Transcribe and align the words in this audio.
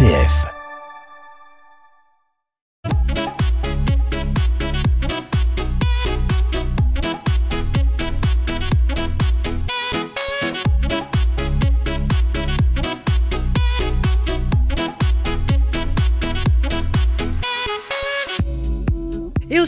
RCF. 0.00 0.49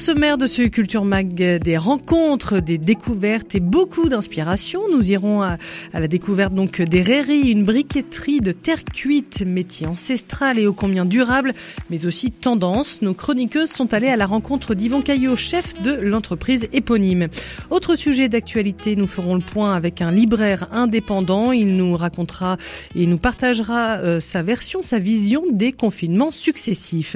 Sommaire 0.03 0.37
de 0.37 0.49
ce 0.49 0.63
Culture 0.63 1.05
Mag, 1.05 1.33
des 1.33 1.77
rencontres, 1.77 2.59
des 2.59 2.77
découvertes 2.77 3.55
et 3.55 3.61
beaucoup 3.61 4.09
d'inspiration. 4.09 4.83
Nous 4.91 5.13
irons 5.13 5.43
à, 5.43 5.59
la 5.93 6.09
découverte 6.09 6.53
donc 6.53 6.83
des 6.83 7.03
rairies, 7.03 7.53
une 7.53 7.65
briqueterie 7.65 8.41
de 8.41 8.51
terre 8.51 8.85
cuite, 8.85 9.45
métier 9.47 9.87
ancestral 9.87 10.59
et 10.59 10.67
ô 10.67 10.73
combien 10.73 11.05
durable, 11.05 11.53
mais 11.89 12.05
aussi 12.05 12.33
tendance. 12.33 13.01
Nos 13.01 13.15
chroniqueuses 13.15 13.71
sont 13.71 13.95
allées 13.95 14.09
à 14.09 14.17
la 14.17 14.27
rencontre 14.27 14.75
d'Yvon 14.75 15.03
Caillot, 15.03 15.37
chef 15.37 15.81
de 15.85 15.93
l'entreprise 15.93 16.67
éponyme. 16.73 17.29
Autre 17.71 17.95
sujet 17.95 18.29
d'actualité, 18.29 18.97
nous 18.97 19.07
ferons 19.07 19.37
le 19.37 19.41
point 19.41 19.73
avec 19.73 20.03
un 20.03 20.11
libraire 20.11 20.67
indépendant. 20.73 21.53
Il 21.53 21.77
nous 21.77 21.95
racontera 21.95 22.57
et 22.97 23.07
nous 23.07 23.19
partagera 23.19 23.99
euh, 23.99 24.19
sa 24.19 24.43
version, 24.43 24.83
sa 24.83 24.99
vision 24.99 25.45
des 25.53 25.71
confinements 25.71 26.33
successifs. 26.33 27.15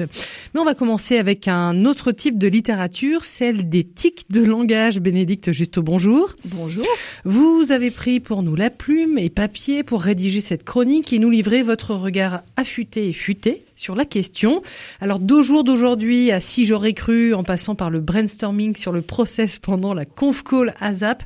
Mais 0.53 0.61
on 0.61 0.65
va 0.65 0.73
commencer 0.73 1.17
avec 1.17 1.49
un 1.49 1.83
autre 1.83 2.13
type 2.13 2.37
de 2.37 2.47
littérature, 2.47 2.76
celle 3.23 3.69
des 3.69 3.83
tics 3.83 4.29
de 4.29 4.41
langage. 4.43 4.99
Bénédicte 4.99 5.51
Justo, 5.51 5.81
bonjour. 5.81 6.33
Bonjour. 6.45 6.85
Vous 7.25 7.71
avez 7.71 7.91
pris 7.91 8.19
pour 8.19 8.43
nous 8.43 8.55
la 8.55 8.69
plume 8.69 9.17
et 9.17 9.29
papier 9.29 9.83
pour 9.83 10.01
rédiger 10.01 10.41
cette 10.41 10.63
chronique 10.63 11.13
et 11.13 11.19
nous 11.19 11.29
livrer 11.29 11.63
votre 11.63 11.95
regard 11.95 12.43
affûté 12.55 13.07
et 13.07 13.13
futé 13.13 13.66
sur 13.77 13.95
la 13.95 14.03
question. 14.03 14.61
Alors, 14.99 15.19
deux 15.19 15.41
jours 15.41 15.63
d'aujourd'hui 15.63 16.31
à 16.31 16.41
si 16.41 16.65
j'aurais 16.65 16.93
cru, 16.93 17.33
en 17.33 17.43
passant 17.43 17.75
par 17.75 17.89
le 17.89 18.01
brainstorming 18.01 18.75
sur 18.75 18.91
le 18.91 19.01
process 19.01 19.59
pendant 19.59 19.93
la 19.93 20.03
conf 20.03 20.43
call 20.43 20.73
ASAP, 20.81 21.23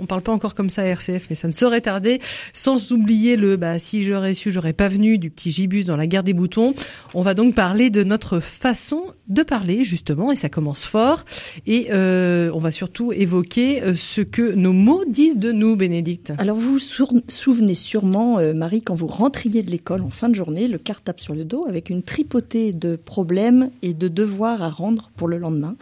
on 0.00 0.06
parle 0.06 0.22
pas 0.22 0.32
encore 0.32 0.54
comme 0.54 0.70
ça 0.70 0.82
à 0.82 0.86
RCF, 0.86 1.26
mais 1.30 1.36
ça 1.36 1.46
ne 1.46 1.52
saurait 1.52 1.80
tarder. 1.80 2.20
Sans 2.52 2.92
oublier 2.92 3.36
le 3.36 3.56
bah, 3.56 3.78
si 3.78 4.02
j'aurais 4.02 4.34
su, 4.34 4.50
j'aurais 4.50 4.72
pas 4.72 4.88
venu 4.88 5.18
du 5.18 5.30
petit 5.30 5.52
gibus 5.52 5.84
dans 5.84 5.96
la 5.96 6.06
gare 6.06 6.24
des 6.24 6.32
boutons. 6.32 6.74
On 7.14 7.22
va 7.22 7.34
donc 7.34 7.54
parler 7.54 7.90
de 7.90 8.02
notre 8.02 8.40
façon 8.40 9.04
de 9.28 9.42
parler 9.42 9.84
justement, 9.84 10.32
et 10.32 10.36
ça 10.36 10.48
commence 10.48 10.84
fort. 10.84 11.24
Et 11.66 11.88
euh, 11.92 12.50
on 12.52 12.58
va 12.58 12.72
surtout 12.72 13.12
évoquer 13.12 13.82
euh, 13.82 13.94
ce 13.94 14.20
que 14.20 14.54
nos 14.54 14.72
mots 14.72 15.04
disent 15.08 15.38
de 15.38 15.52
nous, 15.52 15.76
Bénédicte. 15.76 16.32
Alors 16.38 16.56
vous 16.56 16.78
vous 16.78 17.22
souvenez 17.28 17.74
sûrement, 17.74 18.38
euh, 18.38 18.52
Marie, 18.52 18.82
quand 18.82 18.94
vous 18.94 19.06
rentriez 19.06 19.62
de 19.62 19.70
l'école 19.70 20.02
en 20.02 20.10
fin 20.10 20.28
de 20.28 20.34
journée, 20.34 20.68
le 20.68 20.78
cartable 20.78 21.20
sur 21.20 21.34
le 21.34 21.44
dos 21.44 21.66
avec 21.68 21.88
une 21.88 21.93
tripotée 22.02 22.72
de 22.72 22.96
problèmes 22.96 23.70
et 23.82 23.94
de 23.94 24.08
devoirs 24.08 24.62
à 24.62 24.68
rendre 24.68 25.10
pour 25.16 25.28
le 25.28 25.38
lendemain. 25.38 25.76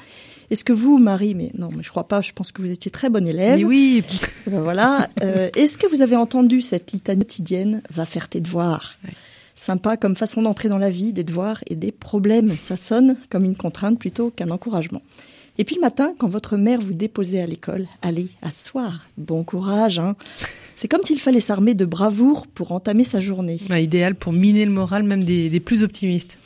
Est-ce 0.50 0.64
que 0.64 0.72
vous, 0.72 0.98
Marie, 0.98 1.34
mais 1.34 1.50
non, 1.56 1.70
mais 1.74 1.82
je 1.82 1.88
crois 1.88 2.08
pas, 2.08 2.20
je 2.20 2.32
pense 2.32 2.52
que 2.52 2.60
vous 2.60 2.70
étiez 2.70 2.90
très 2.90 3.08
bonne 3.08 3.26
élève. 3.26 3.58
Mais 3.58 3.64
oui. 3.64 4.04
Ben 4.46 4.60
voilà. 4.60 5.08
Euh, 5.22 5.48
Est-ce 5.56 5.78
que 5.78 5.86
vous 5.86 6.02
avez 6.02 6.16
entendu 6.16 6.60
cette 6.60 6.92
litanie 6.92 7.24
quotidienne 7.24 7.82
Va 7.90 8.04
faire 8.04 8.28
tes 8.28 8.40
devoirs? 8.40 8.96
Ouais. 9.04 9.14
Sympa 9.54 9.96
comme 9.96 10.16
façon 10.16 10.42
d'entrer 10.42 10.68
dans 10.68 10.78
la 10.78 10.90
vie, 10.90 11.12
des 11.12 11.24
devoirs 11.24 11.62
et 11.68 11.76
des 11.76 11.92
problèmes. 11.92 12.50
Ça 12.56 12.76
sonne 12.76 13.16
comme 13.30 13.44
une 13.44 13.56
contrainte 13.56 13.98
plutôt 13.98 14.30
qu'un 14.30 14.50
encouragement. 14.50 15.02
Et 15.58 15.64
puis 15.64 15.76
le 15.76 15.82
matin, 15.82 16.14
quand 16.18 16.28
votre 16.28 16.56
mère 16.56 16.80
vous 16.80 16.94
déposait 16.94 17.40
à 17.40 17.46
l'école, 17.46 17.86
allez, 18.00 18.28
asseoir, 18.40 19.06
bon 19.18 19.44
courage. 19.44 19.98
Hein. 19.98 20.16
C'est 20.74 20.88
comme 20.88 21.02
s'il 21.02 21.20
fallait 21.20 21.40
s'armer 21.40 21.74
de 21.74 21.84
bravoure 21.84 22.46
pour 22.46 22.72
entamer 22.72 23.04
sa 23.04 23.20
journée. 23.20 23.58
Idéal 23.70 24.14
pour 24.14 24.32
miner 24.32 24.64
le 24.64 24.72
moral 24.72 25.02
même 25.02 25.24
des, 25.24 25.50
des 25.50 25.60
plus 25.60 25.82
optimistes. 25.82 26.38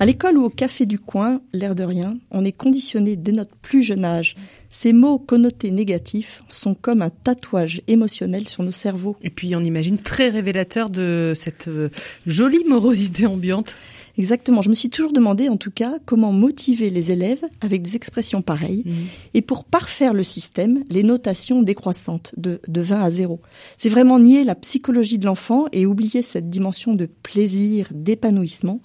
À 0.00 0.06
l'école 0.06 0.38
ou 0.38 0.44
au 0.44 0.48
café 0.48 0.86
du 0.86 0.98
coin, 0.98 1.42
l'air 1.52 1.74
de 1.74 1.82
rien, 1.82 2.16
on 2.30 2.42
est 2.42 2.52
conditionné 2.52 3.16
dès 3.16 3.32
notre 3.32 3.54
plus 3.56 3.82
jeune 3.82 4.06
âge. 4.06 4.34
Ces 4.70 4.94
mots 4.94 5.18
connotés 5.18 5.70
négatifs 5.70 6.42
sont 6.48 6.74
comme 6.74 7.02
un 7.02 7.10
tatouage 7.10 7.82
émotionnel 7.86 8.48
sur 8.48 8.62
nos 8.62 8.72
cerveaux. 8.72 9.16
Et 9.22 9.28
puis 9.28 9.54
on 9.54 9.60
imagine 9.60 9.98
très 9.98 10.30
révélateur 10.30 10.88
de 10.88 11.34
cette 11.36 11.68
euh, 11.68 11.90
jolie 12.26 12.64
morosité 12.66 13.26
ambiante. 13.26 13.76
Exactement. 14.20 14.60
Je 14.60 14.68
me 14.68 14.74
suis 14.74 14.90
toujours 14.90 15.14
demandé, 15.14 15.48
en 15.48 15.56
tout 15.56 15.70
cas, 15.70 15.94
comment 16.04 16.30
motiver 16.30 16.90
les 16.90 17.10
élèves 17.10 17.42
avec 17.62 17.80
des 17.80 17.96
expressions 17.96 18.42
pareilles 18.42 18.82
mmh. 18.84 18.92
et 19.32 19.40
pour 19.40 19.64
parfaire 19.64 20.12
le 20.12 20.22
système, 20.22 20.84
les 20.90 21.02
notations 21.02 21.62
décroissantes 21.62 22.34
de, 22.36 22.60
de 22.68 22.80
20 22.82 23.00
à 23.00 23.10
0. 23.10 23.40
C'est 23.78 23.88
vraiment 23.88 24.18
nier 24.18 24.44
la 24.44 24.54
psychologie 24.54 25.16
de 25.16 25.24
l'enfant 25.24 25.68
et 25.72 25.86
oublier 25.86 26.20
cette 26.20 26.50
dimension 26.50 26.92
de 26.92 27.06
plaisir, 27.06 27.88
d'épanouissement 27.92 28.82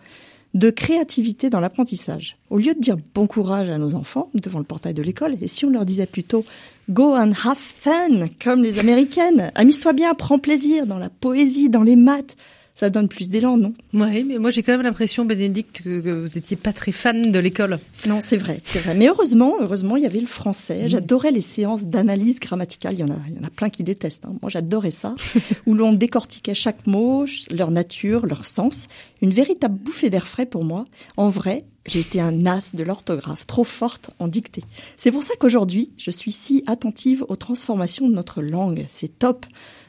de 0.54 0.70
créativité 0.70 1.50
dans 1.50 1.60
l'apprentissage. 1.60 2.38
Au 2.50 2.58
lieu 2.58 2.74
de 2.74 2.80
dire 2.80 2.96
bon 3.14 3.28
courage 3.28 3.70
à 3.70 3.78
nos 3.78 3.94
enfants 3.94 4.30
devant 4.36 4.60
le 4.60 4.64
portail 4.64 4.94
de 4.94 5.02
l'école, 5.02 5.36
et 5.42 5.50
si 5.50 5.66
on 5.66 5.70
leur 5.70 5.84
disait 5.84 6.06
plutôt 6.06 6.46
go 6.90 7.14
and 7.14 7.34
have 7.44 7.58
fun, 7.58 8.28
comme 8.42 8.64
les 8.64 8.80
américaines, 8.80 9.52
amuse-toi 9.56 9.92
bien, 9.92 10.14
prends 10.14 10.40
plaisir 10.40 10.88
dans 10.88 10.98
la 10.98 11.10
poésie, 11.10 11.70
dans 11.70 11.84
les 11.84 11.98
maths, 11.98 12.38
ça 12.76 12.90
donne 12.90 13.08
plus 13.08 13.30
d'élan, 13.30 13.56
non? 13.56 13.74
Oui, 13.94 14.26
mais 14.26 14.38
moi 14.38 14.50
j'ai 14.50 14.62
quand 14.62 14.74
même 14.74 14.82
l'impression, 14.82 15.24
Bénédicte, 15.24 15.82
que, 15.82 16.02
que 16.02 16.10
vous 16.10 16.38
étiez 16.38 16.58
pas 16.58 16.74
très 16.74 16.92
fan 16.92 17.32
de 17.32 17.40
l'école. 17.40 17.80
Non, 18.06 18.20
c'est 18.20 18.36
vrai, 18.36 18.60
c'est 18.66 18.80
vrai. 18.80 18.94
Mais 18.94 19.08
heureusement, 19.08 19.56
heureusement, 19.62 19.96
il 19.96 20.04
y 20.04 20.06
avait 20.06 20.20
le 20.20 20.28
français. 20.28 20.84
Mmh. 20.84 20.88
J'adorais 20.90 21.32
les 21.32 21.42
séances 21.42 21.86
d'analyse 21.86 22.40
grammaticale. 22.40 22.96
Il 22.96 23.00
y 23.00 23.04
en 23.04 23.10
a, 23.10 23.18
il 23.30 23.36
y 23.36 23.40
en 23.40 23.48
a 23.48 23.50
plein 23.50 23.70
qui 23.70 23.84
détestent. 23.84 24.26
Hein. 24.26 24.36
Moi, 24.42 24.50
j'adorais 24.50 24.92
ça, 24.92 25.16
où 25.66 25.74
l'on 25.74 25.94
décortiquait 25.94 26.54
chaque 26.54 26.86
mot, 26.86 27.26
leur 27.50 27.72
nature, 27.72 28.26
leur 28.26 28.46
sens. 28.46 28.88
Une 29.22 29.32
véritable 29.32 29.80
bouffée 29.80 30.10
d'air 30.10 30.28
frais 30.28 30.46
pour 30.46 30.66
moi. 30.66 30.86
En 31.16 31.30
vrai, 31.30 31.64
j'ai 31.88 32.00
été 32.00 32.20
un 32.20 32.46
as 32.46 32.76
de 32.76 32.84
l'orthographe, 32.84 33.48
trop 33.48 33.64
forte 33.64 34.12
en 34.20 34.28
dictée. 34.28 34.64
C'est 34.98 35.12
pour 35.12 35.24
ça 35.24 35.34
qu'aujourd'hui, 35.40 35.92
je 35.98 36.12
suis 36.12 36.32
si 36.32 36.64
attentive 36.68 37.24
aux 37.30 37.36
transformations 37.36 38.10
de 38.10 38.14
notre 38.14 38.42
langue. 38.42 38.86
C'est 38.90 39.20
top. 39.20 39.46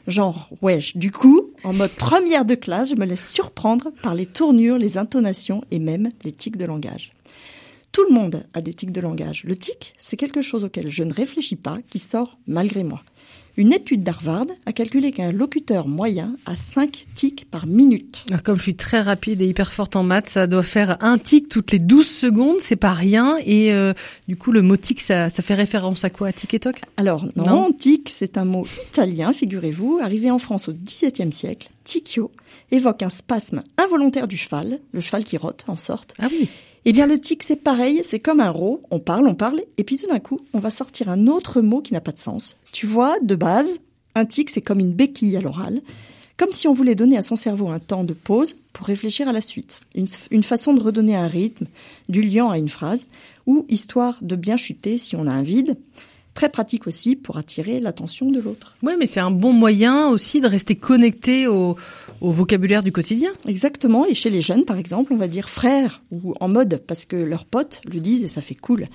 Genre, 0.07 0.49
wesh. 0.61 0.95
Du 0.95 1.11
coup, 1.11 1.51
en 1.65 1.73
mode 1.73 1.91
première 1.91 2.45
de 2.45 2.55
classe, 2.55 2.89
je 2.89 2.95
me 2.95 3.05
laisse 3.05 3.29
surprendre 3.29 3.91
par 4.01 4.15
les 4.15 4.25
tournures, 4.25 4.77
les 4.77 4.97
intonations 4.97 5.63
et 5.69 5.79
même 5.79 6.09
les 6.23 6.31
tics 6.31 6.55
de 6.55 6.65
langage. 6.65 7.11
Tout 7.91 8.05
le 8.07 8.13
monde 8.13 8.43
a 8.53 8.61
des 8.61 8.73
tics 8.73 8.91
de 8.91 9.01
langage. 9.01 9.43
Le 9.43 9.57
tic, 9.57 9.93
c'est 9.97 10.15
quelque 10.15 10.41
chose 10.41 10.63
auquel 10.63 10.89
je 10.89 11.03
ne 11.03 11.13
réfléchis 11.13 11.55
pas, 11.55 11.79
qui 11.89 11.99
sort 11.99 12.37
malgré 12.47 12.83
moi. 12.83 13.01
Une 13.59 13.73
étude 13.73 14.03
d'Harvard 14.03 14.45
a 14.67 14.71
calculé 14.71 15.11
qu'un 15.11 15.31
locuteur 15.31 15.87
moyen 15.87 16.35
a 16.45 16.55
5 16.55 17.07
tics 17.15 17.49
par 17.49 17.65
minute. 17.65 18.23
Alors 18.29 18.43
comme 18.43 18.57
je 18.57 18.61
suis 18.61 18.75
très 18.75 19.01
rapide 19.01 19.41
et 19.41 19.47
hyper 19.47 19.73
forte 19.73 19.95
en 19.95 20.03
maths, 20.03 20.29
ça 20.29 20.45
doit 20.45 20.61
faire 20.61 20.97
un 21.01 21.17
tic 21.17 21.49
toutes 21.49 21.71
les 21.71 21.79
12 21.79 22.07
secondes, 22.07 22.57
c'est 22.59 22.75
pas 22.75 22.93
rien. 22.93 23.35
Et 23.43 23.73
euh, 23.73 23.93
du 24.27 24.35
coup, 24.35 24.51
le 24.51 24.61
mot 24.61 24.77
tic, 24.77 25.01
ça, 25.01 25.31
ça 25.31 25.41
fait 25.41 25.55
référence 25.55 26.05
à 26.05 26.11
quoi? 26.11 26.27
À 26.27 26.33
tic 26.33 26.53
et 26.53 26.59
toc 26.59 26.81
Alors 26.97 27.25
non, 27.35 27.45
non 27.45 27.71
tic, 27.71 28.09
c'est 28.11 28.37
un 28.37 28.45
mot 28.45 28.63
italien, 28.89 29.33
figurez-vous, 29.33 30.01
arrivé 30.03 30.29
en 30.29 30.37
France 30.37 30.69
au 30.69 30.73
XVIIe 30.73 31.33
siècle. 31.33 31.69
Ticchio 31.83 32.31
évoque 32.69 33.01
un 33.01 33.09
spasme 33.09 33.63
involontaire 33.79 34.27
du 34.27 34.37
cheval, 34.37 34.77
le 34.91 34.99
cheval 34.99 35.23
qui 35.23 35.37
rote 35.37 35.65
en 35.67 35.77
sorte. 35.77 36.13
Ah 36.19 36.27
oui. 36.31 36.47
Eh 36.89 36.93
bien, 36.93 37.05
le 37.05 37.19
tic, 37.19 37.43
c'est 37.43 37.57
pareil, 37.57 37.99
c'est 38.01 38.21
comme 38.21 38.39
un 38.39 38.49
rot. 38.49 38.81
On 38.91 38.99
parle, 38.99 39.27
on 39.27 39.35
parle, 39.35 39.61
et 39.77 39.83
puis 39.83 39.97
tout 39.97 40.07
d'un 40.07 40.21
coup, 40.21 40.39
on 40.53 40.59
va 40.59 40.69
sortir 40.69 41.09
un 41.09 41.27
autre 41.27 41.59
mot 41.59 41.81
qui 41.81 41.91
n'a 41.91 41.99
pas 41.99 42.13
de 42.13 42.17
sens. 42.17 42.55
Tu 42.71 42.85
vois, 42.85 43.19
de 43.19 43.35
base, 43.35 43.81
un 44.15 44.23
tic, 44.23 44.49
c'est 44.49 44.61
comme 44.61 44.79
une 44.79 44.93
béquille 44.93 45.35
à 45.35 45.41
l'oral, 45.41 45.81
comme 46.37 46.53
si 46.53 46.65
on 46.65 46.71
voulait 46.71 46.95
donner 46.95 47.17
à 47.17 47.23
son 47.23 47.35
cerveau 47.35 47.67
un 47.67 47.79
temps 47.79 48.05
de 48.05 48.13
pause 48.13 48.55
pour 48.71 48.87
réfléchir 48.87 49.27
à 49.27 49.33
la 49.33 49.41
suite. 49.41 49.81
Une, 49.95 50.07
une 50.31 50.43
façon 50.43 50.73
de 50.73 50.81
redonner 50.81 51.17
un 51.17 51.27
rythme, 51.27 51.65
du 52.07 52.21
liant 52.21 52.51
à 52.51 52.57
une 52.57 52.69
phrase, 52.69 53.07
ou 53.47 53.65
histoire 53.67 54.17
de 54.21 54.37
bien 54.37 54.55
chuter 54.55 54.97
si 54.97 55.17
on 55.17 55.27
a 55.27 55.31
un 55.31 55.43
vide. 55.43 55.75
Très 56.35 56.47
pratique 56.47 56.87
aussi 56.87 57.17
pour 57.17 57.35
attirer 57.35 57.81
l'attention 57.81 58.31
de 58.31 58.39
l'autre. 58.39 58.77
Oui, 58.81 58.93
mais 58.97 59.07
c'est 59.07 59.19
un 59.19 59.31
bon 59.31 59.51
moyen 59.51 60.07
aussi 60.07 60.39
de 60.39 60.47
rester 60.47 60.77
connecté 60.77 61.47
au, 61.47 61.75
au 62.21 62.31
vocabulaire 62.31 62.83
du 62.83 62.91
quotidien. 62.91 63.31
Exactement. 63.47 64.05
Et 64.05 64.15
chez 64.15 64.29
les 64.29 64.41
jeunes, 64.41 64.65
par 64.65 64.77
exemple, 64.77 65.13
on 65.13 65.17
va 65.17 65.27
dire 65.27 65.49
frère 65.49 66.01
ou 66.11 66.33
en 66.39 66.47
mode 66.47 66.81
parce 66.87 67.05
que 67.05 67.15
leurs 67.15 67.45
potes 67.45 67.81
le 67.91 67.99
disent 67.99 68.23
et 68.23 68.27
ça 68.27 68.41
fait 68.41 68.55
cool. 68.55 68.87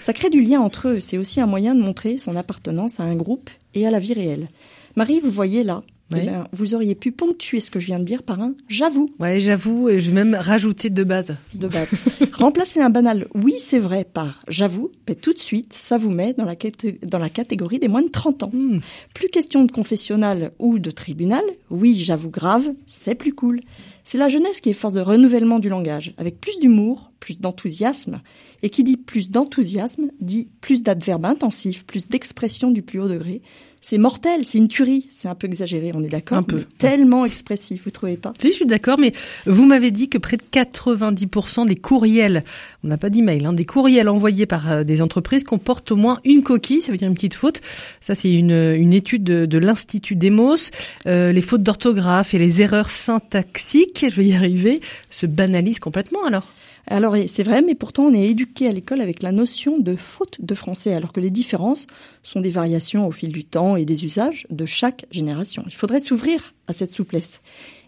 Ça 0.00 0.12
crée 0.12 0.30
du 0.30 0.40
lien 0.40 0.60
entre 0.60 0.88
eux. 0.88 1.00
C'est 1.00 1.18
aussi 1.18 1.40
un 1.40 1.46
moyen 1.46 1.74
de 1.74 1.82
montrer 1.82 2.18
son 2.18 2.36
appartenance 2.36 3.00
à 3.00 3.04
un 3.04 3.16
groupe 3.16 3.50
et 3.74 3.86
à 3.86 3.90
la 3.90 3.98
vie 3.98 4.14
réelle. 4.14 4.48
Marie, 4.96 5.20
vous 5.20 5.30
voyez 5.30 5.62
là, 5.62 5.82
oui. 6.12 6.20
eh 6.22 6.26
ben, 6.26 6.46
vous 6.52 6.74
auriez 6.74 6.94
pu 6.94 7.12
ponctuer 7.12 7.60
ce 7.60 7.70
que 7.70 7.80
je 7.80 7.86
viens 7.86 7.98
de 7.98 8.04
dire 8.04 8.22
par 8.22 8.40
un 8.40 8.54
j'avoue. 8.68 9.06
Ouais, 9.18 9.40
j'avoue, 9.40 9.88
et 9.88 10.00
je 10.00 10.10
vais 10.10 10.24
même 10.24 10.34
rajouter 10.34 10.90
de 10.90 11.04
base. 11.04 11.36
De 11.54 11.68
base. 11.68 11.90
Remplacer 12.32 12.80
un 12.80 12.90
banal 12.90 13.26
oui, 13.34 13.54
c'est 13.58 13.78
vrai 13.78 14.04
par 14.04 14.40
j'avoue, 14.48 14.90
mais 15.08 15.14
tout 15.14 15.32
de 15.32 15.38
suite, 15.38 15.72
ça 15.72 15.96
vous 15.96 16.10
met 16.10 16.32
dans 16.32 16.44
la, 16.44 16.54
dans 17.02 17.18
la 17.18 17.28
catégorie 17.28 17.78
des 17.78 17.88
moins 17.88 18.02
de 18.02 18.08
30 18.08 18.42
ans. 18.44 18.50
Hmm. 18.52 18.76
Mm. 18.76 18.80
Plus 19.14 19.28
question 19.28 19.64
de 19.64 19.72
confessionnal 19.72 20.52
ou 20.58 20.78
de 20.78 20.90
tribunal, 20.90 21.44
oui, 21.70 21.94
j'avoue 21.94 22.30
grave, 22.30 22.70
c'est 22.86 23.14
plus 23.14 23.34
cool. 23.34 23.60
C'est 24.04 24.18
la 24.18 24.28
jeunesse 24.28 24.60
qui 24.60 24.70
est 24.70 24.74
force 24.74 24.92
de 24.92 25.00
renouvellement 25.00 25.58
du 25.58 25.68
langage, 25.68 26.14
avec 26.16 26.40
plus 26.40 26.58
d'humour, 26.60 27.10
plus 27.18 27.40
d'enthousiasme. 27.40 28.22
Et 28.62 28.70
qui 28.70 28.84
dit 28.84 28.96
plus 28.96 29.30
d'enthousiasme 29.30 30.10
dit 30.20 30.48
plus 30.60 30.82
d'adverbes 30.82 31.26
intensifs, 31.26 31.84
plus 31.84 32.08
d'expression 32.08 32.70
du 32.70 32.82
plus 32.82 33.00
haut 33.00 33.08
degré. 33.08 33.42
c'est 33.80 33.98
mortel, 33.98 34.40
c'est 34.44 34.58
une 34.58 34.68
tuerie. 34.68 35.06
C'est 35.10 35.28
un 35.28 35.34
peu 35.34 35.46
exagéré, 35.46 35.92
on 35.94 36.02
est 36.02 36.08
d'accord 36.08 36.38
Un 36.38 36.42
peu. 36.42 36.64
Tellement 36.78 37.24
expressif, 37.24 37.84
vous 37.84 37.90
trouvez 37.90 38.16
pas? 38.16 38.32
Si, 38.40 38.48
je 38.48 38.52
suis 38.52 38.66
d'accord, 38.66 38.98
mais 38.98 39.12
vous 39.46 39.64
m'avez 39.64 39.90
dit 39.90 40.08
que 40.08 40.18
près 40.18 40.36
de 40.36 40.42
90% 40.52 41.66
des 41.66 41.76
courriels, 41.76 42.42
on 42.82 42.88
n'a 42.88 42.96
pas 42.96 43.10
d'email, 43.10 43.44
hein, 43.46 43.52
des 43.52 43.64
courriels 43.64 44.08
envoyés 44.08 44.46
par 44.46 44.70
euh, 44.70 44.84
des 44.84 45.02
entreprises 45.02 45.44
comportent 45.44 45.92
au 45.92 45.96
moins 45.96 46.20
une 46.24 46.42
coquille, 46.42 46.82
ça 46.82 46.90
veut 46.90 46.98
dire 46.98 47.08
une 47.08 47.14
petite 47.14 47.34
faute. 47.34 47.60
Ça, 48.00 48.14
c'est 48.14 48.32
une, 48.32 48.50
une 48.50 48.92
étude 48.92 49.24
de, 49.24 49.46
de 49.46 49.58
l'Institut 49.58 50.16
Demos. 50.16 50.70
Euh, 51.06 51.32
les 51.32 51.42
fautes 51.42 51.62
d'orthographe 51.62 52.34
et 52.34 52.38
les 52.38 52.62
erreurs 52.62 52.90
syntaxiques, 52.90 54.06
je 54.08 54.16
vais 54.16 54.26
y 54.26 54.34
arriver, 54.34 54.80
se 55.10 55.26
banalisent 55.26 55.80
complètement 55.80 56.24
alors. 56.24 56.52
Alors 56.88 57.16
c'est 57.26 57.42
vrai, 57.42 57.62
mais 57.62 57.74
pourtant 57.74 58.04
on 58.04 58.14
est 58.14 58.28
éduqué 58.28 58.68
à 58.68 58.72
l'école 58.72 59.00
avec 59.00 59.22
la 59.22 59.32
notion 59.32 59.78
de 59.78 59.96
faute 59.96 60.38
de 60.40 60.54
français, 60.54 60.94
alors 60.94 61.12
que 61.12 61.18
les 61.18 61.30
différences 61.30 61.88
sont 62.22 62.40
des 62.40 62.50
variations 62.50 63.08
au 63.08 63.10
fil 63.10 63.32
du 63.32 63.44
temps 63.44 63.74
et 63.76 63.84
des 63.84 64.04
usages 64.04 64.46
de 64.50 64.64
chaque 64.66 65.06
génération. 65.10 65.64
Il 65.66 65.74
faudrait 65.74 65.98
s'ouvrir 65.98 66.54
à 66.68 66.72
cette 66.72 66.92
souplesse. 66.92 67.40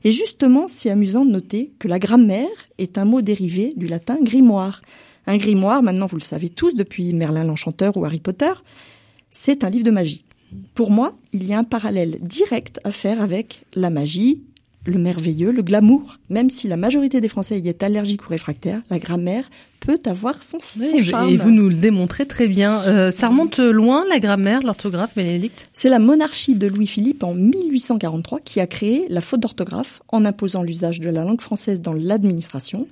Et 0.03 0.11
justement, 0.11 0.67
c'est 0.67 0.91
amusant 0.91 1.25
de 1.25 1.31
noter 1.31 1.73
que 1.79 1.87
la 1.87 2.00
grammaire 2.00 2.49
est 2.79 2.99
un 2.99 3.05
mot 3.05 3.23
dérivé 3.23 3.73
du 3.77 3.87
latin 3.87 4.19
grimoire. 4.21 4.83
Un 5.29 5.37
grimoire, 5.37 5.83
maintenant 5.83 6.06
vous 6.06 6.17
le 6.17 6.23
savez 6.23 6.49
tous 6.49 6.75
depuis 6.75 7.12
Merlin 7.12 7.45
l'Enchanteur 7.45 7.97
ou 7.97 8.05
Harry 8.05 8.21
Potter, 8.21 8.53
c'est 9.31 9.62
un 9.62 9.71
livre 9.71 9.85
de 9.85 9.91
magie. 9.91 10.25
Pour 10.75 10.91
moi, 10.91 11.15
il 11.33 11.47
y 11.47 11.53
a 11.53 11.59
un 11.59 11.65
parallèle 11.65 12.19
direct 12.23 12.81
à 12.83 12.91
faire 12.91 13.21
avec 13.21 13.65
la 13.75 13.91
magie 13.91 14.43
le 14.86 14.98
merveilleux, 14.98 15.52
le 15.52 15.62
glamour. 15.62 16.19
Même 16.30 16.50
si 16.50 16.69
la 16.69 16.76
majorité 16.76 17.20
des 17.20 17.28
Français 17.28 17.58
y 17.58 17.69
est 17.69 17.82
allergique 17.82 18.26
ou 18.26 18.30
réfractaire, 18.30 18.80
la 18.90 18.98
grammaire 18.98 19.50
peut 19.80 19.98
avoir 20.06 20.42
son, 20.42 20.58
son 20.60 21.02
charme. 21.02 21.28
Et 21.28 21.36
vous 21.36 21.50
nous 21.50 21.69
le 21.69 21.75
démontrez 21.75 22.26
très 22.26 22.46
bien. 22.46 22.80
Euh, 22.82 23.10
ça 23.10 23.28
remonte 23.28 23.58
loin, 23.58 24.04
la 24.08 24.19
grammaire, 24.19 24.62
l'orthographe, 24.62 25.14
Bénédicte? 25.14 25.69
C'est 25.72 25.88
la 25.88 25.98
monarchie 25.98 26.54
de 26.54 26.66
Louis-Philippe 26.66 27.22
en 27.22 27.34
1843 27.34 28.40
qui 28.40 28.60
a 28.60 28.66
créé 28.66 29.06
la 29.08 29.20
faute 29.20 29.40
d'orthographe 29.40 30.00
en 30.08 30.25
imposant 30.25 30.62
l'usage 30.62 31.00
de 31.00 31.10
la 31.10 31.25
langue 31.25 31.40
française 31.40 31.80
dans 31.80 31.94
l'administration. 31.94 32.88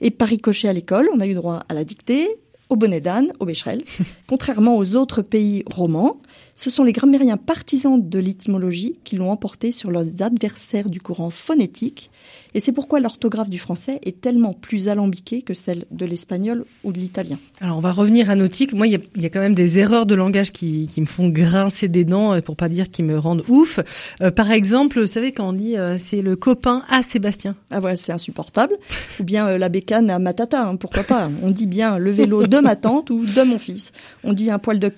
Et 0.00 0.10
par 0.10 0.28
ricochet 0.28 0.68
à 0.68 0.72
l'école, 0.72 1.08
on 1.14 1.20
a 1.20 1.26
eu 1.26 1.34
droit 1.34 1.64
à 1.68 1.74
la 1.74 1.84
dictée, 1.84 2.28
au 2.68 2.76
bonnet 2.76 3.00
d'âne, 3.00 3.32
au 3.40 3.46
bécherel. 3.46 3.82
Contrairement 4.26 4.76
aux 4.76 4.96
autres 4.96 5.22
pays 5.22 5.62
romans, 5.66 6.18
ce 6.56 6.70
sont 6.70 6.82
les 6.82 6.92
grammairiens 6.92 7.36
partisans 7.36 8.00
de 8.02 8.18
l'étymologie 8.18 8.98
qui 9.04 9.16
l'ont 9.16 9.30
emporté 9.30 9.70
sur 9.70 9.90
leurs 9.90 10.22
adversaires 10.22 10.90
du 10.90 11.00
courant 11.00 11.30
phonétique, 11.30 12.10
et 12.54 12.60
c'est 12.60 12.72
pourquoi 12.72 12.98
l'orthographe 13.00 13.50
du 13.50 13.58
français 13.58 14.00
est 14.02 14.20
tellement 14.20 14.54
plus 14.54 14.88
alambiquée 14.88 15.42
que 15.42 15.52
celle 15.52 15.84
de 15.90 16.06
l'espagnol 16.06 16.64
ou 16.84 16.92
de 16.92 16.98
l'italien. 16.98 17.38
Alors 17.60 17.76
on 17.76 17.80
va 17.80 17.92
revenir 17.92 18.30
à 18.30 18.34
Nautique. 18.34 18.72
Moi, 18.72 18.86
il 18.86 18.94
y 18.94 18.96
a, 18.96 19.00
il 19.14 19.22
y 19.22 19.26
a 19.26 19.28
quand 19.28 19.40
même 19.40 19.54
des 19.54 19.78
erreurs 19.78 20.06
de 20.06 20.14
langage 20.14 20.52
qui, 20.52 20.88
qui, 20.90 21.02
me 21.02 21.06
font 21.06 21.28
grincer 21.28 21.88
des 21.88 22.04
dents, 22.04 22.40
pour 22.40 22.56
pas 22.56 22.70
dire 22.70 22.90
qui 22.90 23.02
me 23.02 23.18
rendent 23.18 23.44
ouf. 23.48 23.80
Euh, 24.22 24.30
par 24.30 24.50
exemple, 24.50 25.00
vous 25.00 25.06
savez 25.06 25.32
quand 25.32 25.50
on 25.50 25.52
dit 25.52 25.76
euh, 25.76 25.96
c'est 25.98 26.22
le 26.22 26.36
copain 26.36 26.84
à 26.88 27.02
Sébastien. 27.02 27.54
Ah 27.70 27.80
voilà, 27.80 27.96
c'est 27.96 28.12
insupportable. 28.12 28.76
Ou 29.20 29.24
bien 29.24 29.46
euh, 29.48 29.58
la 29.58 29.68
bécane 29.68 30.08
à 30.08 30.18
ma 30.18 30.32
tata, 30.32 30.66
hein, 30.66 30.76
pourquoi 30.76 31.02
pas. 31.02 31.30
On 31.42 31.50
dit 31.50 31.66
bien 31.66 31.98
le 31.98 32.10
vélo 32.10 32.46
de 32.46 32.58
ma 32.58 32.76
tante 32.76 33.10
ou 33.10 33.24
de 33.26 33.42
mon 33.42 33.58
fils. 33.58 33.92
On 34.24 34.32
dit 34.32 34.50
un 34.50 34.58
poil 34.58 34.78
de 34.78 34.90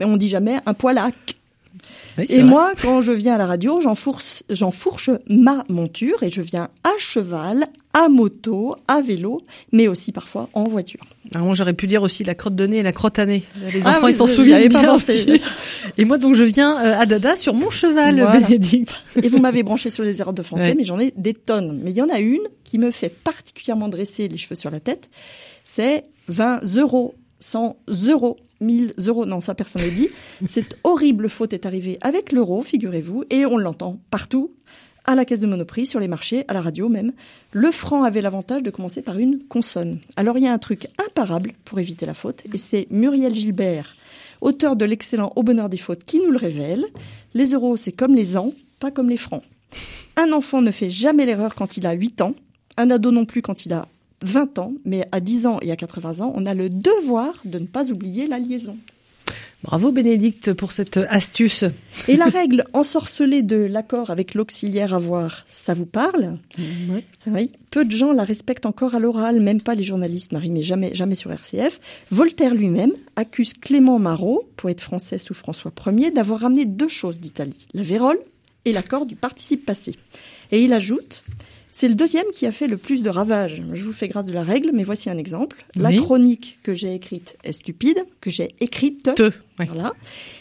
mais 0.00 0.06
on 0.06 0.16
dit 0.16 0.28
jamais 0.28 0.58
un 0.66 0.74
poil 0.74 0.98
à 0.98 1.10
Oui, 2.18 2.24
et 2.28 2.42
moi, 2.42 2.72
quand 2.80 3.02
je 3.02 3.12
viens 3.12 3.34
à 3.34 3.38
la 3.38 3.46
radio, 3.46 3.80
j'enfourche, 3.80 5.10
ma 5.28 5.64
monture 5.68 6.22
et 6.22 6.30
je 6.30 6.40
viens 6.42 6.68
à 6.84 6.90
cheval, 6.98 7.66
à 7.92 8.08
moto, 8.08 8.74
à 8.88 9.00
vélo, 9.02 9.40
mais 9.72 9.86
aussi 9.88 10.12
parfois 10.12 10.48
en 10.54 10.64
voiture. 10.64 11.00
Alors 11.34 11.46
moi, 11.46 11.54
j'aurais 11.54 11.72
pu 11.74 11.86
dire 11.86 12.02
aussi 12.02 12.24
la 12.24 12.34
crotte 12.34 12.54
de 12.56 12.66
nez 12.66 12.78
et 12.78 12.82
la 12.82 12.92
crotte 12.92 13.18
à 13.18 13.26
nez. 13.26 13.42
Les 13.74 13.80
Ah 13.86 13.90
enfants, 13.98 14.06
oui, 14.06 14.12
ils 14.12 14.16
s'en 14.16 14.26
souviennent 14.26 14.68
bien 14.68 14.94
aussi. 14.94 15.40
Et 15.98 16.04
moi, 16.04 16.18
donc, 16.18 16.34
je 16.34 16.44
viens 16.44 16.78
euh, 16.78 16.98
à 17.00 17.04
Dada 17.06 17.36
sur 17.36 17.52
mon 17.54 17.68
cheval, 17.70 18.16
Voilà. 18.20 18.40
Bénédicte. 18.40 18.98
Et 19.22 19.28
vous 19.28 19.38
m'avez 19.38 19.62
branché 19.62 19.90
sur 19.90 20.04
les 20.04 20.20
erreurs 20.20 20.32
de 20.34 20.42
français, 20.42 20.68
Ouais. 20.68 20.74
mais 20.76 20.84
j'en 20.84 20.98
ai 20.98 21.12
des 21.16 21.34
tonnes. 21.34 21.80
Mais 21.82 21.90
il 21.90 21.96
y 21.96 22.02
en 22.02 22.08
a 22.08 22.18
une 22.20 22.42
qui 22.64 22.78
me 22.78 22.90
fait 22.90 23.08
particulièrement 23.08 23.88
dresser 23.88 24.28
les 24.28 24.36
cheveux 24.38 24.54
sur 24.56 24.70
la 24.70 24.80
tête. 24.80 25.08
C'est 25.64 26.04
20 26.28 26.60
euros, 26.76 27.14
100 27.40 27.76
euros, 28.08 28.36
1000 28.60 28.94
euros. 29.06 29.26
Non, 29.26 29.40
ça 29.40 29.54
personne 29.54 29.82
ne 29.82 29.90
dit. 29.90 30.08
Cette 30.46 30.78
horrible 30.84 31.28
faute 31.28 31.52
est 31.52 31.66
arrivée 31.66 31.98
avec 32.00 32.32
l'euro, 32.32 32.62
figurez-vous, 32.62 33.24
et 33.30 33.46
on 33.46 33.58
l'entend 33.58 33.98
partout. 34.10 34.52
À 35.04 35.14
la 35.14 35.24
caisse 35.24 35.40
de 35.40 35.46
Monoprix, 35.46 35.86
sur 35.86 36.00
les 36.00 36.08
marchés, 36.08 36.44
à 36.48 36.54
la 36.54 36.60
radio 36.60 36.88
même. 36.88 37.12
Le 37.52 37.70
franc 37.70 38.02
avait 38.02 38.20
l'avantage 38.20 38.62
de 38.62 38.70
commencer 38.70 39.02
par 39.02 39.18
une 39.18 39.44
consonne. 39.44 40.00
Alors 40.16 40.36
il 40.36 40.44
y 40.44 40.48
a 40.48 40.52
un 40.52 40.58
truc 40.58 40.88
imparable 41.06 41.52
pour 41.64 41.78
éviter 41.78 42.06
la 42.06 42.14
faute, 42.14 42.42
et 42.52 42.58
c'est 42.58 42.88
Muriel 42.90 43.34
Gilbert, 43.34 43.94
auteur 44.40 44.74
de 44.74 44.84
l'excellent 44.84 45.32
Au 45.36 45.44
bonheur 45.44 45.68
des 45.68 45.76
fautes, 45.76 46.04
qui 46.04 46.18
nous 46.18 46.32
le 46.32 46.38
révèle. 46.38 46.86
Les 47.34 47.52
euros, 47.52 47.76
c'est 47.76 47.92
comme 47.92 48.16
les 48.16 48.36
ans, 48.36 48.52
pas 48.80 48.90
comme 48.90 49.08
les 49.08 49.16
francs. 49.16 49.44
Un 50.16 50.32
enfant 50.32 50.60
ne 50.60 50.70
fait 50.72 50.90
jamais 50.90 51.24
l'erreur 51.24 51.54
quand 51.54 51.76
il 51.76 51.86
a 51.86 51.92
8 51.92 52.22
ans, 52.22 52.34
un 52.76 52.90
ado 52.90 53.12
non 53.12 53.26
plus 53.26 53.42
quand 53.42 53.64
il 53.64 53.72
a 53.72 53.86
20 54.22 54.58
ans, 54.58 54.72
mais 54.84 55.06
à 55.12 55.20
10 55.20 55.46
ans 55.46 55.58
et 55.62 55.70
à 55.70 55.76
80 55.76 56.20
ans, 56.24 56.32
on 56.34 56.46
a 56.46 56.54
le 56.54 56.68
devoir 56.68 57.34
de 57.44 57.58
ne 57.58 57.66
pas 57.66 57.90
oublier 57.90 58.26
la 58.26 58.38
liaison. 58.38 58.76
Bravo, 59.62 59.90
Bénédicte, 59.90 60.52
pour 60.52 60.70
cette 60.70 60.98
astuce. 61.08 61.64
Et 62.08 62.16
la 62.16 62.26
règle 62.26 62.64
ensorcelée 62.72 63.42
de 63.42 63.56
l'accord 63.56 64.10
avec 64.10 64.34
l'auxiliaire 64.34 64.94
avoir, 64.94 65.44
ça 65.48 65.74
vous 65.74 65.86
parle? 65.86 66.38
Oui. 67.26 67.50
Peu 67.70 67.84
de 67.84 67.90
gens 67.90 68.12
la 68.12 68.22
respectent 68.22 68.66
encore 68.66 68.94
à 68.94 69.00
l'oral, 69.00 69.40
même 69.40 69.60
pas 69.60 69.74
les 69.74 69.82
journalistes, 69.82 70.32
Marie, 70.32 70.50
mais 70.50 70.62
jamais, 70.62 70.94
jamais 70.94 71.14
sur 71.16 71.32
RCF. 71.32 71.80
Voltaire 72.10 72.54
lui-même 72.54 72.92
accuse 73.16 73.54
Clément 73.54 73.98
Marot, 73.98 74.48
poète 74.56 74.80
français 74.80 75.18
sous 75.18 75.34
François 75.34 75.72
Ier, 75.86 76.10
d'avoir 76.12 76.40
ramené 76.40 76.64
deux 76.64 76.88
choses 76.88 77.18
d'Italie, 77.18 77.66
la 77.74 77.82
vérole 77.82 78.18
et 78.66 78.72
l'accord 78.72 79.06
du 79.06 79.16
participe 79.16 79.66
passé. 79.66 79.96
Et 80.52 80.62
il 80.62 80.72
ajoute, 80.74 81.24
c'est 81.76 81.88
le 81.88 81.94
deuxième 81.94 82.24
qui 82.32 82.46
a 82.46 82.52
fait 82.52 82.68
le 82.68 82.78
plus 82.78 83.02
de 83.02 83.10
ravages. 83.10 83.62
Je 83.74 83.84
vous 83.84 83.92
fais 83.92 84.08
grâce 84.08 84.28
de 84.28 84.32
la 84.32 84.42
règle, 84.42 84.70
mais 84.72 84.82
voici 84.82 85.10
un 85.10 85.18
exemple. 85.18 85.66
La 85.74 85.94
chronique 85.94 86.58
que 86.62 86.74
j'ai 86.74 86.94
écrite 86.94 87.36
est 87.44 87.52
stupide, 87.52 88.02
que 88.22 88.30
j'ai 88.30 88.48
écrite 88.60 89.14
Te. 89.14 89.30
Ouais. 89.58 89.68
voilà. 89.70 89.92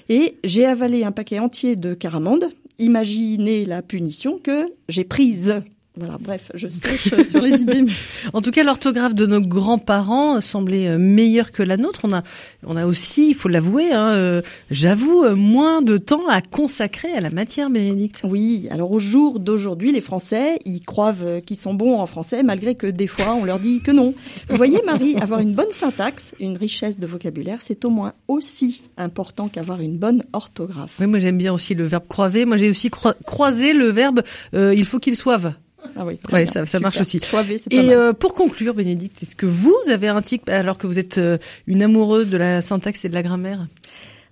Et 0.07 0.37
j'ai 0.45 0.65
avalé 0.65 1.03
un 1.03 1.11
paquet 1.11 1.39
entier 1.39 1.75
de 1.75 1.93
caramandes. 1.93 2.47
Imaginez 2.79 3.65
la 3.65 3.81
punition 3.81 4.39
que 4.41 4.71
j'ai 4.87 5.03
prise. 5.03 5.61
Voilà, 5.97 6.17
bref, 6.19 6.51
je 6.53 6.67
sèche 6.69 7.27
sur 7.27 7.41
les 7.41 7.61
idées. 7.61 7.85
En 8.33 8.41
tout 8.41 8.51
cas, 8.51 8.63
l'orthographe 8.63 9.15
de 9.15 9.25
nos 9.25 9.41
grands-parents 9.41 10.41
semblait 10.41 10.87
euh, 10.87 10.97
meilleure 10.97 11.51
que 11.51 11.63
la 11.63 11.77
nôtre. 11.77 12.01
On 12.03 12.13
a, 12.13 12.23
on 12.65 12.75
a 12.75 12.85
aussi, 12.85 13.29
il 13.29 13.33
faut 13.35 13.47
l'avouer, 13.49 13.91
hein, 13.91 14.13
euh, 14.13 14.41
j'avoue, 14.71 15.23
euh, 15.23 15.35
moins 15.35 15.81
de 15.81 15.97
temps 15.97 16.27
à 16.27 16.41
consacrer 16.41 17.11
à 17.13 17.21
la 17.21 17.29
matière, 17.29 17.69
Bénédicte. 17.69 18.21
Oui, 18.23 18.67
alors 18.71 18.91
au 18.91 18.99
jour 18.99 19.39
d'aujourd'hui, 19.39 19.91
les 19.91 20.01
Français, 20.01 20.59
ils 20.65 20.81
croient 20.81 21.13
qu'ils 21.45 21.57
sont 21.57 21.73
bons 21.73 21.99
en 21.99 22.05
français, 22.05 22.43
malgré 22.43 22.75
que 22.75 22.87
des 22.87 23.07
fois, 23.07 23.35
on 23.39 23.45
leur 23.45 23.59
dit 23.59 23.81
que 23.81 23.91
non. 23.91 24.13
Vous 24.49 24.57
voyez, 24.57 24.81
Marie, 24.85 25.15
avoir 25.21 25.39
une 25.39 25.53
bonne 25.53 25.71
syntaxe, 25.71 26.33
une 26.39 26.57
richesse 26.57 26.99
de 26.99 27.07
vocabulaire, 27.07 27.59
c'est 27.61 27.85
au 27.85 27.89
moins 27.89 28.13
aussi 28.27 28.83
important 28.97 29.47
qu'avoir 29.47 29.81
une 29.81 29.97
bonne 29.97 30.23
orthographe. 30.33 30.97
Oui, 30.99 31.07
moi 31.07 31.19
j'aime 31.19 31.37
bien 31.37 31.53
aussi 31.53 31.73
le 31.75 31.85
verbe 31.85 32.07
croiser. 32.09 32.45
Moi 32.45 32.57
j'ai 32.57 32.69
aussi 32.69 32.89
croi- 32.89 33.15
croisé 33.25 33.73
le 33.73 33.89
verbe 33.89 34.21
euh, 34.53 34.73
il 34.75 34.85
faut 34.85 34.99
qu'il 34.99 35.15
soive. 35.15 35.53
Ah 35.95 36.05
oui, 36.05 36.17
très 36.17 36.33
Ouais, 36.33 36.43
bien. 36.43 36.65
ça- 36.65 36.79
marche 36.79 36.99
aussi. 37.01 37.19
Soivé, 37.19 37.57
c'est 37.57 37.69
pas 37.69 37.75
Et 37.77 37.83
mal. 37.87 37.95
euh, 37.95 38.13
pour 38.13 38.33
conclure, 38.33 38.73
Bénédicte, 38.73 39.21
est-ce 39.23 39.35
que 39.35 39.45
vous 39.45 39.75
avez 39.89 40.07
un 40.07 40.21
tic 40.21 40.47
alors 40.49 40.77
que 40.77 40.87
vous 40.87 40.99
êtes 40.99 41.17
euh, 41.17 41.37
une 41.67 41.81
amoureuse 41.81 42.29
de 42.29 42.37
la 42.37 42.61
syntaxe 42.61 43.05
et 43.05 43.09
de 43.09 43.13
la 43.13 43.23
grammaire? 43.23 43.67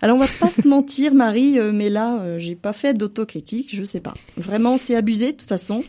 Alors 0.02 0.18
on 0.18 0.20
va 0.20 0.28
pas 0.40 0.50
se 0.50 0.68
mentir, 0.68 1.14
Marie, 1.14 1.58
euh, 1.60 1.72
mais 1.74 1.90
là, 1.90 2.38
j'ai 2.38 2.56
pas 2.56 2.74
fait 2.74 2.94
d'autocritique, 2.94 3.70
je 3.74 3.84
sais 3.84 4.02
pas. 4.02 4.14
Vraiment, 4.38 4.78
c'est 4.78 4.96
abusé, 4.96 5.32
de 5.32 5.38
toute 5.38 5.48
façon. 5.50 5.84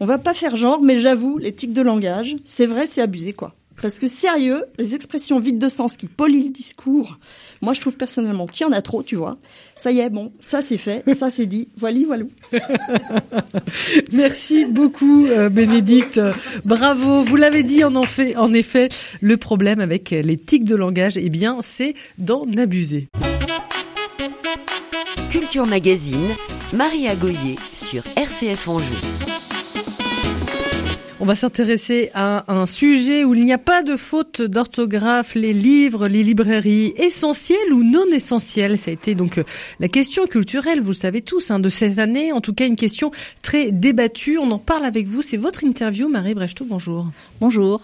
On 0.00 0.06
va 0.06 0.18
pas 0.18 0.34
faire 0.34 0.56
genre, 0.56 0.80
mais 0.82 0.98
j'avoue, 0.98 1.38
les 1.38 1.52
tics 1.52 1.72
de 1.72 1.82
langage, 1.82 2.34
c'est 2.44 2.66
vrai, 2.66 2.86
c'est 2.86 3.02
abusé, 3.02 3.32
quoi. 3.32 3.54
Parce 3.82 3.98
que 3.98 4.06
sérieux, 4.06 4.64
les 4.78 4.94
expressions 4.94 5.40
vides 5.40 5.58
de 5.58 5.68
sens 5.68 5.96
qui 5.96 6.08
polient 6.08 6.44
le 6.44 6.50
discours, 6.50 7.18
moi 7.62 7.72
je 7.72 7.80
trouve 7.80 7.96
personnellement 7.96 8.46
qu'il 8.46 8.66
y 8.66 8.70
en 8.70 8.72
a 8.72 8.82
trop, 8.82 9.02
tu 9.02 9.16
vois. 9.16 9.38
Ça 9.76 9.90
y 9.90 10.00
est, 10.00 10.10
bon, 10.10 10.32
ça 10.40 10.60
c'est 10.60 10.76
fait, 10.76 11.02
ça 11.16 11.30
c'est 11.30 11.46
dit, 11.46 11.68
voilà, 11.76 11.98
voilà. 12.06 12.24
Merci 14.12 14.66
beaucoup, 14.66 15.26
euh, 15.26 15.48
Bénédicte. 15.48 16.20
Bravo. 16.64 17.22
Vous 17.22 17.36
l'avez 17.36 17.62
dit, 17.62 17.84
en, 17.84 17.94
en, 17.94 18.04
fait, 18.04 18.36
en 18.36 18.52
effet, 18.52 18.88
le 19.20 19.36
problème 19.36 19.80
avec 19.80 20.10
les 20.10 20.36
tics 20.36 20.64
de 20.64 20.76
langage, 20.76 21.16
eh 21.16 21.30
bien, 21.30 21.58
c'est 21.62 21.94
d'en 22.18 22.44
abuser. 22.56 23.08
Culture 25.30 25.66
Magazine, 25.66 26.28
Maria 26.72 27.14
Goyer 27.14 27.56
sur 27.72 28.02
RCF 28.16 28.68
Anjou. 28.68 29.29
On 31.22 31.26
va 31.26 31.34
s'intéresser 31.34 32.10
à 32.14 32.50
un 32.50 32.64
sujet 32.64 33.24
où 33.24 33.34
il 33.34 33.44
n'y 33.44 33.52
a 33.52 33.58
pas 33.58 33.82
de 33.82 33.98
faute 33.98 34.40
d'orthographe, 34.40 35.34
les 35.34 35.52
livres, 35.52 36.08
les 36.08 36.22
librairies, 36.22 36.94
essentielles 36.96 37.74
ou 37.74 37.84
non 37.84 38.06
essentielles. 38.10 38.78
Ça 38.78 38.90
a 38.90 38.94
été 38.94 39.14
donc 39.14 39.36
euh, 39.36 39.44
la 39.80 39.88
question 39.88 40.26
culturelle, 40.26 40.80
vous 40.80 40.88
le 40.88 40.94
savez 40.94 41.20
tous, 41.20 41.50
hein, 41.50 41.58
de 41.58 41.68
cette 41.68 41.98
année. 41.98 42.32
En 42.32 42.40
tout 42.40 42.54
cas, 42.54 42.66
une 42.66 42.74
question 42.74 43.10
très 43.42 43.70
débattue. 43.70 44.38
On 44.38 44.50
en 44.50 44.58
parle 44.58 44.86
avec 44.86 45.06
vous. 45.06 45.20
C'est 45.20 45.36
votre 45.36 45.62
interview, 45.62 46.08
Marie 46.08 46.32
Brechtot. 46.32 46.64
Bonjour. 46.64 47.08
Bonjour. 47.38 47.82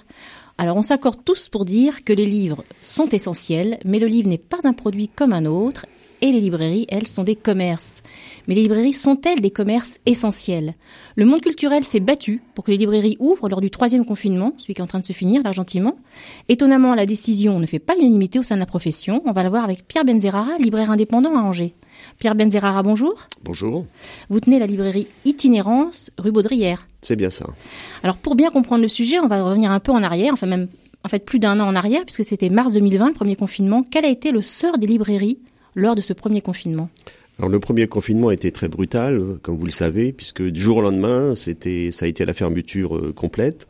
Alors 0.57 0.79
on 0.79 0.83
s'accorde 0.83 1.23
tous 1.23 1.51
pour 1.51 1.67
dire 1.67 2.05
que 2.05 2.15
les 2.15 2.25
livres 2.25 2.65
sont 2.83 3.11
essentiels, 3.11 3.79
mais 3.85 3.99
le 3.99 4.07
livre 4.07 4.31
n'est 4.31 4.39
pas 4.39 4.61
un 4.65 4.73
produit 4.73 5.11
comme 5.15 5.35
un 5.35 5.45
autre 5.45 5.85
et 6.23 6.33
les 6.33 6.41
librairies, 6.41 6.87
elles, 6.89 7.07
sont 7.07 7.25
des 7.25 7.37
commerces. 7.37 8.03
Mais 8.47 8.55
les 8.55 8.63
librairies 8.63 8.93
sont-elles 8.93 9.41
des 9.41 9.51
commerces 9.51 10.01
essentiels? 10.07 10.75
Le 11.17 11.25
monde 11.25 11.41
culturel 11.41 11.85
s'est 11.85 12.01
battu 12.01 12.43
pour 12.55 12.65
que 12.65 12.71
les 12.71 12.77
librairies 12.77 13.17
ouvrent 13.21 13.49
lors 13.49 13.61
du 13.61 13.71
troisième 13.71 14.05
confinement, 14.05 14.53
celui 14.59 14.75
qui 14.75 14.81
est 14.81 14.85
en 14.85 14.87
train 14.87 15.01
de 15.01 15.05
se 15.05 15.13
finir, 15.13 15.43
là 15.43 15.53
gentiment. 15.53 15.97
Étonnamment, 16.49 16.95
la 16.95 17.07
décision 17.07 17.59
ne 17.59 17.67
fait 17.67 17.79
pas 17.79 17.95
l'unanimité 17.95 18.39
au 18.39 18.43
sein 18.43 18.55
de 18.55 18.61
la 18.61 18.67
profession. 18.67 19.23
On 19.27 19.33
va 19.33 19.43
la 19.43 19.51
voir 19.51 19.65
avec 19.65 19.87
Pierre 19.87 20.05
Benzerara, 20.05 20.59
libraire 20.59 20.91
indépendant 20.91 21.37
à 21.37 21.41
Angers. 21.41 21.75
Pierre 22.19 22.35
Benzerara, 22.35 22.83
bonjour. 22.83 23.15
Bonjour. 23.45 23.87
Vous 24.29 24.41
tenez 24.41 24.59
la 24.59 24.67
librairie 24.67 25.07
Itinérance, 25.25 26.11
rue 26.19 26.33
Baudrière. 26.33 26.87
C'est 27.01 27.17
bien 27.17 27.31
ça. 27.31 27.47
Alors 28.03 28.17
pour 28.17 28.37
bien 28.37 28.51
comprendre 28.51 28.83
le 28.83 28.89
sujet, 28.89 29.19
on 29.19 29.29
va 29.29 29.43
revenir 29.43 29.71
un 29.71 29.81
peu 29.81 29.93
en 29.93 30.03
arrière, 30.03 30.33
enfin 30.33 30.47
même 30.47 30.69
en 31.05 31.09
fait 31.09 31.25
plus 31.25 31.39
d'un 31.39 31.61
an 31.61 31.69
en 31.69 31.77
arrière, 31.77 32.05
puisque 32.05 32.25
c'était 32.25 32.51
mars 32.51 32.73
2020, 32.73 33.09
le 33.09 33.15
premier 33.15 33.37
confinement. 33.37 33.83
Quel 33.89 34.05
a 34.05 34.09
été 34.09 34.33
le 34.33 34.43
sort 34.43 34.79
des 34.79 34.87
librairies? 34.87 35.39
Lors 35.77 35.95
de 35.95 36.01
ce 36.01 36.13
premier 36.13 36.41
confinement 36.41 36.91
alors 37.39 37.51
le 37.51 37.61
premier 37.61 37.87
confinement 37.87 38.29
a 38.29 38.33
été 38.33 38.51
très 38.51 38.69
brutal, 38.69 39.23
comme 39.43 39.59
vous 39.59 39.67
le 39.67 39.71
savez, 39.71 40.11
puisque 40.13 40.43
du 40.43 40.59
jour 40.59 40.79
au 40.79 40.81
lendemain, 40.81 41.35
c'était, 41.35 41.91
ça 41.91 42.07
a 42.07 42.09
été 42.09 42.25
la 42.25 42.33
fermeture 42.33 42.97
euh, 42.97 43.13
complète 43.13 43.69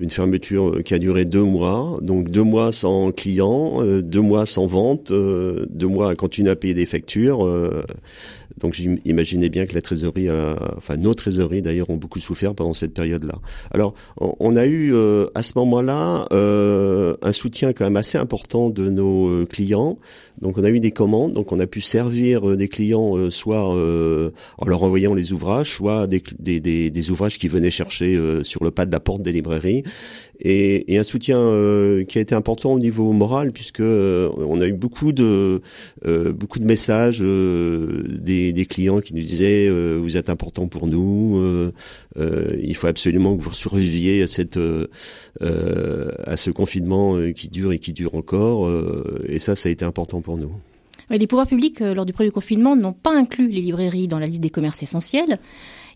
une 0.00 0.08
fermeture 0.08 0.70
euh, 0.70 0.82
qui 0.82 0.94
a 0.94 0.98
duré 0.98 1.26
deux 1.26 1.42
mois, 1.42 1.98
donc 2.00 2.30
deux 2.30 2.42
mois 2.42 2.72
sans 2.72 3.12
clients, 3.12 3.82
euh, 3.82 4.00
deux 4.00 4.22
mois 4.22 4.46
sans 4.46 4.64
vente, 4.66 5.12
deux 5.12 5.86
mois 5.86 6.10
à 6.10 6.14
continuer 6.14 6.50
à 6.50 6.56
payer 6.56 6.72
des 6.74 6.86
factures. 6.86 7.46
Donc 8.62 8.74
j'imaginais 8.74 9.48
bien 9.48 9.66
que 9.66 9.74
la 9.74 9.82
trésorerie, 9.82 10.28
enfin 10.76 10.96
nos 10.96 11.14
trésoreries 11.14 11.62
d'ailleurs 11.62 11.90
ont 11.90 11.96
beaucoup 11.96 12.20
souffert 12.20 12.54
pendant 12.54 12.74
cette 12.74 12.94
période-là. 12.94 13.34
Alors 13.70 13.94
on, 14.18 14.56
a 14.56 14.66
eu 14.66 14.94
euh, 14.94 15.26
à 15.34 15.42
ce 15.42 15.52
moment-là 15.56 16.26
euh, 16.32 17.14
un 17.22 17.32
soutien 17.32 17.72
quand 17.72 17.84
même 17.84 17.96
assez 17.96 18.18
important 18.18 18.70
de 18.70 18.90
nos 18.90 19.28
euh, 19.28 19.46
clients. 19.46 19.98
Donc 20.40 20.58
on 20.58 20.64
a 20.64 20.70
eu 20.70 20.80
des 20.80 20.90
commandes, 20.90 21.32
donc 21.32 21.52
on 21.52 21.60
a 21.60 21.66
pu 21.66 21.80
servir 21.80 22.56
des 22.56 22.68
clients 22.68 23.30
soit 23.30 23.62
en 23.62 24.66
leur 24.66 24.82
envoyant 24.82 25.14
les 25.14 25.32
ouvrages, 25.32 25.70
soit 25.70 26.06
des, 26.06 26.22
des, 26.38 26.58
des, 26.58 26.90
des 26.90 27.10
ouvrages 27.10 27.38
qui 27.38 27.46
venaient 27.46 27.70
chercher 27.70 28.18
sur 28.42 28.64
le 28.64 28.72
pas 28.72 28.84
de 28.84 28.90
la 28.90 28.98
porte 28.98 29.22
des 29.22 29.30
librairies 29.30 29.84
et, 30.44 30.92
et 30.92 30.98
un 30.98 31.02
soutien 31.02 31.38
euh, 31.38 32.04
qui 32.04 32.18
a 32.18 32.20
été 32.20 32.34
important 32.34 32.72
au 32.72 32.78
niveau 32.78 33.12
moral 33.12 33.52
puisque 33.52 33.80
euh, 33.80 34.28
on 34.36 34.60
a 34.60 34.66
eu 34.66 34.72
beaucoup 34.72 35.12
de 35.12 35.62
euh, 36.04 36.32
beaucoup 36.32 36.58
de 36.58 36.64
messages 36.64 37.20
des, 37.20 38.52
des, 38.52 38.66
clients 38.66 39.00
qui 39.00 39.14
nous 39.14 39.22
disaient 39.22 39.68
vous 39.98 40.16
êtes 40.16 40.30
important 40.30 40.66
pour 40.66 40.86
nous, 40.86 41.72
il 42.16 42.74
faut 42.74 42.86
absolument 42.86 43.36
que 43.36 43.42
vous 43.42 43.52
surviviez 43.52 44.22
à 44.22 44.26
cette 44.26 44.58
à 45.40 46.36
ce 46.36 46.50
confinement 46.50 47.16
qui 47.32 47.48
dure 47.48 47.72
et 47.72 47.78
qui 47.78 47.92
dure 47.92 48.14
encore 48.14 48.70
et 49.26 49.38
ça 49.38 49.54
ça 49.54 49.68
a 49.68 49.72
été 49.72 49.84
important 49.84 50.20
pour 50.20 50.36
nous. 50.36 50.52
Les 51.10 51.26
pouvoirs 51.26 51.46
publics, 51.46 51.80
lors 51.80 52.06
du 52.06 52.12
premier 52.12 52.30
confinement, 52.30 52.74
n'ont 52.74 52.94
pas 52.94 53.14
inclus 53.14 53.48
les 53.48 53.60
librairies 53.60 54.08
dans 54.08 54.18
la 54.18 54.26
liste 54.26 54.40
des 54.40 54.50
commerces 54.50 54.82
essentiels. 54.82 55.38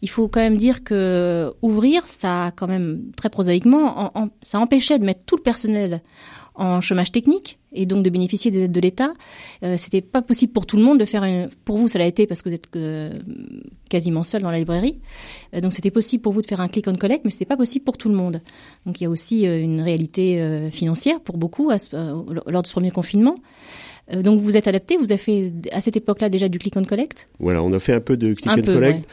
Il 0.03 0.11
faut 0.11 0.29
quand 0.29 0.41
même 0.41 0.57
dire 0.57 0.85
que 0.85 1.53
ouvrir, 1.63 2.05
ça 2.05 2.53
quand 2.57 2.67
même 2.67 3.03
très 3.17 3.31
prosaïquement, 3.31 4.13
ça 4.41 4.61
empêchait 4.61 4.99
de 4.99 5.05
mettre 5.05 5.25
tout 5.25 5.37
le 5.37 5.43
personnel 5.43 6.03
en 6.55 6.81
chômage 6.81 7.13
technique 7.13 7.59
et 7.73 7.87
donc 7.87 8.03
de 8.03 8.11
bénéficier 8.11 8.51
des 8.51 8.65
aides 8.65 8.73
de 8.73 8.81
l'État. 8.81 9.13
Euh, 9.63 9.77
c'était 9.77 10.01
pas 10.01 10.23
possible 10.23 10.53
pour 10.53 10.67
tout 10.67 10.77
le 10.77 10.83
monde 10.83 10.99
de 10.99 11.05
faire 11.05 11.25
une. 11.25 11.49
Pour 11.65 11.79
vous, 11.79 11.89
ça 11.89 11.99
l'a 11.99 12.07
été 12.07 12.27
parce 12.27 12.43
que 12.43 12.49
vous 12.49 12.55
êtes 12.55 12.71
quasiment 13.89 14.25
seul 14.25 14.43
dans 14.43 14.51
la 14.51 14.59
librairie. 14.59 14.99
Euh, 15.55 15.61
donc 15.61 15.73
c'était 15.73 15.91
possible 15.91 16.23
pour 16.23 16.33
vous 16.33 16.43
de 16.43 16.47
faire 16.47 16.61
un 16.61 16.69
click 16.69 16.87
on 16.89 16.97
collect, 16.97 17.25
mais 17.25 17.31
c'était 17.31 17.45
pas 17.45 17.57
possible 17.57 17.85
pour 17.85 17.97
tout 17.97 18.09
le 18.09 18.15
monde. 18.15 18.41
Donc 18.85 19.01
il 19.01 19.05
y 19.05 19.07
a 19.07 19.11
aussi 19.11 19.47
euh, 19.47 19.61
une 19.61 19.81
réalité 19.81 20.41
euh, 20.41 20.71
financière 20.71 21.21
pour 21.21 21.37
beaucoup 21.37 21.71
lors 21.71 22.63
de 22.63 22.67
ce 22.67 22.73
premier 22.73 22.91
confinement. 22.91 23.35
donc 24.13 24.41
vous 24.41 24.57
êtes 24.57 24.69
adapté. 24.69 24.97
Vous 24.97 25.13
avez 25.13 25.19
fait 25.19 25.53
à 25.73 25.81
cette 25.81 25.97
époque-là 25.97 26.29
déjà 26.29 26.49
du 26.49 26.59
click 26.59 26.77
on 26.77 26.85
collect? 26.85 27.29
Voilà, 27.39 27.63
on 27.63 27.73
a 27.73 27.81
fait 27.81 27.93
un 27.93 28.01
peu 28.01 28.17
de 28.17 28.35
click 28.35 28.53
on 28.57 28.63
collect. 28.63 29.07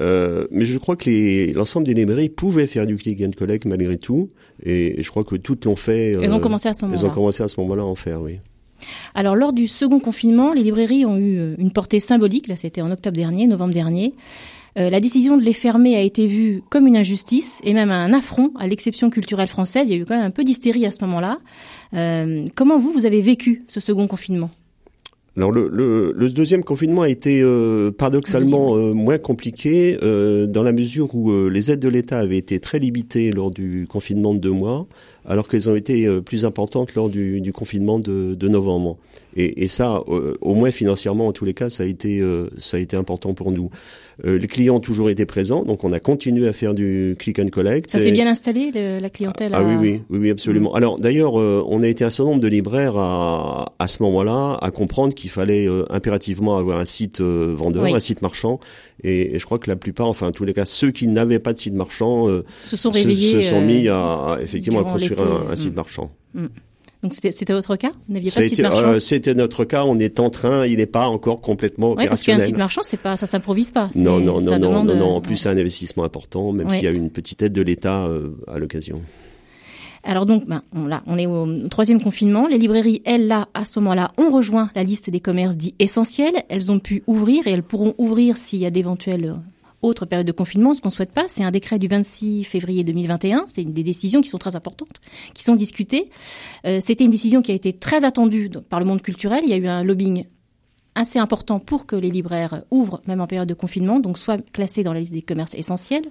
Euh, 0.00 0.46
mais 0.50 0.64
je 0.64 0.78
crois 0.78 0.96
que 0.96 1.52
l'ensemble 1.54 1.86
des 1.86 1.94
librairies 1.94 2.28
pouvaient 2.28 2.66
faire 2.66 2.86
du 2.86 2.96
click 2.96 3.20
and 3.22 3.30
collect 3.36 3.64
malgré 3.64 3.96
tout, 3.96 4.28
et, 4.62 5.02
je 5.02 5.10
crois 5.10 5.24
que 5.24 5.36
toutes 5.36 5.64
l'ont 5.64 5.76
fait. 5.76 6.12
elles 6.12 6.34
ont 6.34 6.40
commencé 6.40 6.68
à 6.68 6.74
ce 6.74 6.84
moment-là. 6.84 7.00
Elles 7.00 7.06
ont 7.06 7.12
commencé 7.12 7.42
à 7.42 7.48
ce 7.48 7.58
moment-là 7.60 7.82
à 7.82 7.86
en 7.86 7.94
faire, 7.94 8.22
oui. 8.22 8.38
Alors 9.14 9.36
lors 9.36 9.52
du 9.52 9.66
second 9.66 10.00
confinement, 10.00 10.52
les 10.52 10.62
librairies 10.62 11.04
ont 11.04 11.16
eu 11.16 11.38
euh, 11.38 11.54
une 11.58 11.70
portée 11.70 12.00
symbolique. 12.00 12.48
Là, 12.48 12.56
c'était 12.56 12.80
en 12.80 12.90
octobre 12.90 13.16
dernier, 13.16 13.46
novembre 13.46 13.72
dernier. 13.72 14.14
Euh, 14.78 14.90
la 14.90 15.00
décision 15.00 15.36
de 15.36 15.42
les 15.42 15.52
fermer 15.52 15.96
a 15.96 16.02
été 16.02 16.26
vue 16.26 16.62
comme 16.70 16.86
une 16.86 16.96
injustice 16.96 17.60
et 17.64 17.74
même 17.74 17.90
un 17.90 18.12
affront 18.12 18.52
à 18.58 18.66
l'exception 18.66 19.10
culturelle 19.10 19.48
française. 19.48 19.88
Il 19.88 19.96
y 19.96 19.98
a 19.98 20.02
eu 20.02 20.04
quand 20.04 20.16
même 20.16 20.26
un 20.26 20.30
peu 20.30 20.44
d'hystérie 20.44 20.86
à 20.86 20.90
ce 20.90 21.04
moment-là. 21.04 21.38
Euh, 21.94 22.44
comment 22.54 22.78
vous, 22.78 22.92
vous 22.92 23.06
avez 23.06 23.20
vécu 23.20 23.64
ce 23.66 23.80
second 23.80 24.06
confinement? 24.06 24.50
Alors 25.38 25.52
le, 25.52 25.68
le, 25.72 26.12
le, 26.16 26.30
deuxième 26.30 26.64
confinement 26.64 27.02
a 27.02 27.08
été 27.08 27.40
euh, 27.42 27.92
paradoxalement 27.92 28.76
euh, 28.76 28.92
moins 28.92 29.18
compliqué 29.18 29.96
euh, 30.02 30.48
dans 30.48 30.64
la 30.64 30.72
mesure 30.72 31.14
où 31.14 31.48
les 31.48 31.70
aides 31.70 31.78
de 31.78 31.88
l'État 31.88 32.18
avaient 32.18 32.38
été 32.38 32.58
très 32.58 32.80
limitées 32.80 33.30
lors 33.30 33.52
du 33.52 33.86
confinement 33.88 34.34
de 34.34 34.40
deux 34.40 34.50
mois, 34.50 34.88
alors 35.28 35.46
qu'elles 35.46 35.70
ont 35.70 35.76
été 35.76 36.08
plus 36.22 36.44
importantes 36.44 36.94
lors 36.94 37.08
du, 37.08 37.40
du 37.40 37.52
confinement 37.52 37.98
de, 37.98 38.34
de, 38.34 38.48
novembre. 38.48 38.96
Et, 39.36 39.62
et 39.62 39.68
ça, 39.68 40.02
au 40.40 40.54
moins 40.54 40.70
financièrement, 40.70 41.26
en 41.28 41.32
tous 41.32 41.44
les 41.44 41.54
cas, 41.54 41.70
ça 41.70 41.84
a 41.84 41.86
été 41.86 42.22
ça 42.56 42.78
a 42.78 42.80
été 42.80 42.96
important 42.96 43.34
pour 43.34 43.52
nous. 43.52 43.70
les 44.24 44.46
clients 44.48 44.76
ont 44.76 44.80
toujours 44.80 45.10
été 45.10 45.26
présents, 45.26 45.64
donc 45.64 45.84
on 45.84 45.92
a 45.92 46.00
continué 46.00 46.48
à 46.48 46.52
faire 46.52 46.74
du 46.74 47.14
click 47.18 47.38
and 47.38 47.48
collect. 47.48 47.90
Ça 47.90 48.00
s'est 48.00 48.10
bien 48.10 48.26
installé 48.26 48.72
la 48.72 49.10
clientèle. 49.10 49.52
Ah, 49.54 49.62
oui, 49.62 49.74
oui, 49.78 50.00
oui, 50.10 50.18
oui, 50.18 50.30
absolument. 50.30 50.72
Mm. 50.72 50.76
Alors 50.76 50.98
d'ailleurs, 50.98 51.34
on 51.34 51.82
a 51.82 51.88
été 51.88 52.04
un 52.04 52.10
certain 52.10 52.30
nombre 52.30 52.42
de 52.42 52.48
libraires 52.48 52.96
à, 52.96 53.74
à 53.78 53.86
ce 53.86 54.02
moment-là 54.02 54.58
à 54.60 54.70
comprendre 54.70 55.14
qu'il 55.14 55.30
fallait 55.30 55.66
euh, 55.66 55.84
impérativement 55.90 56.56
avoir 56.56 56.78
un 56.78 56.84
site 56.84 57.20
euh, 57.20 57.54
vendeur, 57.56 57.84
un 57.84 58.00
site 58.00 58.22
marchand. 58.22 58.60
Et, 59.04 59.38
je 59.38 59.44
crois 59.44 59.58
que 59.58 59.70
la 59.70 59.76
plupart, 59.76 60.06
enfin 60.06 60.28
en 60.28 60.32
tous 60.32 60.44
les 60.44 60.54
cas, 60.54 60.64
ceux 60.64 60.90
qui 60.90 61.08
n'avaient 61.08 61.38
pas 61.38 61.52
de 61.52 61.58
site 61.58 61.74
marchand 61.74 62.28
euh, 62.28 62.44
se 62.64 62.76
sont 62.76 62.90
réveillés, 62.90 63.42
se, 63.42 63.50
sont 63.50 63.60
mis 63.60 63.88
à, 63.88 64.38
effectivement 64.42 64.80
à 64.80 64.84
construire 64.84 65.17
un, 65.20 65.56
site 65.56 65.72
mm. 65.72 65.76
marchand. 65.76 66.10
Mm. 66.34 66.46
Donc 67.02 67.14
c'était 67.14 67.52
votre 67.52 67.76
cas? 67.76 67.92
Vous 68.08 68.14
n'aviez 68.14 68.30
pas 68.30 68.40
de 68.40 68.48
site 68.48 68.60
marchand? 68.60 69.00
C'était 69.00 69.34
notre 69.34 69.64
cas. 69.64 69.84
On 69.84 69.98
est 69.98 70.18
en 70.18 70.30
train. 70.30 70.66
Il 70.66 70.78
n'est 70.78 70.86
pas 70.86 71.06
encore 71.06 71.40
complètement 71.40 71.88
ouais, 71.88 72.04
opérationnel. 72.04 72.38
Parce 72.38 72.44
qu'un 72.44 72.48
site 72.48 72.58
marchand, 72.58 72.80
c'est 72.82 72.96
pas, 72.96 73.16
ça 73.16 73.26
s'improvise 73.26 73.70
pas. 73.70 73.88
Non, 73.94 74.18
non, 74.18 74.40
non, 74.40 74.58
non, 74.58 74.84
non, 74.84 75.16
En 75.16 75.20
plus, 75.20 75.36
c'est 75.36 75.48
un 75.48 75.56
investissement 75.56 76.04
important, 76.04 76.52
même 76.52 76.68
s'il 76.70 76.84
y 76.84 76.88
a 76.88 76.90
une 76.90 77.10
petite 77.10 77.42
aide 77.42 77.52
de 77.52 77.62
l'État 77.62 78.10
à 78.48 78.58
l'occasion. 78.58 79.00
Alors 80.04 80.26
donc, 80.26 80.46
ben, 80.46 80.62
on, 80.74 80.86
là, 80.86 81.02
on 81.06 81.18
est 81.18 81.26
au, 81.26 81.68
troisième 81.68 82.00
confinement. 82.00 82.46
Les 82.48 82.58
librairies, 82.58 83.02
elles, 83.04 83.26
là, 83.26 83.48
à 83.54 83.64
ce 83.64 83.78
moment-là, 83.80 84.12
ont 84.16 84.30
rejoint 84.30 84.70
la 84.74 84.82
liste 84.82 85.10
des 85.10 85.20
commerces 85.20 85.56
dits 85.56 85.74
essentiels. 85.78 86.34
Elles 86.48 86.72
ont 86.72 86.78
pu 86.78 87.02
ouvrir 87.06 87.46
et 87.46 87.50
elles 87.50 87.62
pourront 87.62 87.94
ouvrir 87.98 88.36
s'il 88.36 88.60
y 88.60 88.66
a 88.66 88.70
d'éventuelles 88.70 89.34
autres 89.82 90.06
périodes 90.06 90.26
de 90.26 90.32
confinement. 90.32 90.74
Ce 90.74 90.80
qu'on 90.80 90.90
souhaite 90.90 91.12
pas, 91.12 91.24
c'est 91.28 91.44
un 91.44 91.50
décret 91.50 91.78
du 91.78 91.88
26 91.88 92.44
février 92.44 92.84
2021. 92.84 93.46
C'est 93.48 93.62
une 93.62 93.72
des 93.72 93.82
décisions 93.82 94.20
qui 94.20 94.28
sont 94.28 94.38
très 94.38 94.56
importantes, 94.56 95.00
qui 95.34 95.44
sont 95.44 95.54
discutées. 95.54 96.10
Euh, 96.66 96.78
C'était 96.80 97.04
une 97.04 97.10
décision 97.10 97.42
qui 97.42 97.52
a 97.52 97.54
été 97.54 97.72
très 97.72 98.04
attendue 98.04 98.50
par 98.68 98.80
le 98.80 98.86
monde 98.86 99.02
culturel. 99.02 99.42
Il 99.44 99.50
y 99.50 99.52
a 99.52 99.56
eu 99.56 99.68
un 99.68 99.84
lobbying 99.84 100.24
assez 100.94 101.18
important 101.18 101.60
pour 101.60 101.86
que 101.86 101.94
les 101.94 102.10
libraires 102.10 102.62
ouvrent, 102.70 103.00
même 103.06 103.20
en 103.20 103.26
période 103.26 103.48
de 103.48 103.54
confinement, 103.54 104.00
donc 104.00 104.18
soient 104.18 104.38
classés 104.38 104.82
dans 104.82 104.92
la 104.92 105.00
liste 105.00 105.12
des 105.12 105.22
commerces 105.22 105.54
essentiels. 105.54 106.06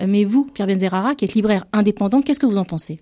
Euh, 0.00 0.06
mais 0.08 0.24
vous, 0.24 0.44
Pierre 0.44 0.68
Benzerara, 0.68 1.14
qui 1.14 1.24
êtes 1.24 1.34
libraire 1.34 1.64
indépendant, 1.72 2.22
qu'est-ce 2.22 2.40
que 2.40 2.46
vous 2.46 2.58
en 2.58 2.64
pensez? 2.64 3.00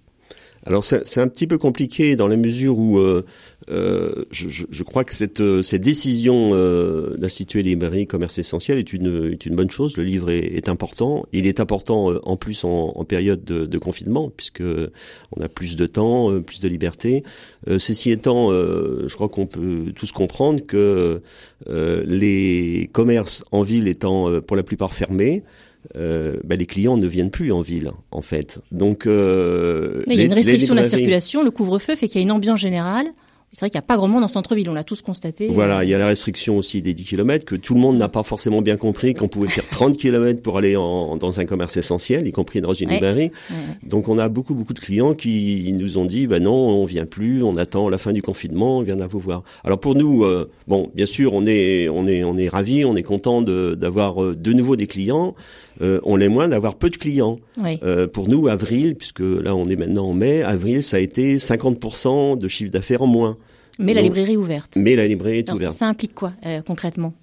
Alors 0.64 0.84
c'est 0.84 1.18
un 1.18 1.26
petit 1.26 1.48
peu 1.48 1.58
compliqué 1.58 2.14
dans 2.14 2.28
la 2.28 2.36
mesure 2.36 2.78
où 2.78 2.98
euh, 2.98 3.22
euh, 3.70 4.24
je, 4.30 4.48
je, 4.48 4.82
crois 4.84 5.02
que 5.02 5.12
cette, 5.12 5.42
cette 5.62 5.82
décision 5.82 6.52
euh, 6.54 7.16
d'instituer 7.16 7.64
les 7.64 7.70
librairies 7.70 8.06
commerce 8.06 8.38
essentiel 8.38 8.78
est 8.78 8.92
une, 8.92 9.32
est 9.32 9.44
une 9.44 9.56
bonne 9.56 9.70
chose. 9.70 9.96
Le 9.96 10.04
livre 10.04 10.30
est, 10.30 10.38
est 10.38 10.68
important. 10.68 11.26
Il 11.32 11.48
est 11.48 11.58
important 11.58 12.12
en 12.22 12.36
plus 12.36 12.64
en, 12.64 12.92
en 12.94 13.04
période 13.04 13.42
de, 13.42 13.66
de, 13.66 13.78
confinement 13.78 14.30
puisque 14.30 14.62
on 15.36 15.42
a 15.42 15.48
plus 15.48 15.74
de 15.74 15.86
temps, 15.86 16.40
plus 16.40 16.60
de 16.60 16.68
liberté. 16.68 17.24
ceci 17.66 18.12
étant, 18.12 18.50
je 18.50 19.12
crois 19.14 19.28
qu'on 19.28 19.46
peut 19.46 19.92
tous 19.96 20.12
comprendre 20.12 20.64
que 20.64 21.20
les 21.68 22.88
commerces 22.92 23.42
en 23.50 23.62
ville 23.62 23.88
étant 23.88 24.40
pour 24.42 24.56
la 24.56 24.62
plupart 24.62 24.94
fermés, 24.94 25.42
euh, 25.96 26.36
bah, 26.44 26.56
les 26.56 26.66
clients 26.66 26.96
ne 26.96 27.06
viennent 27.06 27.30
plus 27.30 27.52
en 27.52 27.60
ville, 27.60 27.92
en 28.10 28.22
fait. 28.22 28.60
Donc, 28.70 29.06
euh, 29.06 30.02
il 30.06 30.14
y 30.14 30.20
a 30.20 30.24
une 30.24 30.32
restriction 30.32 30.74
de 30.74 30.80
la 30.80 30.86
circulation, 30.86 31.42
le 31.42 31.50
couvre-feu 31.50 31.96
fait 31.96 32.08
qu'il 32.08 32.20
y 32.20 32.22
a 32.22 32.24
une 32.24 32.32
ambiance 32.32 32.60
générale. 32.60 33.12
C'est 33.54 33.60
vrai 33.60 33.70
qu'il 33.70 33.76
n'y 33.76 33.84
a 33.84 33.86
pas 33.86 33.98
grand 33.98 34.08
monde 34.08 34.24
en 34.24 34.28
centre-ville, 34.28 34.70
on 34.70 34.72
l'a 34.72 34.82
tous 34.82 35.02
constaté. 35.02 35.48
Voilà, 35.48 35.84
il 35.84 35.90
y 35.90 35.94
a 35.94 35.98
la 35.98 36.06
restriction 36.06 36.56
aussi 36.56 36.80
des 36.80 36.94
10 36.94 37.04
km 37.04 37.44
que 37.44 37.54
tout 37.54 37.74
le 37.74 37.80
monde 37.80 37.98
n'a 37.98 38.08
pas 38.08 38.22
forcément 38.22 38.62
bien 38.62 38.78
compris 38.78 39.12
qu'on 39.12 39.28
pouvait 39.28 39.48
faire 39.48 39.66
30 39.70 39.98
km 39.98 40.40
pour 40.40 40.56
aller 40.56 40.74
en, 40.76 41.16
dans 41.18 41.38
un 41.38 41.44
commerce 41.44 41.76
essentiel, 41.76 42.26
y 42.26 42.32
compris 42.32 42.62
dans 42.62 42.72
une 42.72 42.88
librairie. 42.88 43.30
Donc 43.82 44.08
on 44.08 44.18
a 44.18 44.30
beaucoup 44.30 44.54
beaucoup 44.54 44.72
de 44.72 44.80
clients 44.80 45.12
qui 45.12 45.70
nous 45.74 45.98
ont 45.98 46.06
dit 46.06 46.26
bah 46.26 46.40
non, 46.40 46.54
on 46.54 46.86
vient 46.86 47.04
plus, 47.04 47.42
on 47.42 47.56
attend 47.58 47.90
la 47.90 47.98
fin 47.98 48.12
du 48.12 48.22
confinement, 48.22 48.78
on 48.78 48.82
vient 48.82 49.00
à 49.00 49.06
vous 49.06 49.20
voir. 49.20 49.42
Alors 49.64 49.78
pour 49.78 49.96
nous 49.96 50.24
euh, 50.24 50.50
bon, 50.66 50.90
bien 50.94 51.06
sûr, 51.06 51.34
on 51.34 51.44
est 51.44 51.90
on 51.90 52.06
est 52.06 52.24
on 52.24 52.38
est 52.38 52.48
ravis, 52.48 52.86
on 52.86 52.96
est 52.96 53.02
content 53.02 53.42
d'avoir 53.42 54.22
euh, 54.24 54.34
de, 54.34 54.52
nouveau 54.54 54.76
des 54.76 54.86
clients. 54.86 55.34
Euh, 55.80 56.00
on 56.04 56.16
l'est 56.16 56.28
moins 56.28 56.48
d'avoir 56.48 56.74
peu 56.74 56.90
de 56.90 56.96
clients. 56.96 57.38
Euh, 57.82 58.06
pour 58.06 58.28
nous, 58.28 58.48
avril, 58.48 58.94
puisque 58.94 59.20
là 59.20 59.54
on 59.54 59.66
est 59.66 59.76
maintenant 59.76 60.08
en 60.08 60.14
mai, 60.14 60.42
avril, 60.42 60.82
ça 60.82 60.96
a 60.96 61.00
été 61.00 61.36
50% 61.36 62.38
de 62.38 62.48
chiffre 62.48 62.70
d'affaires 62.70 63.02
en 63.02 63.06
moins. 63.06 63.36
Mais 63.78 63.94
la 63.94 64.02
librairie 64.02 64.34
est 64.34 64.36
ouverte. 64.36 64.76
Mais 64.76 64.96
la 64.96 65.06
librairie 65.06 65.38
est 65.38 65.52
ouverte. 65.52 65.74
Ça 65.74 65.86
implique 65.86 66.14
quoi 66.14 66.32
concrètement? 66.66 67.14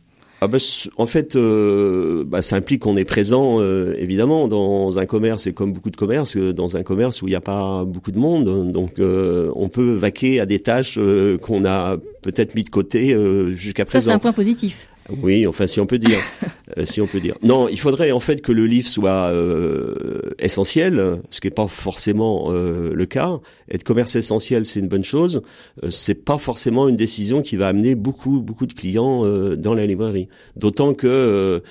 Ah 0.42 0.48
bah, 0.48 0.58
en 0.96 1.06
fait, 1.06 1.36
euh, 1.36 2.24
bah, 2.26 2.42
ça 2.42 2.56
implique 2.56 2.84
qu'on 2.84 2.96
est 2.96 3.04
présent, 3.04 3.60
euh, 3.60 3.94
évidemment, 3.98 4.48
dans 4.48 4.98
un 4.98 5.06
commerce, 5.06 5.48
et 5.48 5.54
comme 5.54 5.74
beaucoup 5.74 5.90
de 5.90 5.98
commerces, 5.98 6.38
euh, 6.38 6.54
dans 6.54 6.78
un 6.78 6.84
commerce 6.84 7.22
où 7.22 7.28
il 7.28 7.32
n'y 7.32 7.36
a 7.36 7.42
pas 7.42 7.84
beaucoup 7.84 8.12
de 8.12 8.20
monde. 8.20 8.72
Donc, 8.72 8.96
on 9.00 9.70
peut 9.70 9.94
vaquer 9.94 10.40
à 10.40 10.46
des 10.46 10.60
tâches 10.60 10.98
qu'on 11.42 11.66
a 11.66 11.98
peut-être 12.22 12.56
mis 12.56 12.64
de 12.64 12.70
côté 12.70 13.16
jusqu'à 13.56 13.86
présent. 13.86 14.02
Ça, 14.02 14.12
c'est 14.12 14.16
un 14.16 14.20
point 14.20 14.34
positif. 14.34 14.88
Oui, 15.22 15.48
enfin 15.48 15.68
si 15.68 15.80
on 15.80 15.86
peut 15.86 15.98
dire, 15.98 16.20
euh, 16.78 16.86
si 16.86 17.02
on 17.02 17.08
peut 17.08 17.20
dire. 17.20 17.36
Non, 17.42 17.68
il 17.68 17.80
faudrait 17.80 18.12
en 18.12 18.20
fait 18.20 18.42
que 18.42 18.52
le 18.52 18.66
livre 18.66 18.88
soit 18.88 19.32
euh, 19.32 20.22
essentiel, 20.40 21.20
ce 21.30 21.42
qui 21.42 21.48
n'est 21.48 21.52
pas 21.54 21.68
forcément 21.68 22.48
euh, 22.50 22.92
le 22.94 23.06
cas. 23.06 23.40
Être 23.72 23.84
commerce 23.84 24.16
essentiel, 24.16 24.66
c'est 24.66 24.80
une 24.80 24.88
bonne 24.88 25.04
chose. 25.04 25.42
c'est 25.90 26.26
pas 26.26 26.38
forcément 26.38 26.88
une 26.88 26.96
décision 26.96 27.42
qui 27.42 27.56
va 27.56 27.68
amener 27.68 27.96
beaucoup 27.96 28.40
beaucoup 28.40 28.66
de 28.66 28.74
clients 28.74 29.24
dans 29.56 29.74
la 29.74 29.86
librairie. 29.86 30.28
D'autant 30.56 30.94
que 30.94 31.62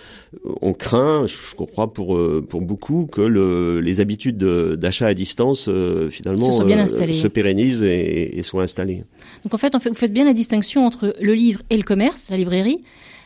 on 0.61 0.73
craint, 0.73 1.27
je 1.27 1.55
crois 1.55 1.93
pour 1.93 2.19
pour 2.49 2.61
beaucoup, 2.61 3.07
que 3.07 3.21
le, 3.21 3.81
les 3.81 4.01
habitudes 4.01 4.39
d'achat 4.39 5.07
à 5.07 5.15
distance 5.15 5.69
finalement 6.11 6.61
se, 6.61 7.29
pérennisent 7.29 7.83
et, 7.83 8.39
et, 8.39 8.43
soient 8.43 8.63
installées. 8.63 9.05
Donc 9.45 9.55
en 9.55 9.59
fait, 9.59 9.75
vous 9.75 9.95
faites 9.95 10.13
bien 10.13 10.25
la 10.25 10.33
distinction 10.33 10.87
entre 10.87 11.15
le 11.21 11.35
livre 11.35 11.63
et 11.71 11.77
le 11.77 11.83
commerce, 11.83 12.29
la 12.31 12.37
librairie. 12.37 12.81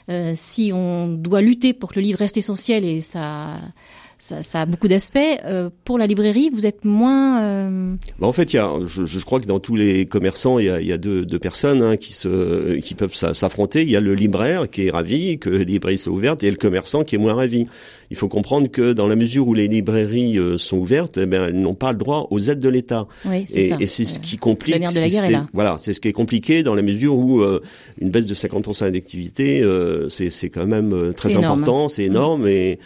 Euh, 0.08 0.32
si 0.34 0.72
on 0.74 1.08
doit 1.08 1.40
lutter 1.40 1.72
pour 1.72 1.90
que 1.90 2.00
le 2.00 2.02
livre 2.02 2.18
reste 2.18 2.36
essentiel 2.36 2.84
et 2.84 3.00
ça 3.00 3.60
ça, 4.22 4.40
ça, 4.44 4.60
a 4.60 4.66
beaucoup 4.66 4.86
d'aspects. 4.86 5.18
Euh, 5.18 5.68
pour 5.84 5.98
la 5.98 6.06
librairie, 6.06 6.48
vous 6.54 6.64
êtes 6.64 6.84
moins. 6.84 7.42
Euh... 7.42 7.96
Bah 8.20 8.28
en 8.28 8.32
fait, 8.32 8.52
il 8.52 8.56
y 8.56 8.58
a, 8.60 8.70
je, 8.86 9.04
je, 9.04 9.24
crois 9.24 9.40
que 9.40 9.46
dans 9.46 9.58
tous 9.58 9.74
les 9.74 10.06
commerçants, 10.06 10.60
il 10.60 10.66
y 10.66 10.70
a, 10.70 10.80
il 10.80 10.86
y 10.86 10.92
a 10.92 10.98
deux, 10.98 11.26
deux 11.26 11.40
personnes 11.40 11.82
hein, 11.82 11.96
qui 11.96 12.12
se, 12.12 12.76
qui 12.78 12.94
peuvent 12.94 13.16
s'affronter. 13.16 13.82
Il 13.82 13.90
y 13.90 13.96
a 13.96 14.00
le 14.00 14.14
libraire 14.14 14.70
qui 14.70 14.86
est 14.86 14.90
ravi 14.92 15.38
que 15.40 15.50
les 15.50 15.64
librairies 15.64 15.98
soient 15.98 16.12
ouvertes, 16.12 16.44
et 16.44 16.50
le 16.52 16.56
commerçant 16.56 17.02
qui 17.02 17.16
est 17.16 17.18
moins 17.18 17.34
ravi. 17.34 17.64
Il 18.12 18.16
faut 18.16 18.28
comprendre 18.28 18.68
que 18.70 18.92
dans 18.92 19.08
la 19.08 19.16
mesure 19.16 19.48
où 19.48 19.54
les 19.54 19.66
librairies 19.66 20.38
euh, 20.38 20.56
sont 20.56 20.76
ouvertes, 20.76 21.18
eh 21.18 21.26
ben, 21.26 21.48
elles 21.48 21.60
n'ont 21.60 21.74
pas 21.74 21.90
le 21.90 21.98
droit 21.98 22.28
aux 22.30 22.38
aides 22.38 22.60
de 22.60 22.68
l'État. 22.68 23.08
Oui, 23.24 23.44
et, 23.52 23.72
et 23.80 23.86
c'est 23.86 24.04
ce 24.04 24.20
qui 24.20 24.36
complique. 24.36 24.76
de 24.76 25.00
la 25.00 25.08
guerre 25.08 25.24
est 25.24 25.32
là. 25.32 25.48
Voilà, 25.52 25.78
c'est 25.80 25.94
ce 25.94 26.00
qui 26.00 26.06
est 26.06 26.12
compliqué 26.12 26.62
dans 26.62 26.76
la 26.76 26.82
mesure 26.82 27.16
où 27.16 27.40
euh, 27.40 27.60
une 28.00 28.10
baisse 28.10 28.26
de 28.26 28.34
50% 28.36 28.88
d'activité, 28.92 29.64
euh, 29.64 30.08
c'est 30.08 30.48
quand 30.48 30.66
même 30.66 31.12
très 31.16 31.36
important, 31.36 31.88
c'est 31.88 32.04
énorme 32.04 32.46
et 32.46 32.78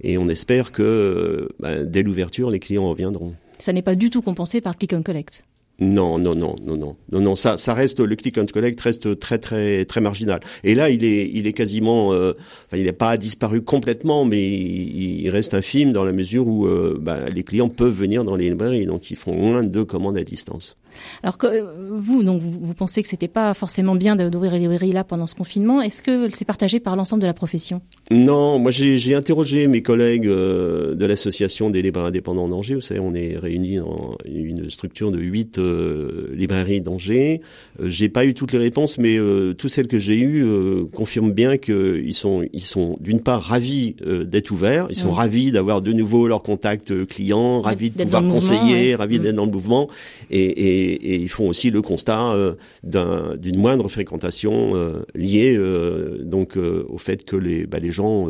et 0.00 0.18
on 0.18 0.26
espère 0.26 0.72
que 0.72 1.48
bah, 1.60 1.84
dès 1.84 2.02
l'ouverture, 2.02 2.50
les 2.50 2.58
clients 2.58 2.88
reviendront. 2.88 3.34
Ça 3.58 3.72
n'est 3.72 3.82
pas 3.82 3.94
du 3.94 4.10
tout 4.10 4.22
compensé 4.22 4.60
par 4.60 4.76
Click 4.76 4.92
and 4.92 5.02
Collect. 5.02 5.44
Non, 5.78 6.18
non, 6.18 6.34
non, 6.34 6.56
non, 6.64 6.76
non, 6.76 6.96
non, 7.12 7.20
non. 7.20 7.36
Ça, 7.36 7.58
ça 7.58 7.74
reste 7.74 8.00
le 8.00 8.16
click 8.16 8.38
and 8.38 8.46
collect 8.46 8.80
reste 8.80 9.18
très, 9.18 9.38
très, 9.38 9.84
très 9.84 10.00
marginal. 10.00 10.40
Et 10.64 10.74
là, 10.74 10.88
il 10.88 11.04
est, 11.04 11.30
il 11.32 11.46
est 11.46 11.52
quasiment, 11.52 12.14
euh, 12.14 12.32
enfin, 12.66 12.78
il 12.78 12.84
n'est 12.84 12.92
pas 12.92 13.18
disparu 13.18 13.60
complètement, 13.60 14.24
mais 14.24 14.42
il, 14.48 15.28
reste 15.28 15.52
infime 15.52 15.92
dans 15.92 16.04
la 16.04 16.12
mesure 16.12 16.46
où 16.46 16.66
euh, 16.66 16.96
bah, 16.98 17.28
les 17.28 17.42
clients 17.42 17.68
peuvent 17.68 17.92
venir 17.92 18.24
dans 18.24 18.36
les 18.36 18.48
librairies, 18.48 18.86
donc 18.86 19.10
ils 19.10 19.16
font 19.16 19.34
moins 19.34 19.64
de 19.64 19.82
commandes 19.82 20.16
à 20.16 20.24
distance. 20.24 20.76
Alors 21.22 21.38
que 21.38 21.46
vous, 21.90 22.22
donc 22.22 22.40
vous, 22.40 22.58
vous 22.60 22.74
pensez 22.74 23.02
que 23.02 23.08
c'était 23.08 23.28
pas 23.28 23.54
forcément 23.54 23.94
bien 23.94 24.16
d'ouvrir 24.16 24.52
les 24.52 24.60
librairies 24.60 24.92
là 24.92 25.04
pendant 25.04 25.26
ce 25.26 25.34
confinement. 25.34 25.82
Est-ce 25.82 26.02
que 26.02 26.28
c'est 26.34 26.44
partagé 26.44 26.80
par 26.80 26.96
l'ensemble 26.96 27.22
de 27.22 27.26
la 27.26 27.34
profession? 27.34 27.80
Non, 28.10 28.58
moi 28.58 28.70
j'ai 28.70 29.14
interrogé 29.14 29.66
mes 29.68 29.82
collègues 29.82 30.26
euh, 30.26 30.94
de 30.94 31.06
l'association 31.06 31.70
des 31.70 31.82
libraires 31.82 32.06
indépendants 32.06 32.48
d'Angers. 32.48 32.74
Vous 32.74 32.80
savez, 32.80 33.00
on 33.00 33.14
est 33.14 33.36
réunis 33.36 33.76
dans 33.76 34.16
une 34.26 34.70
structure 34.70 35.10
de 35.12 35.18
huit 35.18 35.58
euh, 35.66 36.34
librairies 36.34 36.80
d'Angers. 36.80 37.40
j'ai 37.82 38.08
pas 38.08 38.24
eu 38.24 38.34
toutes 38.34 38.52
les 38.52 38.58
réponses, 38.58 38.98
mais 38.98 39.18
toutes 39.58 39.70
celles 39.70 39.88
que 39.88 39.98
j'ai 39.98 40.18
eues 40.18 40.44
confirment 40.92 41.32
bien 41.32 41.58
qu'ils 41.58 42.14
sont, 42.14 42.44
ils 42.52 42.60
sont 42.62 42.96
d'une 43.00 43.20
part 43.20 43.42
ravis 43.42 43.96
d'être 44.24 44.50
ouverts, 44.50 44.86
ils 44.90 44.96
sont 44.96 45.12
ravis 45.12 45.52
d'avoir 45.52 45.82
de 45.82 45.92
nouveau 45.92 46.28
leur 46.28 46.42
contact 46.42 47.06
client, 47.06 47.60
ravis 47.60 47.90
de 47.90 48.02
pouvoir 48.04 48.26
conseiller, 48.26 48.94
ravis 48.94 49.18
d'être 49.18 49.34
dans 49.34 49.46
le 49.46 49.50
mouvement. 49.50 49.88
Et, 50.30 50.44
et 50.44 50.76
et, 50.86 51.16
ils 51.16 51.28
font 51.28 51.48
aussi 51.48 51.70
le 51.70 51.82
constat 51.82 52.32
euh, 52.32 53.36
d'une 53.36 53.58
moindre 53.58 53.88
fréquentation 53.88 54.74
euh, 54.74 55.02
liée 55.14 55.56
euh, 55.56 56.22
donc 56.22 56.56
au 56.56 56.98
fait 56.98 57.24
que 57.24 57.36
les, 57.36 57.66
bah, 57.66 57.78
les 57.78 57.92
gens, 57.92 58.28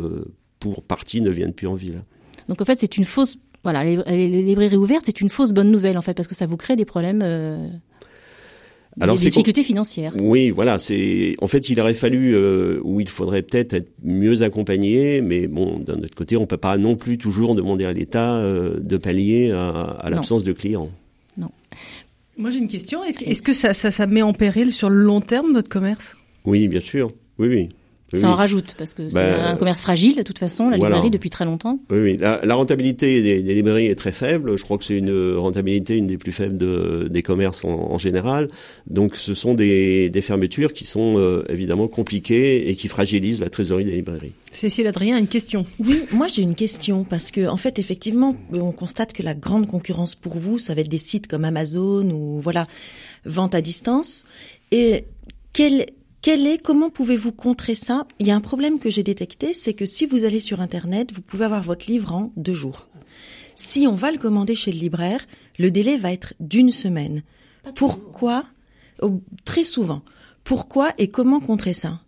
pour 0.59 0.83
partie, 0.83 1.21
ne 1.21 1.29
viennent 1.29 1.53
plus 1.53 1.67
en 1.67 1.75
ville. 1.75 2.01
Donc 2.47 2.61
en 2.61 2.65
fait, 2.65 2.79
c'est 2.79 2.97
une 2.97 3.05
fausse 3.05 3.37
voilà, 3.71 3.83
les, 3.83 4.43
librairies 4.43 4.77
ouvertes, 4.77 5.03
c'est 5.05 5.21
une 5.21 5.29
fausse 5.29 5.51
bonne 5.51 5.69
nouvelle 5.69 5.97
en 5.97 6.01
fait, 6.01 6.13
parce 6.13 6.27
que 6.27 6.35
ça 6.35 6.45
vous 6.45 6.57
crée 6.57 6.75
des 6.75 6.85
problèmes. 6.85 7.21
Alors, 8.99 9.15
des 9.15 9.25
difficultés 9.25 9.61
financières. 9.61 10.13
Oui, 10.19 10.49
voilà. 10.49 10.79
C'est 10.79 11.35
en 11.39 11.47
fait, 11.47 11.69
il 11.69 11.79
aurait 11.79 11.93
fallu 11.93 12.33
euh, 12.33 12.79
ou 12.83 12.99
il 12.99 13.07
faudrait 13.07 13.43
peut-être 13.43 13.73
être 13.73 13.91
mieux 14.03 14.41
accompagné, 14.41 15.21
mais 15.21 15.47
bon, 15.47 15.79
d'un 15.79 15.99
autre 15.99 16.15
côté, 16.15 16.35
on 16.35 16.47
peut 16.47 16.57
pas 16.57 16.77
non 16.77 16.95
plus 16.95 17.19
toujours 17.19 17.53
demander 17.53 17.85
à 17.85 17.93
l'État 17.93 18.41
de 18.41 18.97
pallier 18.97 19.51
à, 19.51 19.69
à 19.69 20.09
l'absence 20.09 20.43
de 20.43 20.53
clients. 20.53 20.89
Non. 21.37 21.51
Moi 22.37 22.51
j'ai 22.51 22.59
une 22.59 22.67
question. 22.67 23.03
Est-ce 23.03 23.41
que, 23.41 23.53
ça, 23.53 23.73
ça, 23.73 24.05
met 24.07 24.21
en 24.21 24.33
péril 24.33 24.71
sur 24.71 24.89
le 24.89 25.01
long 25.01 25.21
terme 25.21 25.53
votre 25.53 25.69
commerce? 25.69 26.15
Oui, 26.45 26.67
bien 26.67 26.79
sûr. 26.79 27.11
Oui, 27.39 27.47
oui. 27.47 27.69
Ça 28.13 28.29
en 28.29 28.35
rajoute 28.35 28.75
parce 28.77 28.93
que 28.93 29.09
c'est 29.09 29.15
ben, 29.15 29.45
un 29.45 29.55
commerce 29.57 29.81
fragile 29.81 30.15
de 30.15 30.21
toute 30.21 30.39
façon, 30.39 30.69
la 30.69 30.77
librairie 30.77 31.11
depuis 31.11 31.29
très 31.29 31.45
longtemps. 31.45 31.79
Oui, 31.91 31.99
oui. 31.99 32.17
La, 32.17 32.55
rentabilité 32.55 33.21
des, 33.21 33.53
librairies 33.53 33.87
est 33.87 33.95
très 33.95 34.11
faible. 34.11 34.57
Je 34.57 34.63
crois 34.63 34.77
que 34.77 34.85
c'est 34.85 34.97
une 34.97 35.35
rentabilité 35.35 35.95
une 35.95 36.07
des 36.07 36.17
plus 36.17 36.31
faibles 36.31 36.57
de, 36.57 37.07
des 37.09 37.21
commerces 37.21 37.65
en, 37.65 37.97
général. 37.97 38.49
Donc 38.87 39.15
ce 39.15 39.33
sont 39.33 39.53
des, 39.53 40.09
des 40.09 40.21
fermetures 40.21 40.73
qui 40.73 40.85
sont 40.85 41.15
euh, 41.17 41.43
évidemment 41.49 41.87
compliquées 41.87 42.69
et 42.69 42.75
qui 42.75 42.87
fragilisent 42.87 43.41
la 43.41 43.49
trésorerie 43.49 43.85
des 43.85 43.95
librairies. 43.95 44.33
Cécile 44.53 44.87
Adrien, 44.87 45.17
une 45.17 45.27
question. 45.27 45.65
Oui, 45.79 46.03
moi 46.11 46.27
j'ai 46.27 46.43
une 46.43 46.55
question 46.55 47.03
parce 47.03 47.31
que 47.31 47.47
en 47.47 47.57
fait 47.57 47.79
effectivement 47.79 48.35
on 48.53 48.71
constate 48.71 49.13
que 49.13 49.23
la 49.23 49.33
grande 49.33 49.67
concurrence 49.67 50.15
pour 50.15 50.37
vous 50.37 50.59
ça 50.59 50.73
va 50.73 50.81
être 50.81 50.89
des 50.89 50.97
sites 50.97 51.27
comme 51.27 51.45
Amazon 51.45 52.09
ou 52.09 52.39
voilà 52.39 52.67
vente 53.25 53.55
à 53.55 53.61
distance 53.61 54.25
et 54.71 55.05
quel 55.53 55.85
quel 56.27 56.45
est 56.45 56.61
comment 56.61 56.89
pouvez-vous 56.89 57.31
contrer 57.31 57.73
ça? 57.73 58.05
Il 58.19 58.27
y 58.27 58.31
a 58.31 58.35
un 58.35 58.41
problème 58.41 58.79
que 58.79 58.89
j'ai 58.89 59.01
détecté, 59.01 59.53
c'est 59.53 59.73
que 59.73 59.85
si 59.85 60.05
vous 60.05 60.25
allez 60.25 60.41
sur 60.41 60.59
internet, 60.59 61.13
vous 61.13 61.21
pouvez 61.21 61.45
avoir 61.45 61.63
votre 61.63 61.89
livre 61.89 62.11
en 62.11 62.33
deux 62.35 62.53
jours. 62.53 62.89
Si 63.55 63.87
on 63.87 63.95
va 63.95 64.11
le 64.11 64.17
commander 64.17 64.53
chez 64.53 64.73
le 64.73 64.77
libraire, 64.77 65.25
le 65.57 65.71
délai 65.71 65.95
va 65.95 66.11
être 66.11 66.33
d'une 66.41 66.73
semaine. 66.73 67.23
Pourquoi? 67.77 68.43
Très 69.45 69.63
souvent. 69.63 70.01
Pourquoi 70.43 70.91
et 70.97 71.07
comment 71.07 71.39
contrer 71.39 71.73
ça? 71.73 72.01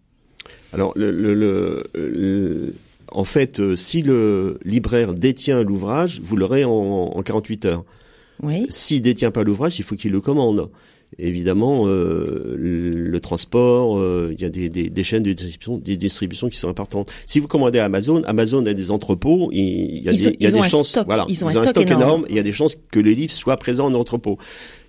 Alors, 0.73 0.91
le, 0.97 1.11
le, 1.11 2.75
en 3.13 3.23
fait, 3.23 3.61
euh, 3.61 3.77
si 3.77 4.01
le 4.01 4.59
libraire 4.65 5.13
détient 5.13 5.63
l'ouvrage, 5.63 6.19
vous 6.21 6.35
l'aurez 6.35 6.65
en, 6.65 6.71
en 6.71 7.23
48 7.23 7.65
heures. 7.67 7.85
Oui. 8.43 8.65
S'il 8.69 9.01
détient 9.01 9.31
pas 9.31 9.45
l'ouvrage, 9.45 9.79
il 9.79 9.85
faut 9.85 9.95
qu'il 9.95 10.11
le 10.11 10.19
commande. 10.19 10.69
Évidemment, 11.17 11.87
euh, 11.87 12.55
le, 12.55 13.19
transport, 13.19 13.97
euh, 13.97 14.29
il 14.31 14.39
y 14.39 14.45
a 14.45 14.49
des, 14.49 14.69
des, 14.69 14.89
des, 14.89 15.03
chaînes 15.03 15.23
de 15.23 15.33
distribution, 15.33 15.77
des 15.77 15.97
distributions 15.97 16.49
qui 16.49 16.57
sont 16.57 16.69
importantes. 16.69 17.09
Si 17.25 17.39
vous 17.39 17.47
commandez 17.47 17.79
à 17.79 17.85
Amazon, 17.85 18.21
Amazon 18.25 18.65
a 18.67 18.73
des 18.73 18.91
entrepôts, 18.91 19.49
il, 19.51 20.03
y 20.03 20.07
a 20.07 20.11
des, 20.11 20.35
il 20.39 20.43
y 20.43 20.47
a 20.47 20.51
des 20.51 20.69
chances, 20.69 20.97
voilà, 21.05 21.25
ils 21.27 21.43
ont, 21.43 21.47
un, 21.47 21.63
stock, 21.63 21.89
énorme. 21.89 22.25
Il 22.29 22.35
y 22.35 22.39
a 22.39 22.43
des 22.43 22.53
chances 22.53 22.77
que 22.91 22.99
les 22.99 23.15
livres 23.15 23.33
soient 23.33 23.57
présents 23.57 23.87
en 23.87 23.95
entrepôt 23.95 24.37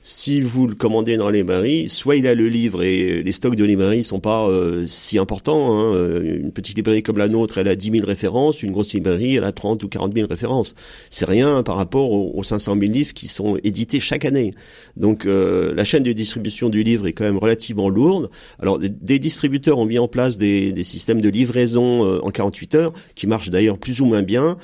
si 0.02 0.40
vous 0.40 0.66
le 0.66 0.74
commandez 0.74 1.18
dans 1.18 1.28
les 1.28 1.40
librairies, 1.40 1.90
soit 1.90 2.16
il 2.16 2.26
a 2.26 2.34
le 2.34 2.48
livre 2.48 2.82
et 2.82 3.22
les 3.22 3.32
stocks 3.32 3.54
de 3.54 3.64
librairies 3.64 4.02
sont 4.02 4.20
pas 4.20 4.48
euh, 4.48 4.86
si 4.86 5.18
importants. 5.18 5.78
Hein. 5.78 5.94
Euh, 5.94 6.38
une 6.40 6.52
petite 6.52 6.76
librairie 6.76 7.02
comme 7.02 7.18
la 7.18 7.28
nôtre, 7.28 7.58
elle 7.58 7.68
a 7.68 7.76
10 7.76 7.90
000 7.90 8.06
références. 8.06 8.62
Une 8.62 8.72
grosse 8.72 8.94
librairie, 8.94 9.36
elle 9.36 9.44
a 9.44 9.52
30 9.52 9.82
ou 9.84 9.88
40 9.88 10.14
000 10.14 10.26
références. 10.26 10.74
C'est 11.10 11.26
rien 11.26 11.62
par 11.62 11.76
rapport 11.76 12.12
aux, 12.12 12.42
500 12.42 12.76
000 12.80 12.90
livres 12.90 13.12
qui 13.12 13.28
sont 13.28 13.58
édités 13.62 14.00
chaque 14.00 14.24
année. 14.24 14.52
Donc 14.96 15.26
euh, 15.26 15.74
la 15.74 15.84
chaîne 15.84 16.02
de 16.02 16.12
distribution 16.12 16.70
du 16.70 16.82
livre 16.82 17.06
est 17.06 17.12
quand 17.12 17.24
même 17.24 17.38
relativement 17.38 17.90
lourde. 17.90 18.30
Alors 18.58 18.78
des 18.78 19.18
distributeurs 19.18 19.78
ont 19.78 19.86
mis 19.86 19.98
en 19.98 20.08
place 20.08 20.38
des, 20.38 20.72
des 20.72 20.84
systèmes 20.84 21.20
de 21.20 21.28
livraison 21.28 22.20
en 22.22 22.30
48 22.30 22.74
heures 22.74 22.92
qui 23.14 23.26
marchent 23.26 23.50
d'ailleurs 23.50 23.76
plus 23.76 24.00
ou 24.00 24.06
moins 24.06 24.22
bien. 24.22 24.56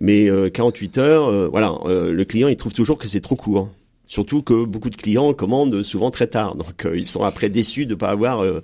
Mais 0.00 0.28
48 0.52 0.98
heures, 0.98 1.50
voilà, 1.50 1.78
le 1.86 2.24
client 2.24 2.48
il 2.48 2.56
trouve 2.56 2.72
toujours 2.72 2.98
que 2.98 3.06
c'est 3.06 3.20
trop 3.20 3.36
court. 3.36 3.70
Surtout 4.10 4.42
que 4.42 4.64
beaucoup 4.64 4.90
de 4.90 4.96
clients 4.96 5.32
commandent 5.34 5.84
souvent 5.84 6.10
très 6.10 6.26
tard, 6.26 6.56
donc 6.56 6.84
euh, 6.84 6.98
ils 6.98 7.06
sont 7.06 7.22
après 7.22 7.48
déçus 7.48 7.86
de 7.86 7.92
ne 7.92 7.94
pas 7.94 8.08
avoir 8.08 8.42
euh, 8.42 8.60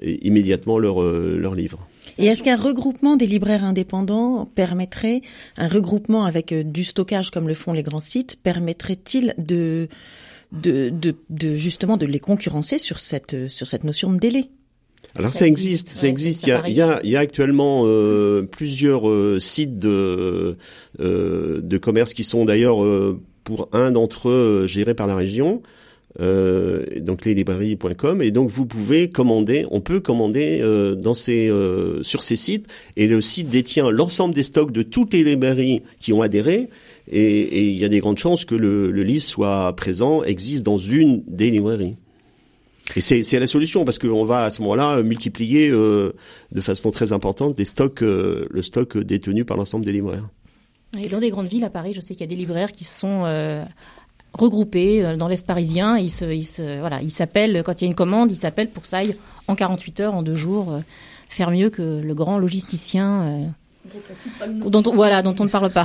immédiatement 0.00 0.78
leur, 0.78 1.02
euh, 1.02 1.36
leur 1.38 1.54
livre. 1.54 1.86
Et 2.16 2.24
est-ce 2.24 2.42
qu'un 2.42 2.56
regroupement 2.56 3.16
des 3.16 3.26
libraires 3.26 3.62
indépendants 3.62 4.46
permettrait, 4.46 5.20
un 5.58 5.68
regroupement 5.68 6.24
avec 6.24 6.54
du 6.54 6.82
stockage 6.82 7.30
comme 7.30 7.46
le 7.46 7.52
font 7.52 7.74
les 7.74 7.82
grands 7.82 7.98
sites, 7.98 8.38
permettrait-il 8.42 9.34
de, 9.36 9.88
de, 10.52 10.88
de, 10.88 11.14
de, 11.28 11.54
justement 11.56 11.98
de 11.98 12.06
les 12.06 12.18
concurrencer 12.18 12.78
sur 12.78 12.98
cette, 12.98 13.50
sur 13.50 13.66
cette 13.66 13.84
notion 13.84 14.10
de 14.10 14.18
délai? 14.18 14.48
Alors 15.14 15.34
ça, 15.34 15.46
existe, 15.46 15.88
ça 15.88 16.08
existe. 16.08 16.46
Il, 16.46 16.48
y 16.48 16.52
a, 16.52 16.62
il, 16.68 16.74
y 16.74 16.80
a, 16.80 17.00
il 17.04 17.10
y 17.10 17.16
a 17.16 17.20
actuellement 17.20 17.82
euh, 17.84 18.48
plusieurs 18.50 19.08
euh, 19.10 19.38
sites 19.40 19.78
de 19.78 20.56
euh, 21.00 21.60
de 21.60 21.78
commerce 21.78 22.14
qui 22.14 22.24
sont 22.24 22.46
d'ailleurs 22.46 22.78
pour 23.46 23.70
un 23.72 23.90
d'entre 23.92 24.28
eux 24.28 24.66
gérés 24.66 24.94
par 24.94 25.06
la 25.06 25.16
région. 25.16 25.62
euh, 26.20 26.84
donc 27.00 27.24
leslibrairies.com 27.26 28.22
et 28.22 28.30
donc 28.30 28.48
vous 28.48 28.64
pouvez 28.64 29.10
commander, 29.10 29.66
on 29.70 29.82
peut 29.82 30.00
commander 30.00 30.60
euh, 30.62 30.94
dans 30.94 31.12
ces 31.12 31.50
euh, 31.50 32.02
sur 32.02 32.22
ces 32.22 32.36
sites 32.36 32.66
et 32.96 33.06
le 33.06 33.20
site 33.20 33.50
détient 33.50 33.90
l'ensemble 33.90 34.34
des 34.34 34.42
stocks 34.42 34.72
de 34.72 34.80
toutes 34.82 35.12
les 35.12 35.22
librairies 35.24 35.82
qui 36.00 36.14
ont 36.14 36.22
adhéré 36.22 36.70
et 37.12 37.68
il 37.68 37.76
y 37.76 37.84
a 37.84 37.88
des 37.88 38.00
grandes 38.00 38.18
chances 38.18 38.46
que 38.46 38.54
le, 38.54 38.90
le 38.90 39.02
livre 39.02 39.22
soit 39.22 39.76
présent, 39.76 40.24
existe 40.24 40.64
dans 40.64 40.78
une 40.78 41.22
des 41.28 41.50
librairies. 41.50 41.96
Et 42.94 43.00
c'est 43.00 43.40
la 43.40 43.46
solution 43.46 43.84
parce 43.84 43.98
qu'on 43.98 44.24
va 44.24 44.44
à 44.44 44.50
ce 44.50 44.62
moment-là 44.62 45.02
multiplier 45.02 45.68
euh, 45.70 46.12
de 46.52 46.60
façon 46.60 46.90
très 46.92 47.12
importante 47.12 47.58
les 47.58 47.64
stocks, 47.64 48.02
euh, 48.02 48.46
le 48.50 48.62
stock 48.62 48.96
détenu 48.96 49.44
par 49.44 49.56
l'ensemble 49.56 49.84
des 49.84 49.92
libraires. 49.92 50.24
Et 50.98 51.08
dans 51.08 51.18
des 51.18 51.30
grandes 51.30 51.46
villes, 51.46 51.64
à 51.64 51.70
Paris, 51.70 51.92
je 51.94 52.00
sais 52.00 52.14
qu'il 52.14 52.22
y 52.22 52.28
a 52.28 52.30
des 52.30 52.36
libraires 52.36 52.72
qui 52.72 52.84
sont 52.84 53.24
euh, 53.24 53.64
regroupés 54.32 55.16
dans 55.16 55.28
l'Est 55.28 55.46
parisien. 55.46 55.98
Ils 55.98 56.10
se, 56.10 56.24
ils 56.24 56.44
se, 56.44 56.80
voilà, 56.80 57.02
ils 57.02 57.10
s'appellent, 57.10 57.62
quand 57.64 57.80
il 57.80 57.84
y 57.84 57.86
a 57.86 57.90
une 57.90 57.94
commande, 57.94 58.30
ils 58.30 58.36
s'appellent 58.36 58.70
pour 58.70 58.82
que 58.82 58.88
ça 58.88 58.98
aille 58.98 59.16
en 59.48 59.54
48 59.54 60.00
heures, 60.00 60.14
en 60.14 60.22
deux 60.22 60.36
jours, 60.36 60.80
faire 61.28 61.50
mieux 61.50 61.70
que 61.70 62.00
le 62.00 62.14
grand 62.14 62.38
logisticien. 62.38 63.52
dont 64.48 64.82
on, 64.86 64.94
voilà, 64.94 65.22
dont 65.22 65.34
on 65.38 65.44
ne 65.44 65.50
parle 65.50 65.70
pas. 65.70 65.84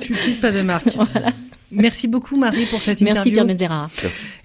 tu 0.00 0.12
ne 0.12 0.18
cites 0.18 0.40
pas 0.40 0.52
de 0.52 0.62
marque. 0.62 0.88
Voilà. 1.12 1.32
Merci 1.72 2.06
beaucoup 2.06 2.36
Marie 2.36 2.64
pour 2.66 2.80
cette 2.80 3.00
interview. 3.00 3.44
Merci 3.44 3.56
Pierre 3.56 3.88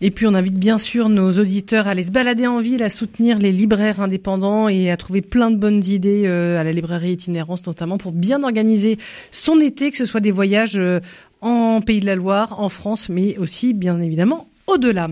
Et 0.02 0.12
puis 0.12 0.26
on 0.26 0.34
invite 0.34 0.56
bien 0.56 0.78
sûr 0.78 1.08
nos 1.08 1.32
auditeurs 1.32 1.88
à 1.88 1.92
aller 1.92 2.04
se 2.04 2.12
balader 2.12 2.48
en 2.48 2.62
ville, 2.62 2.82
à 2.82 2.90
soutenir 2.90 3.38
les 3.38 3.52
libraires 3.52 4.02
indépendants 4.02 4.70
et 4.70 4.90
à 4.90 4.98
trouver 4.98 5.22
plein 5.22 5.52
de 5.52 5.58
bonnes 5.58 5.84
idées 5.86 6.24
euh, 6.26 6.60
à 6.60 6.64
la 6.64 6.74
librairie 6.74 7.12
itinérance 7.12 7.66
notamment 7.68 7.98
pour 7.98 8.12
bien 8.12 8.44
organiser 8.44 8.98
son 9.32 9.60
été, 9.60 9.92
que 9.92 9.98
ce 9.98 10.06
soit 10.06 10.20
des 10.20 10.32
voyages 10.32 10.80
euh, 10.80 11.00
en 11.42 11.82
Pays 11.82 12.02
de 12.02 12.06
la 12.06 12.16
Loire, 12.16 12.60
en 12.60 12.70
France, 12.70 13.10
mais 13.10 13.38
aussi 13.38 13.74
bien 13.74 14.00
évidemment 14.02 14.48
au-delà. 14.68 15.10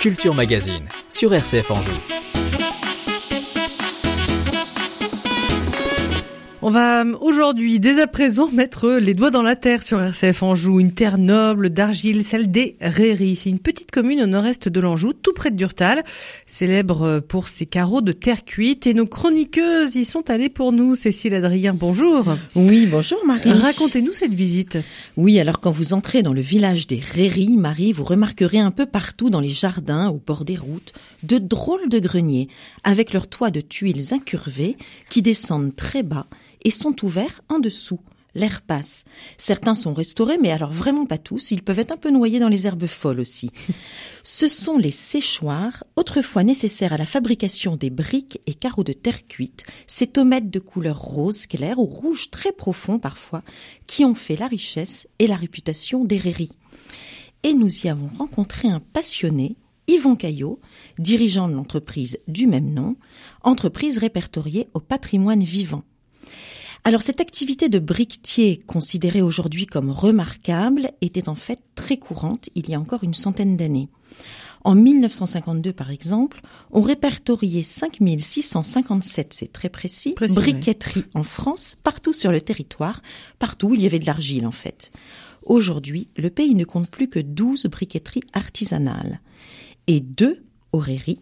Culture 0.00 0.34
Magazine 0.34 0.84
sur 1.08 1.32
RCF 1.34 1.70
Anjou. 1.70 2.25
On 6.68 6.70
va 6.70 7.04
euh, 7.04 7.14
aujourd'hui, 7.20 7.78
dès 7.78 8.00
à 8.00 8.08
présent, 8.08 8.48
mettre 8.52 8.94
les 8.94 9.14
doigts 9.14 9.30
dans 9.30 9.44
la 9.44 9.54
terre 9.54 9.84
sur 9.84 10.02
RCF 10.02 10.42
Anjou, 10.42 10.80
une 10.80 10.90
terre 10.90 11.16
noble 11.16 11.70
d'argile, 11.70 12.24
celle 12.24 12.50
des 12.50 12.76
Réries. 12.80 13.36
C'est 13.36 13.50
une 13.50 13.60
petite 13.60 13.92
commune 13.92 14.20
au 14.20 14.26
nord-est 14.26 14.68
de 14.68 14.80
l'Anjou, 14.80 15.12
tout 15.12 15.32
près 15.32 15.52
de 15.52 15.56
Durtal, 15.56 16.02
célèbre 16.44 17.20
pour 17.20 17.46
ses 17.46 17.66
carreaux 17.66 18.00
de 18.00 18.10
terre 18.10 18.44
cuite. 18.44 18.88
Et 18.88 18.94
nos 18.94 19.06
chroniqueuses 19.06 19.94
y 19.94 20.04
sont 20.04 20.28
allées 20.28 20.48
pour 20.48 20.72
nous. 20.72 20.96
Cécile 20.96 21.34
Adrien, 21.34 21.72
bonjour. 21.72 22.24
Oui, 22.56 22.88
bonjour 22.90 23.24
Marie. 23.24 23.52
Racontez-nous 23.52 24.10
cette 24.10 24.34
visite. 24.34 24.76
Oui, 25.16 25.38
alors 25.38 25.60
quand 25.60 25.70
vous 25.70 25.92
entrez 25.92 26.24
dans 26.24 26.32
le 26.32 26.40
village 26.40 26.88
des 26.88 26.98
Réries, 26.98 27.56
Marie, 27.56 27.92
vous 27.92 28.02
remarquerez 28.02 28.58
un 28.58 28.72
peu 28.72 28.86
partout 28.86 29.30
dans 29.30 29.38
les 29.38 29.50
jardins, 29.50 30.08
au 30.08 30.20
bord 30.26 30.44
des 30.44 30.56
routes, 30.56 30.94
de 31.22 31.38
drôles 31.38 31.88
de 31.88 31.98
greniers, 31.98 32.48
avec 32.84 33.12
leurs 33.12 33.28
toits 33.28 33.50
de 33.50 33.60
tuiles 33.60 34.14
incurvées 34.14 34.76
qui 35.08 35.22
descendent 35.22 35.74
très 35.74 36.02
bas 36.02 36.26
et 36.64 36.70
sont 36.70 37.04
ouverts 37.04 37.42
en 37.48 37.58
dessous. 37.58 38.00
L'air 38.36 38.60
passe. 38.60 39.04
Certains 39.38 39.72
sont 39.72 39.94
restaurés, 39.94 40.36
mais 40.38 40.50
alors 40.50 40.70
vraiment 40.70 41.06
pas 41.06 41.16
tous. 41.16 41.52
Ils 41.52 41.62
peuvent 41.62 41.78
être 41.78 41.92
un 41.92 41.96
peu 41.96 42.10
noyés 42.10 42.38
dans 42.38 42.50
les 42.50 42.66
herbes 42.66 42.86
folles 42.86 43.20
aussi. 43.20 43.50
Ce 44.22 44.46
sont 44.46 44.76
les 44.76 44.90
séchoirs, 44.90 45.84
autrefois 45.96 46.44
nécessaires 46.44 46.92
à 46.92 46.98
la 46.98 47.06
fabrication 47.06 47.76
des 47.76 47.88
briques 47.88 48.42
et 48.46 48.52
carreaux 48.52 48.84
de 48.84 48.92
terre 48.92 49.26
cuite, 49.26 49.64
ces 49.86 50.06
tomates 50.06 50.50
de 50.50 50.58
couleur 50.58 51.00
rose 51.00 51.46
clair 51.46 51.78
ou 51.78 51.86
rouge 51.86 52.30
très 52.30 52.52
profond 52.52 52.98
parfois, 52.98 53.42
qui 53.86 54.04
ont 54.04 54.14
fait 54.14 54.36
la 54.36 54.48
richesse 54.48 55.08
et 55.18 55.28
la 55.28 55.36
réputation 55.36 56.04
des 56.04 56.18
rairies. 56.18 56.52
Et 57.42 57.54
nous 57.54 57.86
y 57.86 57.88
avons 57.88 58.10
rencontré 58.18 58.68
un 58.68 58.80
passionné, 58.80 59.56
Yvon 59.88 60.14
Caillot, 60.14 60.60
dirigeant 60.98 61.48
de 61.48 61.54
l'entreprise 61.54 62.18
du 62.28 62.46
même 62.46 62.72
nom, 62.72 62.96
entreprise 63.42 63.98
répertoriée 63.98 64.68
au 64.74 64.80
patrimoine 64.80 65.42
vivant. 65.42 65.82
Alors 66.86 67.02
cette 67.02 67.20
activité 67.20 67.68
de 67.68 67.80
briquetier, 67.80 68.60
considérée 68.64 69.20
aujourd'hui 69.20 69.66
comme 69.66 69.90
remarquable, 69.90 70.90
était 71.00 71.28
en 71.28 71.34
fait 71.34 71.58
très 71.74 71.96
courante 71.96 72.48
il 72.54 72.70
y 72.70 72.74
a 72.74 72.80
encore 72.80 73.02
une 73.02 73.12
centaine 73.12 73.56
d'années. 73.56 73.88
En 74.62 74.76
1952, 74.76 75.72
par 75.72 75.90
exemple, 75.90 76.40
on 76.70 76.82
répertoriait 76.82 77.64
5657, 77.64 79.32
c'est 79.32 79.52
très 79.52 79.68
précis, 79.68 80.14
briqueteries 80.16 81.04
en 81.14 81.24
France, 81.24 81.76
partout 81.82 82.12
sur 82.12 82.30
le 82.30 82.40
territoire, 82.40 83.02
partout 83.40 83.70
où 83.70 83.74
il 83.74 83.82
y 83.82 83.86
avait 83.86 83.98
de 83.98 84.06
l'argile 84.06 84.46
en 84.46 84.52
fait. 84.52 84.92
Aujourd'hui, 85.44 86.08
le 86.16 86.30
pays 86.30 86.54
ne 86.54 86.64
compte 86.64 86.88
plus 86.88 87.08
que 87.08 87.18
12 87.18 87.66
briqueteries 87.66 88.24
artisanales 88.32 89.20
et 89.88 89.98
deux 89.98 90.45
oreries 90.76 91.20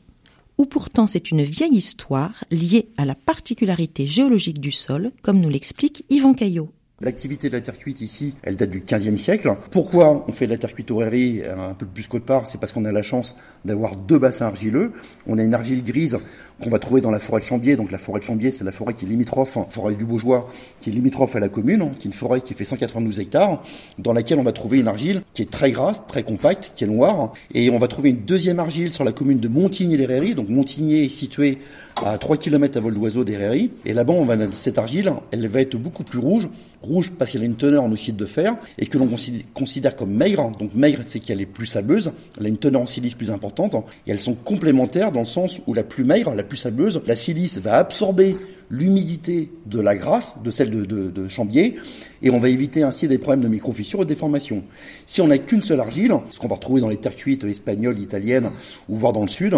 ou 0.58 0.66
pourtant 0.66 1.06
c'est 1.06 1.30
une 1.30 1.42
vieille 1.42 1.76
histoire 1.76 2.44
liée 2.50 2.88
à 2.96 3.04
la 3.04 3.14
particularité 3.14 4.06
géologique 4.06 4.60
du 4.60 4.70
sol, 4.70 5.12
comme 5.22 5.40
nous 5.40 5.48
l'explique 5.48 6.04
Yvan 6.10 6.34
Caillot. 6.34 6.73
L'activité 7.00 7.48
de 7.48 7.54
la 7.54 7.61
terre 7.61 7.76
cuite 7.76 8.00
ici, 8.02 8.37
elle 8.44 8.54
date 8.54 8.70
du 8.70 8.80
15e 8.80 9.16
siècle. 9.16 9.52
Pourquoi 9.72 10.24
on 10.28 10.33
fait 10.33 10.46
de 10.46 10.52
la 10.52 10.59
terre 10.59 10.72
cuite 10.72 10.92
au 10.92 10.98
rairie 10.98 11.42
un 11.44 11.74
peu 11.74 11.87
plus 11.87 12.07
qu'autre 12.07 12.24
part? 12.24 12.46
C'est 12.46 12.59
parce 12.61 12.70
qu'on 12.70 12.85
a 12.85 12.92
la 12.92 13.02
chance 13.02 13.35
d'avoir 13.64 13.96
deux 13.96 14.16
bassins 14.16 14.46
argileux. 14.46 14.92
On 15.26 15.37
a 15.38 15.42
une 15.42 15.54
argile 15.54 15.83
grise 15.83 16.18
qu'on 16.62 16.70
va 16.70 16.78
trouver 16.78 17.00
dans 17.00 17.11
la 17.11 17.18
forêt 17.18 17.40
de 17.40 17.44
Chambier. 17.44 17.74
Donc 17.74 17.90
la 17.90 17.98
forêt 17.98 18.20
de 18.20 18.24
Chambier, 18.24 18.52
c'est 18.52 18.62
la 18.62 18.70
forêt 18.70 18.94
qui 18.94 19.07
est 19.07 19.09
limitrophe, 19.09 19.59
forêt 19.70 19.96
du 19.96 20.04
Beaujois, 20.04 20.46
qui 20.80 20.90
est 20.90 20.92
limitrophe 20.92 21.35
à 21.35 21.40
la 21.40 21.48
commune, 21.48 21.90
qui 21.98 22.07
est 22.07 22.11
une 22.11 22.12
forêt 22.12 22.40
qui 22.40 22.54
fait 22.54 22.64
192 22.64 23.18
hectares, 23.18 23.61
dans 23.98 24.12
laquelle 24.12 24.38
on 24.38 24.44
va 24.44 24.52
trouver 24.52 24.78
une 24.78 24.87
argile 24.87 25.22
qui 25.35 25.42
est 25.42 25.50
très 25.50 25.72
grasse, 25.72 26.07
très 26.07 26.22
compacte, 26.22 26.74
qui 26.76 26.85
est 26.85 26.87
noire. 26.87 27.33
Et 27.54 27.70
on 27.70 27.80
va 27.80 27.88
trouver 27.88 28.11
une 28.11 28.24
deuxième 28.24 28.61
argile 28.61 28.94
sur 28.94 29.02
la 29.02 29.11
commune 29.11 29.40
de 29.40 29.48
Montigny-les-Rairies. 29.48 30.37
Donc 30.37 30.48
Montigny 30.48 31.00
est 31.00 31.09
situé 31.09 31.59
à 31.96 32.18
3 32.18 32.37
km 32.37 32.78
à 32.78 32.80
vol 32.80 32.94
d'oiseau 32.94 33.24
des 33.24 33.37
Rairies. 33.37 33.72
Et 33.85 33.94
là-bas, 33.94 34.14
cette 34.52 34.78
argile, 34.78 35.12
elle 35.33 35.48
va 35.48 35.61
être 35.61 35.76
beaucoup 35.76 36.04
plus 36.04 36.20
rouge, 36.20 36.48
rouge 36.85 37.12
parce 37.18 37.33
qu'elle 37.33 37.42
a 37.42 37.47
une 37.47 37.57
teneur 37.57 37.83
en 37.83 37.92
oxyde 37.92 38.16
de 38.16 38.27
fer 38.27 38.57
et 38.79 38.87
que 38.87 38.99
l'on 38.99 39.09
considère 39.55 39.97
comme 39.97 40.12
maigre. 40.12 40.53
Donc 40.59 40.75
maigre, 40.75 41.01
c'est 41.05 41.18
qu'elle 41.18 41.40
est 41.40 41.47
plus 41.47 41.66
sableuse, 41.66 42.12
elle 42.38 42.47
a 42.47 42.49
une 42.49 42.59
teneur 42.59 42.83
en 42.83 42.87
silice 42.87 43.14
plus 43.14 43.31
importante 43.31 43.75
et 44.07 44.11
elles 44.11 44.18
sont 44.18 44.35
complémentaires 44.35 45.12
dans 45.12 45.20
le 45.20 45.27
sens 45.27 45.61
où 45.66 45.75
la 45.75 45.83
plus 45.83 46.05
maigre, 46.05 46.35
la 46.35 46.42
plus 46.42 46.59
sableuse, 46.59 47.03
la 47.07 47.16
silice 47.16 47.59
va 47.59 47.77
absorber 47.77 48.37
l'humidité 48.70 49.50
de 49.66 49.81
la 49.81 49.94
grasse, 49.94 50.37
de 50.42 50.50
celle 50.50 50.70
de, 50.70 50.85
de, 50.85 51.11
de, 51.11 51.29
Chambier, 51.29 51.74
et 52.22 52.31
on 52.31 52.40
va 52.40 52.48
éviter 52.48 52.83
ainsi 52.83 53.09
des 53.09 53.18
problèmes 53.18 53.42
de 53.42 53.48
microfissures 53.48 54.00
et 54.00 54.05
de 54.05 54.09
déformations. 54.09 54.62
Si 55.07 55.20
on 55.20 55.29
n'a 55.29 55.38
qu'une 55.38 55.62
seule 55.62 55.81
argile, 55.81 56.14
ce 56.31 56.38
qu'on 56.38 56.48
va 56.48 56.57
retrouver 56.57 56.81
dans 56.81 56.88
les 56.88 56.96
terres 56.96 57.16
cuites 57.16 57.44
espagnoles, 57.44 57.98
italiennes, 57.98 58.50
ou 58.88 58.96
voire 58.96 59.12
dans 59.12 59.22
le 59.22 59.29
sud, 59.29 59.55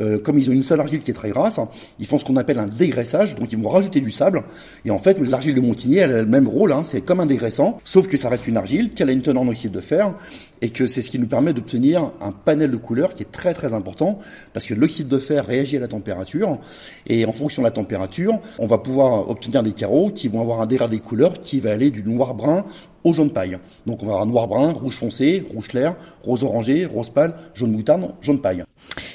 euh, 0.00 0.18
comme 0.18 0.38
ils 0.38 0.50
ont 0.50 0.52
une 0.52 0.62
seule 0.62 0.80
argile 0.80 1.02
qui 1.02 1.10
est 1.10 1.14
très 1.14 1.30
grasse, 1.30 1.60
ils 1.98 2.06
font 2.06 2.18
ce 2.18 2.24
qu'on 2.24 2.36
appelle 2.36 2.58
un 2.58 2.66
dégraissage, 2.66 3.34
donc 3.34 3.52
ils 3.52 3.58
vont 3.58 3.68
rajouter 3.68 4.00
du 4.00 4.10
sable, 4.10 4.42
et 4.84 4.90
en 4.90 4.98
fait 4.98 5.20
l'argile 5.20 5.54
de 5.54 5.60
Montigny, 5.60 5.98
elle 5.98 6.12
a 6.12 6.22
le 6.22 6.26
même 6.26 6.48
rôle, 6.48 6.72
hein, 6.72 6.82
c'est 6.84 7.00
comme 7.00 7.20
un 7.20 7.26
dégraissant, 7.26 7.78
sauf 7.84 8.06
que 8.06 8.16
ça 8.16 8.28
reste 8.28 8.46
une 8.46 8.56
argile, 8.56 8.90
qu'elle 8.90 9.10
a 9.10 9.12
une 9.12 9.22
teneur 9.22 9.42
en 9.42 9.48
oxyde 9.48 9.72
de 9.72 9.80
fer, 9.80 10.14
et 10.60 10.70
que 10.70 10.86
c'est 10.86 11.02
ce 11.02 11.10
qui 11.10 11.18
nous 11.18 11.28
permet 11.28 11.52
d'obtenir 11.52 12.12
un 12.20 12.32
panel 12.32 12.70
de 12.70 12.76
couleurs 12.76 13.14
qui 13.14 13.22
est 13.22 13.30
très 13.30 13.54
très 13.54 13.74
important, 13.74 14.18
parce 14.52 14.66
que 14.66 14.74
l'oxyde 14.74 15.08
de 15.08 15.18
fer 15.18 15.46
réagit 15.46 15.76
à 15.76 15.80
la 15.80 15.88
température, 15.88 16.58
et 17.06 17.24
en 17.24 17.32
fonction 17.32 17.62
de 17.62 17.66
la 17.66 17.72
température, 17.72 18.40
on 18.58 18.66
va 18.66 18.78
pouvoir 18.78 19.28
obtenir 19.28 19.62
des 19.62 19.72
carreaux 19.72 20.10
qui 20.10 20.28
vont 20.28 20.40
avoir 20.40 20.60
un 20.60 20.66
dégradé 20.66 20.96
des 20.96 21.02
couleurs 21.02 21.40
qui 21.40 21.60
va 21.60 21.72
aller 21.72 21.90
du 21.90 22.02
noir-brun 22.02 22.64
au 23.04 23.12
jaune 23.12 23.30
paille. 23.30 23.58
Donc 23.86 24.02
on 24.02 24.06
va 24.06 24.12
avoir 24.12 24.26
noir-brun, 24.26 24.72
rouge 24.72 24.96
foncé, 24.96 25.44
rouge 25.52 25.68
clair, 25.68 25.96
rose 26.22 26.42
orangé, 26.42 26.86
rose 26.86 27.10
pâle, 27.10 27.34
jaune 27.54 27.72
moutarde, 27.72 28.12
jaune 28.20 28.40
paille. 28.40 28.64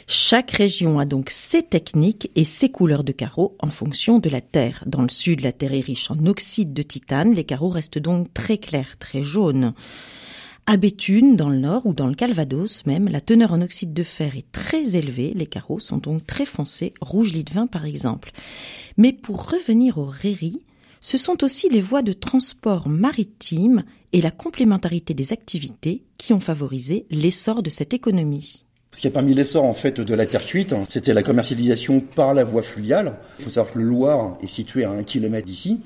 Chaque 0.07 0.51
région 0.51 0.99
a 0.99 1.05
donc 1.05 1.29
ses 1.29 1.63
techniques 1.63 2.31
et 2.35 2.43
ses 2.43 2.69
couleurs 2.69 3.03
de 3.03 3.11
carreaux 3.11 3.55
en 3.59 3.69
fonction 3.69 4.19
de 4.19 4.29
la 4.29 4.41
terre. 4.41 4.83
Dans 4.85 5.01
le 5.01 5.09
sud, 5.09 5.41
la 5.41 5.51
terre 5.51 5.73
est 5.73 5.79
riche 5.79 6.11
en 6.11 6.25
oxyde 6.25 6.73
de 6.73 6.81
titane, 6.81 7.33
les 7.33 7.43
carreaux 7.43 7.69
restent 7.69 7.99
donc 7.99 8.33
très 8.33 8.57
clairs, 8.57 8.97
très 8.97 9.23
jaunes. 9.23 9.73
À 10.65 10.77
Béthune, 10.77 11.35
dans 11.35 11.49
le 11.49 11.59
nord 11.59 11.85
ou 11.85 11.93
dans 11.93 12.07
le 12.07 12.15
Calvados 12.15 12.85
même, 12.85 13.09
la 13.09 13.19
teneur 13.19 13.51
en 13.51 13.61
oxyde 13.61 13.93
de 13.93 14.03
fer 14.03 14.37
est 14.37 14.49
très 14.53 14.95
élevée, 14.95 15.33
les 15.35 15.45
carreaux 15.45 15.79
sont 15.79 15.97
donc 15.97 16.25
très 16.25 16.45
foncés, 16.45 16.93
rouge 17.01 17.33
lit 17.33 17.43
de 17.43 17.53
vin 17.53 17.67
par 17.67 17.85
exemple. 17.85 18.31
Mais 18.95 19.11
pour 19.11 19.51
revenir 19.51 19.97
aux 19.97 20.05
rairies, 20.05 20.63
ce 21.01 21.17
sont 21.17 21.43
aussi 21.43 21.67
les 21.67 21.81
voies 21.81 22.01
de 22.01 22.13
transport 22.13 22.87
maritime 22.87 23.83
et 24.13 24.21
la 24.21 24.31
complémentarité 24.31 25.13
des 25.13 25.33
activités 25.33 26.03
qui 26.17 26.31
ont 26.31 26.39
favorisé 26.39 27.05
l'essor 27.11 27.61
de 27.61 27.69
cette 27.69 27.93
économie. 27.93 28.63
Ce 28.93 29.01
qui 29.01 29.07
a 29.07 29.11
permis 29.11 29.33
l'essor 29.33 29.65
en 29.65 29.73
fait 29.73 29.99
de 29.99 30.15
la 30.15 30.25
terre 30.25 30.45
cuite, 30.45 30.73
c'était 30.87 31.13
la 31.13 31.23
commercialisation 31.23 31.99
par 31.99 32.33
la 32.33 32.45
voie 32.45 32.61
fluviale. 32.61 33.19
Il 33.39 33.43
faut 33.43 33.49
savoir 33.49 33.73
que 33.73 33.79
le 33.79 33.85
Loire 33.85 34.37
est 34.41 34.47
situé 34.47 34.85
à 34.85 34.91
un 34.91 35.03
kilomètre 35.03 35.45
d'ici. 35.45 35.81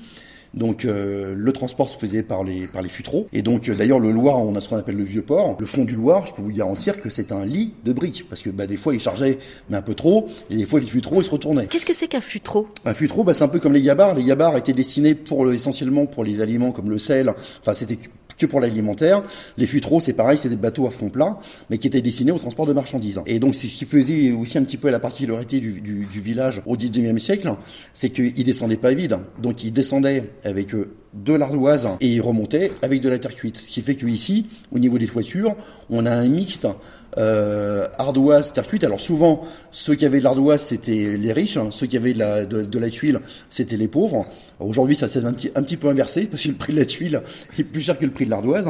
Donc 0.54 0.84
euh, 0.84 1.34
le 1.36 1.52
transport 1.52 1.88
se 1.88 1.98
faisait 1.98 2.22
par 2.22 2.44
les 2.44 2.66
par 2.66 2.82
les 2.82 2.88
futreaux. 2.88 3.28
Et 3.32 3.42
donc 3.42 3.68
euh, 3.68 3.74
d'ailleurs 3.74 4.00
le 4.00 4.10
Loire, 4.10 4.38
on 4.38 4.54
a 4.56 4.60
ce 4.60 4.68
qu'on 4.68 4.76
appelle 4.76 4.96
le 4.96 5.04
vieux 5.04 5.22
port. 5.22 5.56
Le 5.58 5.66
fond 5.66 5.84
du 5.84 5.96
Loire, 5.96 6.26
je 6.26 6.34
peux 6.34 6.42
vous 6.42 6.52
garantir 6.52 7.00
que 7.00 7.10
c'est 7.10 7.32
un 7.32 7.44
lit 7.44 7.74
de 7.84 7.92
briques 7.92 8.26
parce 8.28 8.42
que 8.42 8.50
bah, 8.50 8.66
des 8.66 8.76
fois 8.76 8.94
il 8.94 9.00
chargeait 9.00 9.38
mais 9.70 9.76
un 9.76 9.82
peu 9.82 9.94
trop 9.94 10.26
et 10.50 10.56
des 10.56 10.66
fois 10.66 10.80
les 10.80 10.86
futreaux 10.86 11.20
ils 11.20 11.24
se 11.24 11.30
retournaient. 11.30 11.66
Qu'est-ce 11.66 11.86
que 11.86 11.94
c'est 11.94 12.08
qu'un 12.08 12.20
futreau? 12.20 12.68
Un 12.84 12.94
futreau, 12.94 13.24
bah, 13.24 13.34
c'est 13.34 13.44
un 13.44 13.48
peu 13.48 13.58
comme 13.60 13.72
les 13.74 13.80
yabars. 13.80 14.14
Les 14.14 14.22
yabars 14.22 14.56
étaient 14.56 14.72
destinés 14.72 15.14
pour 15.14 15.50
essentiellement 15.52 16.06
pour 16.06 16.24
les 16.24 16.40
aliments 16.40 16.72
comme 16.72 16.90
le 16.90 16.98
sel. 16.98 17.32
Enfin 17.60 17.74
c'était 17.74 17.98
que 18.38 18.46
pour 18.46 18.60
l'alimentaire. 18.60 19.22
Les 19.56 19.66
futraux, 19.66 20.00
c'est 20.00 20.12
pareil, 20.12 20.38
c'est 20.38 20.48
des 20.48 20.56
bateaux 20.56 20.86
à 20.86 20.90
fond 20.90 21.10
plat, 21.10 21.38
mais 21.70 21.78
qui 21.78 21.86
étaient 21.86 22.02
destinés 22.02 22.32
au 22.32 22.38
transport 22.38 22.66
de 22.66 22.72
marchandises. 22.72 23.20
Et 23.26 23.38
donc, 23.38 23.54
c'est 23.54 23.66
ce 23.66 23.76
qui 23.76 23.84
faisait 23.84 24.32
aussi 24.32 24.58
un 24.58 24.64
petit 24.64 24.76
peu 24.76 24.90
la 24.90 25.00
particularité 25.00 25.60
du, 25.60 25.80
du, 25.80 26.06
du 26.06 26.20
village 26.20 26.62
au 26.66 26.76
19e 26.76 27.18
siècle, 27.18 27.52
c'est 27.92 28.10
qu'ils 28.10 28.44
descendaient 28.44 28.76
pas 28.76 28.94
vide. 28.94 29.18
Donc, 29.40 29.64
ils 29.64 29.72
descendaient 29.72 30.24
avec 30.44 30.74
eux 30.74 30.94
de 31.14 31.34
l'ardoise 31.34 31.88
et 32.00 32.06
ils 32.06 32.20
remontaient 32.20 32.72
avec 32.82 33.00
de 33.00 33.08
la 33.08 33.18
terre 33.18 33.34
cuite. 33.34 33.56
Ce 33.56 33.70
qui 33.70 33.80
fait 33.80 33.94
qu'ici, 33.94 34.46
au 34.72 34.78
niveau 34.78 34.98
des 34.98 35.06
toitures, 35.06 35.56
on 35.90 36.06
a 36.06 36.10
un 36.10 36.28
mixte 36.28 36.66
euh, 37.16 37.86
ardoise, 37.98 38.52
terre 38.52 38.66
cuite. 38.66 38.84
Alors 38.84 39.00
souvent, 39.00 39.42
ceux 39.70 39.94
qui 39.94 40.04
avaient 40.04 40.18
de 40.18 40.24
l'ardoise, 40.24 40.62
c'était 40.62 41.16
les 41.16 41.32
riches, 41.32 41.56
hein. 41.56 41.68
ceux 41.70 41.86
qui 41.86 41.96
avaient 41.96 42.12
de 42.12 42.18
la, 42.18 42.44
de, 42.44 42.78
la 42.78 42.90
tuile, 42.90 43.20
c'était 43.50 43.76
les 43.76 43.88
pauvres. 43.88 44.26
Aujourd'hui, 44.60 44.96
ça 44.96 45.08
s'est 45.08 45.24
un 45.24 45.32
petit, 45.32 45.50
un 45.54 45.62
petit 45.62 45.76
peu 45.76 45.88
inversé, 45.88 46.26
parce 46.26 46.42
que 46.42 46.48
le 46.48 46.54
prix 46.54 46.72
de 46.72 46.78
la 46.78 46.84
tuile 46.84 47.22
est 47.58 47.64
plus 47.64 47.80
cher 47.80 47.96
que 47.96 48.04
le 48.04 48.10
prix 48.10 48.24
de 48.24 48.30
l'ardoise. 48.30 48.68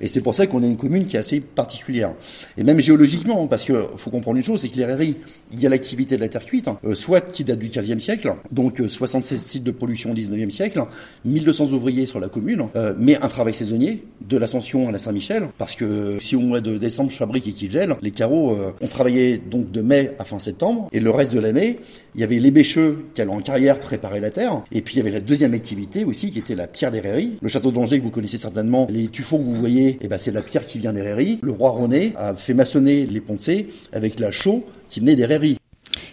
Et 0.00 0.08
c'est 0.08 0.20
pour 0.20 0.34
ça 0.34 0.46
qu'on 0.46 0.62
a 0.62 0.66
une 0.66 0.76
commune 0.76 1.06
qui 1.06 1.16
est 1.16 1.20
assez 1.20 1.40
particulière. 1.40 2.14
Et 2.56 2.64
même 2.64 2.80
géologiquement, 2.80 3.46
parce 3.46 3.64
que 3.64 3.86
faut 3.96 4.10
comprendre 4.10 4.36
une 4.36 4.42
chose, 4.42 4.60
c'est 4.60 4.68
que 4.68 4.76
les 4.76 4.84
rairies, 4.84 5.16
il 5.52 5.60
y 5.60 5.66
a 5.66 5.68
l'activité 5.68 6.16
de 6.16 6.20
la 6.20 6.28
terre 6.28 6.44
cuite, 6.44 6.68
euh, 6.84 6.94
soit 6.94 7.20
qui 7.20 7.44
date 7.44 7.58
du 7.58 7.68
15e 7.68 7.98
siècle, 7.98 8.34
donc 8.50 8.82
76 8.86 9.38
euh, 9.38 9.42
sites 9.42 9.64
de 9.64 9.70
production 9.70 10.10
au 10.10 10.14
19e 10.14 10.50
siècle, 10.50 10.82
1200 11.24 11.72
ouvriers 11.72 12.06
sur 12.06 12.20
la 12.20 12.28
commune, 12.28 12.64
euh, 12.76 12.94
mais 12.98 13.16
un 13.22 13.28
travail 13.28 13.54
saisonnier, 13.54 14.04
de 14.28 14.36
l'Ascension 14.36 14.88
à 14.88 14.92
la 14.92 14.98
Saint-Michel, 14.98 15.48
parce 15.58 15.74
que 15.74 16.18
si 16.20 16.36
au 16.36 16.40
mois 16.40 16.60
de 16.60 16.76
décembre 16.78 17.10
je 17.10 17.16
fabrique 17.16 17.46
et 17.46 17.52
qu'il 17.52 17.70
les 18.02 18.10
carreaux, 18.10 18.52
euh, 18.52 18.72
ont 18.80 18.86
travaillé 18.86 19.38
donc 19.38 19.70
de 19.70 19.82
mai 19.82 20.12
à 20.18 20.24
fin 20.24 20.38
septembre, 20.38 20.88
et 20.92 21.00
le 21.00 21.10
reste 21.10 21.34
de 21.34 21.40
l'année, 21.40 21.78
il 22.14 22.20
y 22.20 22.24
avait 22.24 22.38
les 22.38 22.50
bêcheux 22.50 23.06
qui 23.14 23.20
allaient 23.20 23.30
en 23.30 23.40
carrière 23.40 23.80
préparer 23.80 24.20
la 24.20 24.30
terre, 24.30 24.62
et 24.72 24.82
puis 24.82 24.94
il 24.94 24.98
y 24.98 25.00
avait 25.00 25.10
la 25.10 25.20
deuxième 25.20 25.54
activité 25.54 26.04
aussi 26.04 26.32
qui 26.32 26.38
était 26.38 26.54
la 26.54 26.66
pierre 26.66 26.90
des 26.90 27.00
rairies. 27.00 27.38
Le 27.40 27.48
château 27.48 27.70
d'Angers 27.70 27.98
que 27.98 28.04
vous 28.04 28.10
connaissez 28.10 28.38
certainement, 28.38 28.86
les 28.90 29.08
tuffeaux 29.08 29.38
que 29.38 29.44
vous 29.44 29.54
voyez, 29.54 29.98
eh 30.00 30.08
ben 30.08 30.18
c'est 30.18 30.32
la 30.32 30.42
pierre 30.42 30.66
qui 30.66 30.78
vient 30.78 30.92
des 30.92 31.02
rairies. 31.02 31.38
Le 31.42 31.52
roi 31.52 31.70
René 31.70 32.12
a 32.16 32.34
fait 32.34 32.54
maçonner 32.54 33.06
les 33.06 33.20
poncés 33.20 33.68
avec 33.92 34.18
la 34.20 34.30
chaux 34.30 34.64
qui 34.88 35.00
venait 35.00 35.16
des 35.16 35.26
rairies. 35.26 35.58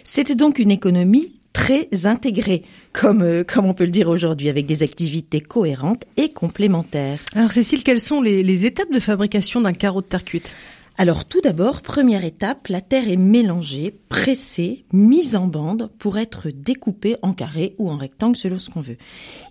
C'était 0.04 0.34
donc 0.34 0.58
une 0.58 0.70
économie 0.70 1.32
très 1.52 1.88
intégrée, 2.04 2.62
comme, 2.92 3.22
euh, 3.22 3.42
comme 3.42 3.64
on 3.64 3.72
peut 3.72 3.86
le 3.86 3.90
dire 3.90 4.10
aujourd'hui, 4.10 4.50
avec 4.50 4.66
des 4.66 4.82
activités 4.82 5.40
cohérentes 5.40 6.04
et 6.18 6.28
complémentaires. 6.28 7.18
Alors 7.34 7.50
Cécile, 7.50 7.82
quelles 7.82 8.00
sont 8.00 8.20
les, 8.20 8.42
les 8.42 8.66
étapes 8.66 8.92
de 8.92 9.00
fabrication 9.00 9.62
d'un 9.62 9.72
carreau 9.72 10.02
de 10.02 10.06
terre 10.06 10.24
cuite? 10.24 10.54
Alors 10.98 11.26
tout 11.26 11.42
d'abord, 11.42 11.82
première 11.82 12.24
étape, 12.24 12.68
la 12.68 12.80
terre 12.80 13.10
est 13.10 13.16
mélangée, 13.16 13.94
pressée, 14.08 14.86
mise 14.94 15.36
en 15.36 15.46
bande 15.46 15.90
pour 15.98 16.16
être 16.16 16.48
découpée 16.48 17.16
en 17.20 17.34
carré 17.34 17.74
ou 17.76 17.90
en 17.90 17.98
rectangle 17.98 18.34
selon 18.34 18.58
ce 18.58 18.70
qu'on 18.70 18.80
veut. 18.80 18.96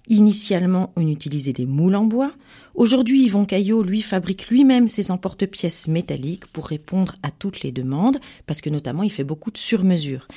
Initialement, 0.08 0.92
on 0.96 1.08
utilisait 1.08 1.54
des 1.54 1.68
moules 1.68 1.96
en 1.96 2.06
bois. 2.06 2.32
Aujourd'hui, 2.76 3.24
Yvon 3.24 3.46
Caillot, 3.46 3.84
lui, 3.84 4.02
fabrique 4.02 4.50
lui-même 4.50 4.90
ses 4.90 5.10
emporte-pièces 5.10 5.88
métalliques 5.88 6.46
pour 6.48 6.68
répondre 6.68 7.16
à 7.24 7.32
toutes 7.32 7.62
les 7.62 7.72
demandes, 7.72 8.20
parce 8.48 8.60
que 8.60 8.70
notamment, 8.70 9.04
il 9.04 9.12
fait 9.12 9.24
beaucoup 9.24 9.50
de 9.50 9.58
sur-mesure. 9.58 10.28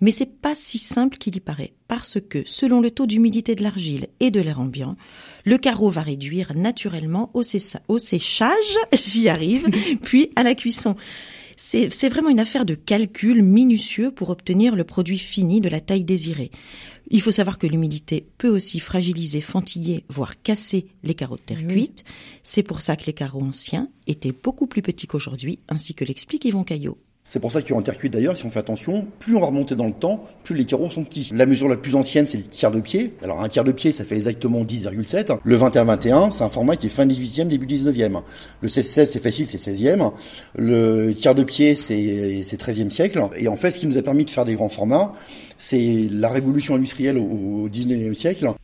Mais 0.00 0.12
c'est 0.12 0.40
pas 0.40 0.54
si 0.54 0.78
simple 0.78 1.18
qu'il 1.18 1.34
y 1.34 1.40
paraît, 1.40 1.72
parce 1.88 2.20
que, 2.20 2.44
selon 2.46 2.80
le 2.80 2.92
taux 2.92 3.06
d'humidité 3.06 3.56
de 3.56 3.64
l'argile 3.64 4.06
et 4.20 4.30
de 4.30 4.40
l'air 4.40 4.60
ambiant, 4.60 4.96
le 5.44 5.58
carreau 5.58 5.90
va 5.90 6.02
réduire 6.02 6.52
naturellement 6.54 7.30
au, 7.34 7.42
au 7.88 7.98
séchage, 7.98 8.76
j'y 9.04 9.28
arrive, 9.28 9.66
puis 10.00 10.30
à 10.36 10.44
la 10.44 10.54
cuisson. 10.54 10.94
C'est 11.60 12.08
vraiment 12.08 12.28
une 12.28 12.38
affaire 12.38 12.64
de 12.64 12.76
calcul 12.76 13.42
minutieux 13.42 14.12
pour 14.12 14.30
obtenir 14.30 14.76
le 14.76 14.84
produit 14.84 15.18
fini 15.18 15.60
de 15.60 15.68
la 15.68 15.80
taille 15.80 16.04
désirée. 16.04 16.52
Il 17.10 17.20
faut 17.20 17.32
savoir 17.32 17.58
que 17.58 17.66
l'humidité 17.66 18.28
peut 18.38 18.48
aussi 18.48 18.78
fragiliser, 18.78 19.40
fantiller, 19.40 20.04
voire 20.08 20.40
casser 20.40 20.86
les 21.02 21.14
carreaux 21.14 21.36
de 21.36 21.42
terre 21.42 21.66
cuite. 21.66 22.04
C'est 22.44 22.62
pour 22.62 22.80
ça 22.80 22.94
que 22.94 23.06
les 23.06 23.12
carreaux 23.12 23.42
anciens 23.42 23.90
étaient 24.06 24.32
beaucoup 24.32 24.68
plus 24.68 24.82
petits 24.82 25.08
qu'aujourd'hui, 25.08 25.58
ainsi 25.68 25.94
que 25.94 26.04
l'explique 26.04 26.44
Yvon 26.44 26.62
Caillot. 26.62 26.96
C'est 27.30 27.40
pour 27.40 27.52
ça 27.52 27.60
qu'en 27.60 27.82
terre 27.82 27.98
cuite 27.98 28.14
d'ailleurs, 28.14 28.38
si 28.38 28.46
on 28.46 28.50
fait 28.50 28.60
attention, 28.60 29.06
plus 29.18 29.36
on 29.36 29.40
va 29.40 29.48
remonter 29.48 29.76
dans 29.76 29.84
le 29.84 29.92
temps, 29.92 30.24
plus 30.44 30.54
les 30.54 30.64
carreaux 30.64 30.88
sont 30.88 31.04
petits. 31.04 31.30
La 31.34 31.44
mesure 31.44 31.68
la 31.68 31.76
plus 31.76 31.94
ancienne, 31.94 32.26
c'est 32.26 32.38
le 32.38 32.44
tiers 32.44 32.70
de 32.70 32.80
pied. 32.80 33.12
Alors 33.22 33.42
un 33.42 33.48
tiers 33.48 33.64
de 33.64 33.72
pied, 33.72 33.92
ça 33.92 34.02
fait 34.06 34.14
exactement 34.14 34.64
10,7. 34.64 35.36
Le 35.44 35.58
21-21, 35.58 36.30
c'est 36.30 36.44
un 36.44 36.48
format 36.48 36.76
qui 36.76 36.86
est 36.86 36.88
fin 36.88 37.04
18e, 37.04 37.48
début 37.48 37.66
19e. 37.66 38.22
Le 38.62 38.68
16-16, 38.68 39.04
c'est 39.04 39.22
facile, 39.22 39.44
c'est 39.50 39.58
16e. 39.58 40.10
Le 40.56 41.12
tiers 41.12 41.34
de 41.34 41.44
pied, 41.44 41.76
c'est 41.76 41.92
13e 41.94 42.88
siècle. 42.88 43.22
Et 43.36 43.48
en 43.48 43.56
fait, 43.56 43.72
ce 43.72 43.80
qui 43.80 43.86
nous 43.86 43.98
a 43.98 44.02
permis 44.02 44.24
de 44.24 44.30
faire 44.30 44.46
des 44.46 44.54
grands 44.54 44.70
formats, 44.70 45.12
c'est 45.58 46.08
la 46.10 46.30
révolution 46.30 46.76
industrielle 46.76 47.18
au 47.18 47.68
19e 47.68 48.14
siècle 48.14 48.54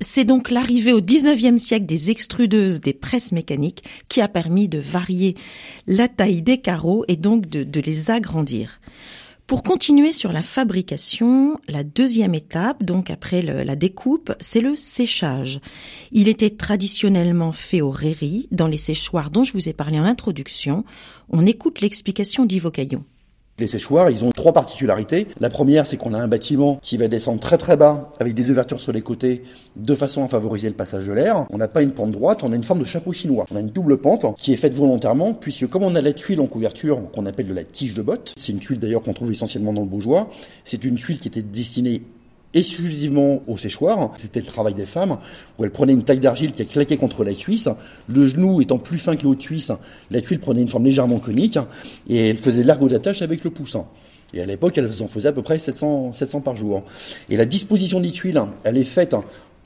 c'est 0.00 0.24
donc 0.24 0.50
l'arrivée 0.50 0.92
au 0.92 1.00
19e 1.00 1.58
siècle 1.58 1.86
des 1.86 2.10
extrudeuses, 2.10 2.80
des 2.80 2.92
presses 2.92 3.32
mécaniques, 3.32 3.84
qui 4.08 4.20
a 4.20 4.28
permis 4.28 4.68
de 4.68 4.78
varier 4.78 5.36
la 5.86 6.08
taille 6.08 6.42
des 6.42 6.58
carreaux 6.58 7.04
et 7.08 7.16
donc 7.16 7.48
de, 7.48 7.80
les 7.80 8.10
agrandir. 8.10 8.80
Pour 9.46 9.62
continuer 9.62 10.12
sur 10.12 10.32
la 10.32 10.42
fabrication, 10.42 11.58
la 11.68 11.84
deuxième 11.84 12.34
étape, 12.34 12.82
donc 12.82 13.10
après 13.10 13.42
la 13.42 13.76
découpe, 13.76 14.32
c'est 14.40 14.60
le 14.60 14.74
séchage. 14.74 15.60
Il 16.10 16.26
était 16.26 16.50
traditionnellement 16.50 17.52
fait 17.52 17.80
au 17.80 17.90
rairies, 17.90 18.48
dans 18.50 18.66
les 18.66 18.78
séchoirs 18.78 19.30
dont 19.30 19.44
je 19.44 19.52
vous 19.52 19.68
ai 19.68 19.72
parlé 19.72 20.00
en 20.00 20.04
introduction. 20.04 20.84
On 21.28 21.46
écoute 21.46 21.80
l'explication 21.80 22.44
d'Yves 22.44 22.72
Caillon. 22.72 23.04
Les 23.58 23.68
séchoirs, 23.68 24.10
ils 24.10 24.22
ont 24.22 24.32
trois 24.32 24.52
particularités. 24.52 25.28
La 25.40 25.48
première, 25.48 25.86
c'est 25.86 25.96
qu'on 25.96 26.12
a 26.12 26.18
un 26.18 26.28
bâtiment 26.28 26.78
qui 26.82 26.98
va 26.98 27.08
descendre 27.08 27.40
très 27.40 27.56
très 27.56 27.78
bas 27.78 28.10
avec 28.20 28.34
des 28.34 28.50
ouvertures 28.50 28.82
sur 28.82 28.92
les 28.92 29.00
côtés 29.00 29.44
de 29.76 29.94
façon 29.94 30.22
à 30.22 30.28
favoriser 30.28 30.68
le 30.68 30.74
passage 30.74 31.06
de 31.06 31.14
l'air. 31.14 31.46
On 31.48 31.56
n'a 31.56 31.66
pas 31.66 31.80
une 31.80 31.92
pente 31.92 32.12
droite, 32.12 32.42
on 32.42 32.52
a 32.52 32.54
une 32.54 32.64
forme 32.64 32.80
de 32.80 32.84
chapeau 32.84 33.12
chinois. 33.12 33.46
On 33.50 33.56
a 33.56 33.60
une 33.60 33.70
double 33.70 33.96
pente 33.96 34.26
qui 34.36 34.52
est 34.52 34.56
faite 34.56 34.74
volontairement 34.74 35.32
puisque 35.32 35.66
comme 35.68 35.84
on 35.84 35.94
a 35.94 36.02
la 36.02 36.12
tuile 36.12 36.40
en 36.42 36.46
couverture 36.46 37.00
qu'on 37.12 37.24
appelle 37.24 37.48
de 37.48 37.54
la 37.54 37.64
tige 37.64 37.94
de 37.94 38.02
botte, 38.02 38.34
c'est 38.36 38.52
une 38.52 38.58
tuile 38.58 38.78
d'ailleurs 38.78 39.02
qu'on 39.02 39.14
trouve 39.14 39.32
essentiellement 39.32 39.72
dans 39.72 39.82
le 39.82 39.88
Beaujois, 39.88 40.28
c'est 40.64 40.84
une 40.84 40.96
tuile 40.96 41.18
qui 41.18 41.28
était 41.28 41.40
destinée 41.40 42.02
exclusivement 42.54 43.42
au 43.46 43.56
séchoir. 43.56 44.12
C'était 44.16 44.40
le 44.40 44.46
travail 44.46 44.74
des 44.74 44.86
femmes, 44.86 45.18
où 45.58 45.64
elles 45.64 45.70
prenaient 45.70 45.92
une 45.92 46.04
taille 46.04 46.18
d'argile 46.18 46.52
qui 46.52 46.62
a 46.62 46.64
claqué 46.64 46.96
contre 46.96 47.24
la 47.24 47.34
cuisse. 47.34 47.68
Le 48.08 48.26
genou 48.26 48.60
étant 48.60 48.78
plus 48.78 48.98
fin 48.98 49.16
que 49.16 49.24
l'autre 49.24 49.40
cuisse, 49.40 49.72
la 50.10 50.20
tuile 50.20 50.40
prenait 50.40 50.62
une 50.62 50.68
forme 50.68 50.84
légèrement 50.84 51.18
conique, 51.18 51.58
et 52.08 52.28
elle 52.28 52.38
faisait 52.38 52.64
l'argot 52.64 52.88
d'attache 52.88 53.22
avec 53.22 53.44
le 53.44 53.50
poussant. 53.50 53.88
Et 54.34 54.40
à 54.40 54.46
l'époque, 54.46 54.76
elle 54.76 54.90
en 55.00 55.08
faisait 55.08 55.28
à 55.28 55.32
peu 55.32 55.42
près 55.42 55.58
700, 55.58 56.12
700 56.12 56.40
par 56.40 56.56
jour. 56.56 56.82
Et 57.30 57.36
la 57.36 57.44
disposition 57.44 58.00
des 58.00 58.10
tuiles, 58.10 58.42
elle 58.64 58.76
est 58.76 58.84
faite 58.84 59.14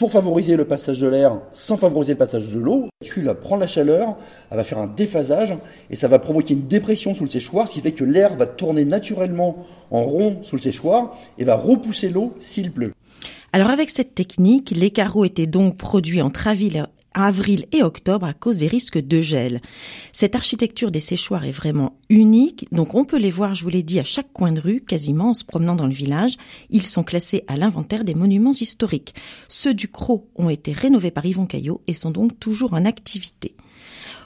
pour 0.00 0.10
favoriser 0.10 0.56
le 0.56 0.64
passage 0.64 0.98
de 0.98 1.06
l'air 1.06 1.38
sans 1.52 1.76
favoriser 1.76 2.14
le 2.14 2.18
passage 2.18 2.50
de 2.50 2.58
l'eau. 2.58 2.88
La 3.02 3.06
tuile 3.06 3.36
la 3.58 3.66
chaleur, 3.66 4.16
elle 4.50 4.56
va 4.56 4.64
faire 4.64 4.78
un 4.78 4.86
déphasage 4.86 5.54
et 5.90 5.94
ça 5.94 6.08
va 6.08 6.18
provoquer 6.18 6.54
une 6.54 6.66
dépression 6.66 7.14
sous 7.14 7.24
le 7.24 7.28
séchoir, 7.28 7.68
ce 7.68 7.74
qui 7.74 7.82
fait 7.82 7.92
que 7.92 8.02
l'air 8.02 8.34
va 8.34 8.46
tourner 8.46 8.86
naturellement 8.86 9.66
en 9.90 10.02
rond 10.04 10.38
sous 10.42 10.56
le 10.56 10.62
séchoir 10.62 11.18
et 11.36 11.44
va 11.44 11.54
repousser 11.54 12.08
l'eau 12.08 12.32
s'il 12.40 12.72
pleut. 12.72 12.94
Alors 13.52 13.68
avec 13.68 13.90
cette 13.90 14.14
technique, 14.14 14.72
les 14.74 14.90
carreaux 14.90 15.26
étaient 15.26 15.46
donc 15.46 15.76
produits 15.76 16.22
entre 16.22 16.46
avril 17.14 17.66
et 17.73 17.83
octobre 17.83 18.27
à 18.27 18.33
cause 18.33 18.59
des 18.59 18.68
risques 18.68 18.99
de 18.99 19.20
gel. 19.20 19.61
Cette 20.12 20.35
architecture 20.35 20.90
des 20.90 21.01
séchoirs 21.01 21.44
est 21.44 21.53
vraiment 21.53 21.99
unique, 22.09 22.66
donc 22.73 22.94
on 22.94 23.05
peut 23.05 23.18
les 23.18 23.31
voir, 23.31 23.55
je 23.55 23.62
vous 23.62 23.70
l'ai 23.70 23.83
dit, 23.83 24.01
à 24.01 24.05
chaque 24.05 24.33
coin 24.33 24.53
de 24.53 24.61
rue, 24.61 24.81
quasiment 24.81 25.31
en 25.31 25.35
se 25.35 25.44
promenant 25.44 25.75
dans 25.75 25.87
le 25.87 25.92
village. 25.92 26.37
Ils 26.70 26.87
sont 26.87 27.05
classés 27.05 27.44
à 27.49 27.57
l'inventaire 27.57 28.05
des 28.05 28.14
monuments 28.14 28.53
historiques. 28.53 29.14
Ceux 29.49 29.75
du 29.75 29.88
Croc 29.88 30.27
ont 30.37 30.51
été 30.51 30.73
rénovés 30.73 31.11
par 31.11 31.27
Yvon 31.27 31.46
Caillot 31.46 31.83
et 31.87 31.94
sont 31.94 32.11
donc 32.11 32.38
toujours 32.38 32.75
en 32.75 32.85
activité. 32.85 33.55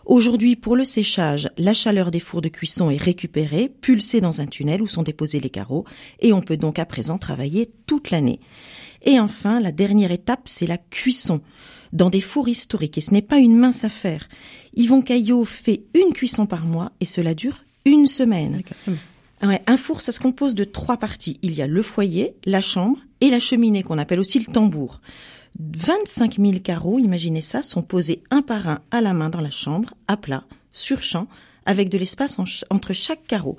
Aujourd'hui, 0.06 0.54
pour 0.54 0.76
le 0.76 0.84
séchage, 0.84 1.48
la 1.56 1.72
chaleur 1.72 2.10
des 2.10 2.20
fours 2.20 2.42
de 2.42 2.50
cuisson 2.50 2.90
est 2.90 3.00
récupérée, 3.00 3.70
pulsée 3.80 4.20
dans 4.20 4.42
un 4.42 4.46
tunnel 4.46 4.82
où 4.82 4.86
sont 4.86 5.02
déposés 5.02 5.40
les 5.40 5.48
carreaux, 5.48 5.86
et 6.20 6.34
on 6.34 6.42
peut 6.42 6.58
donc 6.58 6.78
à 6.78 6.84
présent 6.84 7.16
travailler 7.16 7.70
toute 7.86 8.10
l'année. 8.10 8.38
Et 9.02 9.18
enfin, 9.18 9.60
la 9.60 9.72
dernière 9.72 10.12
étape, 10.12 10.42
c'est 10.44 10.66
la 10.66 10.76
cuisson 10.76 11.40
dans 11.94 12.10
des 12.10 12.20
fours 12.20 12.48
historiques. 12.48 12.98
Et 12.98 13.00
ce 13.00 13.12
n'est 13.12 13.22
pas 13.22 13.38
une 13.38 13.56
mince 13.56 13.84
affaire. 13.84 14.28
Yvon 14.74 15.00
Caillot 15.00 15.44
fait 15.44 15.84
une 15.94 16.12
cuisson 16.12 16.46
par 16.46 16.66
mois 16.66 16.92
et 17.00 17.06
cela 17.06 17.34
dure 17.34 17.64
une 17.86 18.06
semaine. 18.06 18.62
un 19.40 19.76
four, 19.76 20.00
ça 20.00 20.12
se 20.12 20.20
compose 20.20 20.54
de 20.54 20.64
trois 20.64 20.98
parties. 20.98 21.38
Il 21.42 21.54
y 21.54 21.62
a 21.62 21.66
le 21.66 21.82
foyer, 21.82 22.34
la 22.44 22.60
chambre 22.60 22.98
et 23.20 23.30
la 23.30 23.40
cheminée 23.40 23.82
qu'on 23.82 23.98
appelle 23.98 24.20
aussi 24.20 24.40
le 24.40 24.52
tambour. 24.52 25.00
25 25.58 26.38
000 26.38 26.58
carreaux, 26.58 26.98
imaginez 26.98 27.42
ça, 27.42 27.62
sont 27.62 27.82
posés 27.82 28.22
un 28.30 28.42
par 28.42 28.68
un 28.68 28.80
à 28.90 29.00
la 29.00 29.12
main 29.12 29.30
dans 29.30 29.40
la 29.40 29.52
chambre, 29.52 29.94
à 30.08 30.16
plat, 30.16 30.44
sur 30.72 31.00
champ, 31.00 31.28
avec 31.64 31.88
de 31.88 31.98
l'espace 31.98 32.38
entre 32.70 32.92
chaque 32.92 33.24
carreau. 33.26 33.56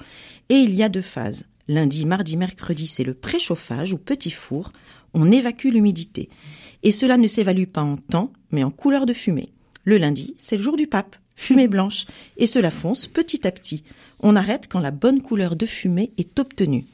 Et 0.50 0.56
il 0.56 0.76
y 0.76 0.84
a 0.84 0.90
deux 0.90 1.02
phases. 1.02 1.46
Lundi, 1.68 2.06
mardi, 2.06 2.36
mercredi, 2.38 2.86
c'est 2.86 3.04
le 3.04 3.14
préchauffage 3.14 3.94
ou 3.94 3.98
petit 3.98 4.30
four. 4.30 4.72
On 5.14 5.32
évacue 5.32 5.70
l'humidité. 5.70 6.30
Et 6.86 6.92
cela 6.92 7.18
ne 7.18 7.28
s'évalue 7.28 7.66
pas 7.66 7.82
en 7.82 7.98
temps, 7.98 8.32
mais 8.52 8.64
en 8.64 8.70
couleur 8.70 9.08
de 9.08 9.14
fumée. 9.14 9.52
Le 9.86 9.98
lundi, 9.98 10.36
c'est 10.38 10.56
le 10.56 10.62
jour 10.62 10.78
du 10.78 10.86
pape, 10.86 11.16
fumée 11.36 11.68
blanche, 11.68 12.06
et 12.38 12.46
cela 12.46 12.70
fonce 12.70 13.08
petit 13.08 13.46
à 13.48 13.52
petit. 13.52 13.84
On 14.20 14.36
arrête 14.36 14.68
quand 14.70 14.80
la 14.80 14.92
bonne 14.92 15.22
couleur 15.22 15.56
de 15.56 15.66
fumée 15.66 16.14
est 16.18 16.40
obtenue. 16.40 16.86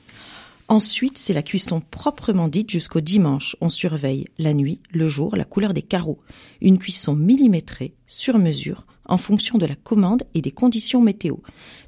Ensuite, 0.69 1.17
c'est 1.17 1.33
la 1.33 1.43
cuisson 1.43 1.81
proprement 1.81 2.47
dite 2.47 2.69
jusqu'au 2.69 3.01
dimanche. 3.01 3.57
On 3.59 3.67
surveille 3.67 4.27
la 4.39 4.53
nuit, 4.53 4.79
le 4.91 5.09
jour, 5.09 5.35
la 5.35 5.43
couleur 5.43 5.73
des 5.73 5.81
carreaux. 5.81 6.21
Une 6.61 6.79
cuisson 6.79 7.13
millimétrée, 7.13 7.93
sur 8.07 8.39
mesure, 8.39 8.85
en 9.03 9.17
fonction 9.17 9.57
de 9.57 9.65
la 9.65 9.75
commande 9.75 10.23
et 10.33 10.41
des 10.41 10.51
conditions 10.51 11.01
météo. 11.01 11.35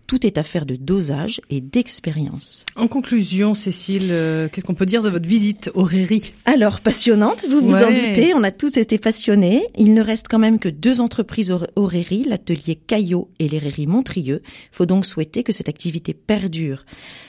Tout 0.07 0.25
est 0.25 0.37
affaire 0.37 0.65
de 0.65 0.75
dosage 0.75 1.41
et 1.49 1.61
d'expérience. 1.61 2.65
En 2.75 2.87
conclusion, 2.87 3.55
Cécile, 3.55 4.09
euh, 4.11 4.49
qu'est-ce 4.49 4.65
qu'on 4.65 4.73
peut 4.73 4.85
dire 4.85 5.01
de 5.01 5.09
votre 5.09 5.27
visite 5.27 5.71
au 5.73 5.83
Réry 5.83 6.33
Alors, 6.45 6.81
passionnante, 6.81 7.45
vous 7.49 7.61
vous 7.61 7.83
en 7.83 7.89
doutez, 7.89 8.33
on 8.33 8.43
a 8.43 8.51
tous 8.51 8.77
été 8.77 8.97
passionnés. 8.97 9.65
Il 9.77 9.93
ne 9.93 10.01
reste 10.01 10.27
quand 10.29 10.39
même 10.39 10.59
que 10.59 10.69
deux 10.69 11.01
entreprises 11.01 11.53
au 11.75 11.85
Réry, 11.85 12.23
l'atelier 12.27 12.75
Caillot 12.75 13.29
et 13.39 13.47
les 13.47 13.59
Réry 13.59 13.87
Montrieux. 13.87 14.41
Il 14.45 14.75
faut 14.75 14.85
donc 14.85 15.05
souhaiter 15.05 15.43
que 15.43 15.53
cette 15.53 15.69
activité 15.69 16.13
perdure, 16.13 16.85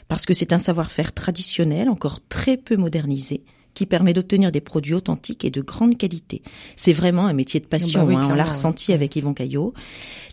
parce 0.09 0.27
que 0.27 0.35
c'est 0.35 0.53
un 0.53 0.59
savoir-faire 0.59 1.13
traditionnel, 1.13 1.89
encore 1.89 2.19
très 2.29 2.57
peu 2.57 2.77
modernisé, 2.77 3.43
qui 3.75 3.87
permet 3.87 4.13
d'obtenir 4.13 4.53
des 4.53 4.61
produits 4.61 4.95
authentiques 4.95 5.45
et 5.45 5.51
de 5.51 5.61
grande 5.61 5.97
qualité. 5.97 6.43
C'est 6.77 6.93
vraiment 6.93 7.27
un 7.27 7.33
métier 7.33 7.61
de 7.61 7.67
passion, 7.67 8.07
bah 8.07 8.15
hein, 8.17 8.29
on 8.31 8.35
l'a 8.35 8.45
ressenti 8.45 8.93
avec 8.93 9.17
Yvon 9.17 9.35
Caillot. 9.35 9.75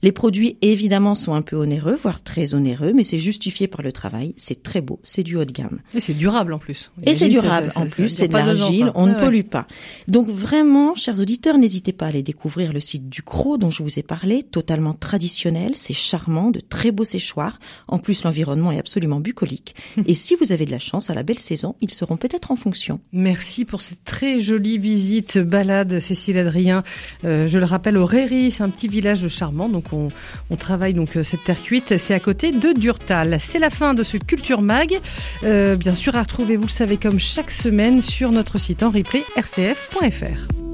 Les 0.04 0.12
produits, 0.12 0.58
évidemment, 0.62 1.16
sont 1.16 1.34
un 1.34 1.42
peu 1.42 1.56
onéreux, 1.56 1.98
voire 2.02 2.24
très 2.24 2.54
onéreux, 2.54 2.94
mais 2.94 3.04
c'est 3.04 3.20
justifié 3.20 3.68
par 3.68 3.82
le 3.82 3.92
travail, 3.92 4.34
c'est 4.38 4.64
très 4.64 4.82
beau, 4.82 5.00
c'est 5.04 5.24
du 5.24 5.36
haut 5.36 5.46
de 5.46 5.52
gamme. 5.52 5.82
Et 5.94 6.00
c'est 6.00 6.14
durable 6.14 6.54
en 6.54 6.60
plus. 6.60 6.92
Et 7.04 7.16
c'est 7.16 7.30
durable 7.30 7.72
en 7.76 7.86
plus, 7.88 8.10
c'est 8.10 8.28
de 8.28 8.34
l'argile, 8.34 8.92
on 8.96 9.08
ne 9.08 9.14
pollue 9.14 9.44
pas. 9.44 9.68
Donc 10.08 10.28
vraiment, 10.28 10.96
chers 10.96 11.20
auditeurs, 11.20 11.58
n'hésitez 11.58 11.94
pas 11.94 12.06
à 12.06 12.10
aller 12.10 12.24
découvrir 12.24 12.74
le 12.74 12.80
site 12.80 13.10
du 13.10 13.24
Croc 13.24 13.60
dont 13.60 13.72
je 13.72 13.84
vous 13.84 14.00
ai 14.00 14.04
parlé, 14.04 14.44
totalement 14.44 14.94
traditionnel, 14.94 15.72
c'est 15.76 15.94
charmant, 15.94 16.52
de 16.52 16.60
très 16.60 16.92
beaux 16.92 17.06
séchoirs. 17.06 17.60
En 17.88 18.00
plus, 18.00 18.24
l'environnement 18.24 18.72
est 18.72 18.80
absolument 18.80 19.20
bucolique. 19.20 19.76
et 20.06 20.14
si 20.14 20.36
vous 20.36 20.52
avez 20.52 20.66
de 20.66 20.72
la 20.72 20.80
chance, 20.80 21.10
à 21.10 21.14
la 21.14 21.24
belle 21.24 21.40
saison, 21.40 21.76
ils 21.82 21.94
seront 21.94 22.18
peut-être 22.18 22.52
en 22.52 22.56
fonction. 22.56 23.00
Merci 23.32 23.64
pour 23.64 23.82
cette 23.82 24.04
très 24.04 24.42
jolie 24.42 24.78
visite, 24.78 25.40
balade, 25.40 26.02
Cécile 26.02 26.38
Adrien. 26.38 26.84
Euh, 27.24 27.48
je 27.48 27.60
le 27.60 27.64
rappelle, 27.64 27.96
au 27.96 28.06
Réry, 28.06 28.52
c'est 28.52 28.62
un 28.62 28.68
petit 28.68 28.90
village 28.90 29.26
charmant, 29.30 29.70
donc 29.70 29.86
on, 29.94 30.10
travaille 30.58 30.94
donc 30.94 31.16
euh, 31.16 31.24
cette 31.24 31.46
terre 31.46 31.64
cuite. 31.64 31.98
C'est 31.98 32.14
à 32.14 32.20
côté 32.20 32.52
de 32.52 32.74
Durtal. 32.74 33.38
C'est 33.40 33.60
la 33.60 33.70
fin 33.70 33.94
de 33.94 34.04
ce 34.04 34.18
Culture 34.18 34.62
Mag. 34.62 35.00
Euh, 35.46 35.78
bien 35.78 35.96
sûr, 35.96 36.18
à 36.18 36.24
retrouver, 36.24 36.58
vous 36.58 36.68
le 36.68 36.74
savez, 36.74 36.98
comme 36.98 37.20
chaque 37.22 37.52
semaine 37.52 38.02
sur 38.02 38.32
notre 38.32 38.60
site 38.60 38.84
en 38.84 38.90
replay 38.90 39.24
rcf.fr. 39.38 40.71